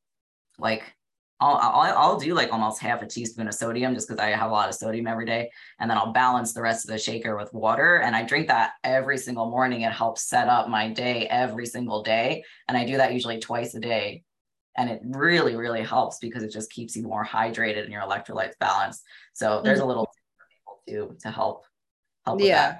like 0.59 0.83
I'll, 1.41 1.57
I'll, 1.57 1.97
I'll 1.97 2.19
do 2.19 2.35
like 2.35 2.53
almost 2.53 2.81
half 2.81 3.01
a 3.01 3.07
teaspoon 3.07 3.47
of 3.47 3.55
sodium 3.55 3.95
just 3.95 4.09
because 4.09 4.19
I 4.19 4.31
have 4.31 4.51
a 4.51 4.53
lot 4.53 4.69
of 4.69 4.75
sodium 4.75 5.07
every 5.07 5.25
day. 5.25 5.51
And 5.79 5.89
then 5.89 5.97
I'll 5.97 6.12
balance 6.12 6.53
the 6.53 6.62
rest 6.62 6.85
of 6.85 6.91
the 6.91 6.99
shaker 6.99 7.37
with 7.37 7.55
water. 7.55 7.99
And 7.99 8.16
I 8.16 8.25
drink 8.25 8.49
that 8.49 8.73
every 8.83 9.19
single 9.19 9.49
morning. 9.49 9.83
It 9.83 9.93
helps 9.93 10.25
set 10.25 10.49
up 10.49 10.69
my 10.69 10.89
day 10.89 11.29
every 11.29 11.66
single 11.66 12.03
day. 12.03 12.43
And 12.66 12.77
I 12.77 12.85
do 12.85 12.97
that 12.97 13.12
usually 13.12 13.39
twice 13.39 13.75
a 13.75 13.81
day. 13.81 14.25
And 14.79 14.89
it 14.89 15.01
really, 15.05 15.57
really 15.57 15.83
helps 15.83 16.18
because 16.18 16.43
it 16.43 16.53
just 16.53 16.70
keeps 16.70 16.97
you 16.97 17.03
more 17.03 17.24
hydrated 17.24 17.83
and 17.83 17.93
your 17.93 18.03
electrolytes 18.03 18.55
balanced. 18.59 19.03
So 19.35 19.61
there's 19.62 19.81
mm-hmm. 19.81 19.85
a 19.85 19.89
little 19.89 20.09
to 20.89 21.16
to 21.20 21.31
help 21.31 21.64
help 22.24 22.41
yeah. 22.41 22.79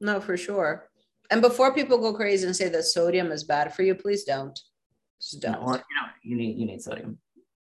No, 0.00 0.20
for 0.20 0.36
sure. 0.36 0.88
And 1.30 1.42
before 1.42 1.74
people 1.74 1.98
go 1.98 2.14
crazy 2.14 2.46
and 2.46 2.56
say 2.56 2.68
that 2.68 2.84
sodium 2.84 3.32
is 3.32 3.44
bad 3.44 3.74
for 3.74 3.82
you, 3.82 3.94
please 3.94 4.24
don't. 4.24 4.58
Just 5.20 5.42
don't. 5.42 5.52
No, 5.52 5.66
well, 5.66 5.76
you 5.76 5.80
know, 5.80 6.08
you 6.22 6.36
need 6.36 6.58
you 6.58 6.66
need 6.66 6.82
sodium. 6.82 7.18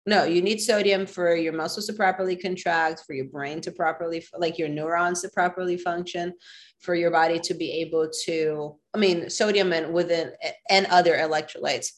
No, 0.05 0.23
you 0.23 0.41
need 0.41 0.59
sodium 0.59 1.05
for 1.05 1.35
your 1.35 1.53
muscles 1.53 1.85
to 1.85 1.93
properly 1.93 2.35
contract, 2.35 3.03
for 3.05 3.13
your 3.13 3.25
brain 3.25 3.61
to 3.61 3.71
properly, 3.71 4.25
like 4.35 4.57
your 4.57 4.69
neurons 4.69 5.21
to 5.21 5.29
properly 5.29 5.77
function, 5.77 6.33
for 6.79 6.95
your 6.95 7.11
body 7.11 7.37
to 7.41 7.53
be 7.53 7.71
able 7.81 8.09
to, 8.23 8.75
I 8.95 8.97
mean, 8.97 9.29
sodium 9.29 9.71
and 9.71 9.93
within 9.93 10.31
and 10.69 10.87
other 10.87 11.15
electrolytes 11.15 11.91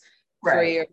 right. 0.44 0.56
for 0.56 0.64
your 0.64 0.86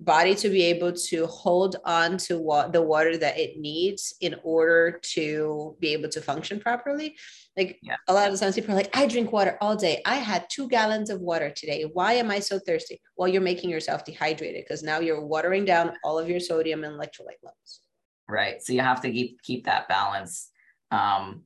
body 0.00 0.34
to 0.34 0.48
be 0.48 0.62
able 0.64 0.92
to 0.92 1.26
hold 1.26 1.76
on 1.84 2.16
to 2.16 2.38
what 2.38 2.72
the 2.72 2.82
water 2.82 3.16
that 3.16 3.38
it 3.38 3.58
needs 3.58 4.14
in 4.20 4.36
order 4.42 4.98
to 5.02 5.76
be 5.80 5.92
able 5.92 6.08
to 6.08 6.20
function 6.20 6.60
properly. 6.60 7.16
Like 7.56 7.78
yeah. 7.82 7.96
a 8.08 8.14
lot 8.14 8.32
of 8.32 8.38
times 8.38 8.54
people 8.54 8.72
are 8.72 8.76
like, 8.76 8.96
I 8.96 9.06
drink 9.06 9.32
water 9.32 9.56
all 9.60 9.76
day. 9.76 10.00
I 10.04 10.16
had 10.16 10.46
two 10.50 10.68
gallons 10.68 11.10
of 11.10 11.20
water 11.20 11.50
today. 11.50 11.84
Why 11.92 12.14
am 12.14 12.30
I 12.30 12.40
so 12.40 12.58
thirsty? 12.58 13.00
Well, 13.16 13.28
you're 13.28 13.42
making 13.42 13.70
yourself 13.70 14.04
dehydrated 14.04 14.64
because 14.64 14.82
now 14.82 15.00
you're 15.00 15.24
watering 15.24 15.64
down 15.64 15.92
all 16.02 16.18
of 16.18 16.28
your 16.28 16.40
sodium 16.40 16.84
and 16.84 16.94
electrolyte 16.94 17.42
levels. 17.42 17.80
Right. 18.28 18.62
So 18.62 18.72
you 18.72 18.80
have 18.80 19.02
to 19.02 19.12
keep 19.12 19.42
keep 19.42 19.66
that 19.66 19.88
balance. 19.88 20.50
Um, 20.90 21.42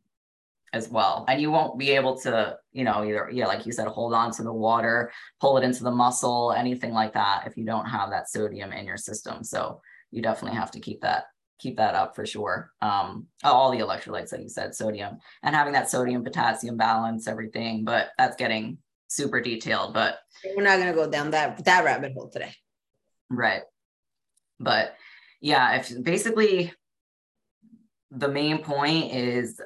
as 0.72 0.88
well. 0.88 1.24
And 1.28 1.40
you 1.40 1.50
won't 1.50 1.78
be 1.78 1.90
able 1.92 2.18
to, 2.20 2.56
you 2.72 2.84
know, 2.84 3.04
either, 3.04 3.30
yeah, 3.32 3.46
like 3.46 3.66
you 3.66 3.72
said, 3.72 3.88
hold 3.88 4.14
on 4.14 4.30
to 4.32 4.42
the 4.42 4.52
water, 4.52 5.10
pull 5.40 5.58
it 5.58 5.64
into 5.64 5.82
the 5.82 5.90
muscle, 5.90 6.52
anything 6.56 6.92
like 6.92 7.14
that, 7.14 7.44
if 7.46 7.56
you 7.56 7.64
don't 7.64 7.86
have 7.86 8.10
that 8.10 8.28
sodium 8.28 8.72
in 8.72 8.86
your 8.86 8.96
system. 8.96 9.44
So 9.44 9.80
you 10.10 10.22
definitely 10.22 10.58
have 10.58 10.70
to 10.72 10.80
keep 10.80 11.00
that 11.02 11.24
keep 11.58 11.76
that 11.76 11.94
up 11.94 12.14
for 12.14 12.24
sure. 12.24 12.70
Um, 12.80 13.26
all 13.42 13.70
the 13.70 13.78
electrolytes 13.78 14.30
that 14.30 14.42
you 14.42 14.48
said, 14.48 14.74
sodium, 14.74 15.18
and 15.42 15.54
having 15.54 15.72
that 15.72 15.90
sodium 15.90 16.22
potassium 16.24 16.76
balance, 16.76 17.26
everything. 17.26 17.84
But 17.84 18.10
that's 18.16 18.36
getting 18.36 18.78
super 19.08 19.40
detailed. 19.40 19.92
But 19.92 20.18
we're 20.56 20.62
not 20.62 20.78
gonna 20.78 20.94
go 20.94 21.10
down 21.10 21.32
that 21.32 21.64
that 21.64 21.84
rabbit 21.84 22.12
hole 22.12 22.30
today. 22.30 22.54
Right. 23.28 23.62
But 24.60 24.94
yeah, 25.40 25.76
if 25.76 26.02
basically 26.02 26.72
the 28.10 28.28
main 28.28 28.58
point 28.58 29.12
is 29.12 29.60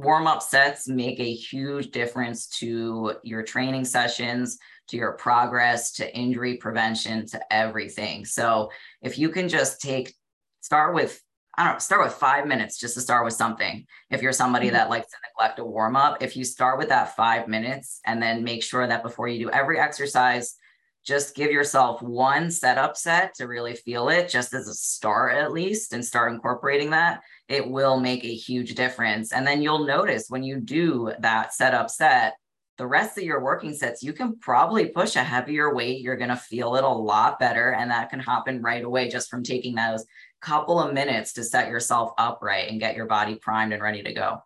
warm 0.00 0.26
up 0.26 0.42
sets 0.42 0.88
make 0.88 1.20
a 1.20 1.32
huge 1.32 1.90
difference 1.90 2.46
to 2.58 3.14
your 3.22 3.42
training 3.42 3.84
sessions, 3.84 4.58
to 4.88 4.96
your 4.96 5.12
progress, 5.12 5.92
to 5.92 6.16
injury 6.16 6.56
prevention, 6.56 7.26
to 7.26 7.40
everything. 7.52 8.24
So 8.24 8.70
if 9.02 9.18
you 9.18 9.28
can 9.28 9.48
just 9.48 9.80
take, 9.80 10.14
start 10.60 10.94
with, 10.94 11.22
I 11.56 11.64
don't 11.64 11.74
know, 11.74 11.78
start 11.78 12.04
with 12.04 12.14
five 12.14 12.46
minutes 12.46 12.78
just 12.78 12.94
to 12.94 13.00
start 13.00 13.24
with 13.24 13.34
something. 13.34 13.86
If 14.10 14.22
you're 14.22 14.32
somebody 14.32 14.66
mm-hmm. 14.66 14.76
that 14.76 14.90
likes 14.90 15.10
to 15.10 15.16
neglect 15.28 15.58
a 15.58 15.64
warm 15.64 15.96
up, 15.96 16.22
if 16.22 16.36
you 16.36 16.44
start 16.44 16.78
with 16.78 16.88
that 16.88 17.16
five 17.16 17.48
minutes 17.48 18.00
and 18.06 18.22
then 18.22 18.44
make 18.44 18.62
sure 18.62 18.86
that 18.86 19.02
before 19.02 19.28
you 19.28 19.46
do 19.46 19.50
every 19.50 19.78
exercise, 19.78 20.56
just 21.04 21.34
give 21.34 21.50
yourself 21.50 22.02
one 22.02 22.50
setup 22.50 22.96
set 22.96 23.34
to 23.34 23.46
really 23.46 23.74
feel 23.74 24.08
it, 24.10 24.28
just 24.28 24.52
as 24.52 24.68
a 24.68 24.74
start 24.74 25.34
at 25.34 25.52
least, 25.52 25.92
and 25.92 26.04
start 26.04 26.32
incorporating 26.32 26.90
that. 26.90 27.22
It 27.48 27.68
will 27.68 27.98
make 27.98 28.24
a 28.24 28.34
huge 28.34 28.74
difference. 28.74 29.32
And 29.32 29.46
then 29.46 29.62
you'll 29.62 29.86
notice 29.86 30.26
when 30.28 30.42
you 30.42 30.60
do 30.60 31.12
that 31.20 31.54
setup 31.54 31.90
set, 31.90 32.34
the 32.76 32.86
rest 32.86 33.18
of 33.18 33.24
your 33.24 33.42
working 33.42 33.74
sets, 33.74 34.02
you 34.02 34.12
can 34.12 34.38
probably 34.38 34.86
push 34.86 35.16
a 35.16 35.22
heavier 35.22 35.74
weight. 35.74 36.00
You're 36.00 36.16
going 36.16 36.30
to 36.30 36.36
feel 36.36 36.76
it 36.76 36.84
a 36.84 36.88
lot 36.88 37.38
better. 37.38 37.74
And 37.74 37.90
that 37.90 38.08
can 38.08 38.20
happen 38.20 38.62
right 38.62 38.82
away 38.82 39.10
just 39.10 39.28
from 39.28 39.42
taking 39.42 39.74
those 39.74 40.06
couple 40.40 40.80
of 40.80 40.94
minutes 40.94 41.34
to 41.34 41.44
set 41.44 41.68
yourself 41.68 42.12
up 42.16 42.38
right 42.40 42.70
and 42.70 42.80
get 42.80 42.96
your 42.96 43.06
body 43.06 43.34
primed 43.34 43.74
and 43.74 43.82
ready 43.82 44.02
to 44.02 44.14
go. 44.14 44.42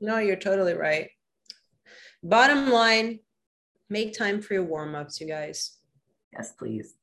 No, 0.00 0.18
you're 0.18 0.36
totally 0.36 0.74
right. 0.74 1.10
Bottom 2.22 2.70
line, 2.70 3.20
make 3.88 4.16
time 4.16 4.42
for 4.42 4.54
your 4.54 4.64
warm 4.64 4.96
ups, 4.96 5.20
you 5.20 5.28
guys. 5.28 5.77
Yes, 6.32 6.52
please. 6.52 6.94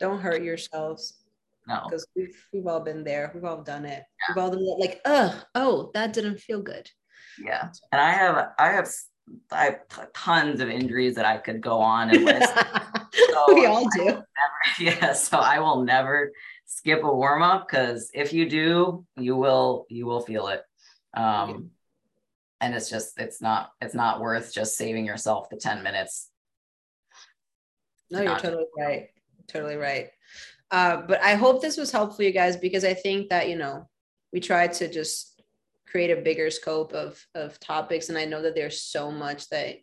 Don't 0.00 0.20
hurt 0.20 0.42
yourselves. 0.42 1.18
No. 1.66 1.82
Because 1.84 2.06
we've, 2.14 2.46
we've 2.52 2.66
all 2.66 2.80
been 2.80 3.04
there. 3.04 3.30
We've 3.34 3.44
all 3.44 3.62
done 3.62 3.84
it. 3.84 4.02
Yeah. 4.28 4.34
We've 4.34 4.44
all 4.44 4.50
done 4.50 4.60
it 4.60 4.80
like, 4.80 5.00
oh, 5.04 5.42
oh, 5.54 5.90
that 5.94 6.12
didn't 6.12 6.40
feel 6.40 6.60
good. 6.60 6.90
Yeah. 7.38 7.70
And 7.92 8.00
I 8.00 8.10
have, 8.10 8.48
I 8.58 8.72
have 8.72 8.88
I 9.50 9.64
have 9.64 10.12
tons 10.12 10.60
of 10.60 10.68
injuries 10.68 11.14
that 11.14 11.24
I 11.24 11.38
could 11.38 11.60
go 11.60 11.78
on 11.78 12.10
and 12.10 12.24
list. 12.24 12.52
So 13.30 13.54
we 13.54 13.66
all 13.66 13.88
do. 13.90 14.04
Never, 14.04 14.24
yeah. 14.80 15.12
So 15.12 15.38
I 15.38 15.60
will 15.60 15.84
never 15.84 16.32
skip 16.66 17.02
a 17.04 17.12
warm 17.12 17.42
up 17.42 17.68
because 17.68 18.10
if 18.12 18.32
you 18.32 18.48
do, 18.48 19.06
you 19.16 19.36
will 19.36 19.86
you 19.88 20.06
will 20.06 20.20
feel 20.20 20.48
it. 20.48 20.62
Um, 21.16 21.70
and 22.60 22.74
it's 22.74 22.90
just 22.90 23.18
it's 23.20 23.40
not 23.40 23.70
it's 23.80 23.94
not 23.94 24.20
worth 24.20 24.52
just 24.52 24.76
saving 24.76 25.04
yourself 25.04 25.48
the 25.48 25.56
10 25.56 25.82
minutes. 25.82 26.30
No, 28.14 28.22
you're 28.22 28.38
totally 28.38 28.66
right. 28.78 29.08
Totally 29.46 29.76
right. 29.76 30.08
Uh, 30.70 31.02
but 31.06 31.20
I 31.22 31.34
hope 31.34 31.60
this 31.60 31.76
was 31.76 31.92
helpful, 31.92 32.24
you 32.24 32.32
guys, 32.32 32.56
because 32.56 32.84
I 32.84 32.94
think 32.94 33.28
that 33.28 33.48
you 33.48 33.56
know 33.56 33.88
we 34.32 34.40
tried 34.40 34.72
to 34.74 34.88
just 34.88 35.34
create 35.94 36.10
a 36.10 36.22
bigger 36.22 36.50
scope 36.50 36.92
of 36.92 37.24
of 37.36 37.58
topics 37.60 38.08
and 38.08 38.18
i 38.18 38.24
know 38.24 38.42
that 38.42 38.56
there's 38.56 38.82
so 38.82 39.12
much 39.12 39.48
that 39.48 39.76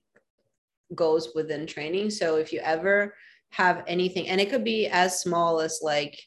goes 0.93 1.29
within 1.33 1.65
training 1.65 2.09
so 2.09 2.35
if 2.35 2.51
you 2.51 2.59
ever 2.59 3.15
have 3.51 3.81
anything 3.87 4.27
and 4.27 4.41
it 4.41 4.49
could 4.49 4.65
be 4.65 4.87
as 4.87 5.21
small 5.21 5.61
as 5.61 5.79
like 5.81 6.21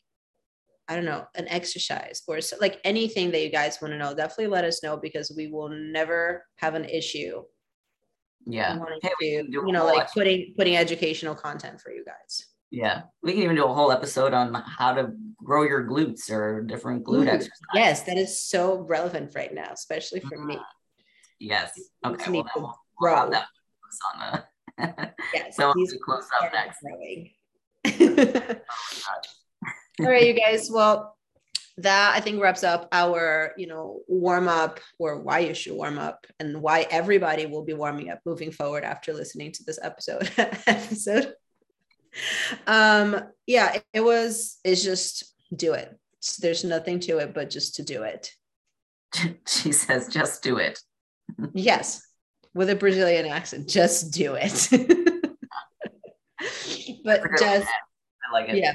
i 0.89 0.95
don't 0.97 1.05
know 1.05 1.27
an 1.35 1.47
exercise 1.49 2.23
or 2.27 2.41
so, 2.41 2.57
like 2.63 2.81
anything 2.85 3.31
that 3.31 3.43
you 3.43 3.51
guys 3.51 3.79
want 3.83 3.93
to 3.93 3.99
know 3.99 4.15
definitely 4.15 4.47
let 4.47 4.65
us 4.65 4.83
know 4.83 4.97
because 4.97 5.31
we 5.37 5.49
will 5.49 5.69
never 5.69 6.47
have 6.57 6.75
an 6.75 6.87
issue 6.87 7.43
yeah 8.47 8.79
hey, 9.03 9.11
to, 9.21 9.47
you 9.51 9.73
know 9.73 9.85
like 9.85 10.11
putting 10.13 10.55
putting 10.57 10.77
educational 10.77 11.35
content 11.35 11.81
for 11.81 11.91
you 11.91 12.05
guys 12.05 12.47
yeah, 12.75 13.03
we 13.23 13.33
can 13.33 13.43
even 13.43 13.55
do 13.55 13.67
a 13.67 13.73
whole 13.73 13.93
episode 13.93 14.35
on 14.35 14.53
how 14.53 14.95
to 14.95 15.13
grow 15.37 15.63
your 15.63 15.85
glutes 15.85 16.29
or 16.29 16.61
different 16.61 17.05
glute 17.05 17.27
Ooh, 17.27 17.29
exercises. 17.29 17.61
Yes, 17.73 18.03
that 18.03 18.17
is 18.17 18.41
so 18.41 18.81
relevant 18.81 19.33
right 19.37 19.55
now, 19.55 19.71
especially 19.73 20.19
for 20.19 20.37
mm-hmm. 20.37 20.49
me. 20.49 20.59
Yes. 21.39 21.71
Okay. 22.05 22.33
Well, 22.33 22.45
we'll, 22.57 22.75
we'll 23.01 23.31
that 23.31 23.47
on 24.13 24.45
the. 24.79 25.15
yes. 25.35 25.57
So 25.57 25.73
these 25.77 25.95
close 26.05 26.27
up 26.43 26.53
next. 26.53 26.79
All 30.01 30.07
right, 30.07 30.27
you 30.27 30.35
guys. 30.35 30.69
Well, 30.69 31.17
that 31.79 32.14
I 32.14 32.20
think 32.20 32.41
wraps 32.41 32.62
up 32.62 32.89
our, 32.93 33.53
you 33.57 33.66
know, 33.66 34.01
warm 34.07 34.47
up 34.47 34.79
or 34.99 35.20
why 35.20 35.41
you 35.41 35.55
should 35.55 35.75
warm 35.75 35.99
up 35.99 36.25
and 36.39 36.62
why 36.62 36.87
everybody 36.91 37.47
will 37.47 37.64
be 37.64 37.75
warming 37.75 38.11
up 38.11 38.20
moving 38.25 38.53
forward 38.53 38.85
after 38.85 39.12
listening 39.12 39.51
to 39.53 39.64
this 39.64 39.79
episode 39.83 40.31
episode. 40.39 41.35
Um 42.66 43.20
yeah 43.47 43.75
it, 43.75 43.85
it 43.93 44.01
was 44.05 44.59
it's 44.64 44.85
just 44.85 45.35
do 45.55 45.72
it. 45.72 45.99
There's 46.41 46.64
nothing 46.64 47.01
to 47.01 47.18
it 47.18 47.35
but 47.35 47.51
just 47.51 47.77
to 47.77 47.83
do 47.83 48.03
it. 48.05 48.31
She 49.47 49.72
says 49.72 50.09
just 50.09 50.43
do 50.43 50.59
it. 50.59 50.79
Yes 51.55 52.03
with 52.55 52.70
a 52.70 52.77
brazilian 52.77 53.27
accent 53.27 53.68
just 53.68 54.12
do 54.12 54.37
it. 54.39 54.68
But 57.05 57.22
just 57.39 57.66
I 57.66 58.33
like 58.33 58.49
it. 58.49 58.57
yeah 58.57 58.75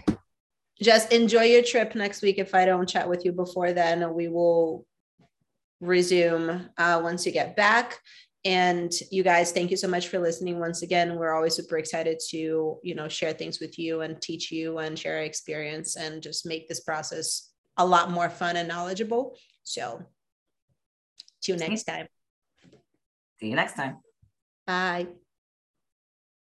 just 0.82 1.12
enjoy 1.12 1.44
your 1.44 1.64
trip 1.64 1.96
next 1.96 2.22
week 2.22 2.38
if 2.38 2.56
i 2.56 2.66
don't 2.66 2.88
chat 2.88 3.10
with 3.10 3.26
you 3.26 3.32
before 3.32 3.74
then. 3.74 4.14
We 4.14 4.28
will 4.28 4.86
resume 5.82 6.70
uh, 6.78 7.00
once 7.04 7.26
you 7.26 7.32
get 7.32 7.56
back. 7.56 8.00
And 8.46 8.92
you 9.12 9.22
guys 9.22 9.52
thank 9.52 9.70
you 9.70 9.76
so 9.76 9.90
much 9.90 10.08
for 10.08 10.18
listening 10.18 10.60
once 10.60 10.82
again. 10.82 11.18
We're 11.18 11.34
always 11.34 11.56
super 11.56 11.78
excited 11.78 12.20
to 12.30 12.80
you 12.82 12.96
know 12.96 13.10
share 13.10 13.34
things 13.34 13.60
with 13.60 13.78
you 13.78 14.02
and 14.02 14.22
teach 14.22 14.50
you 14.52 14.78
and 14.78 14.98
share 14.98 15.18
our 15.18 15.24
experience 15.24 15.98
and 15.98 16.22
just 16.22 16.46
make 16.46 16.70
this 16.70 16.80
process 16.80 17.52
a 17.76 17.86
lot 17.86 18.12
more 18.12 18.30
fun 18.30 18.56
and 18.56 18.68
knowledgeable. 18.68 19.36
So 19.64 20.02
till 21.42 21.58
next 21.58 21.84
time. 21.84 22.08
See 23.42 23.48
you 23.48 23.56
next 23.56 23.74
time. 23.74 23.98
Bye 24.66 25.08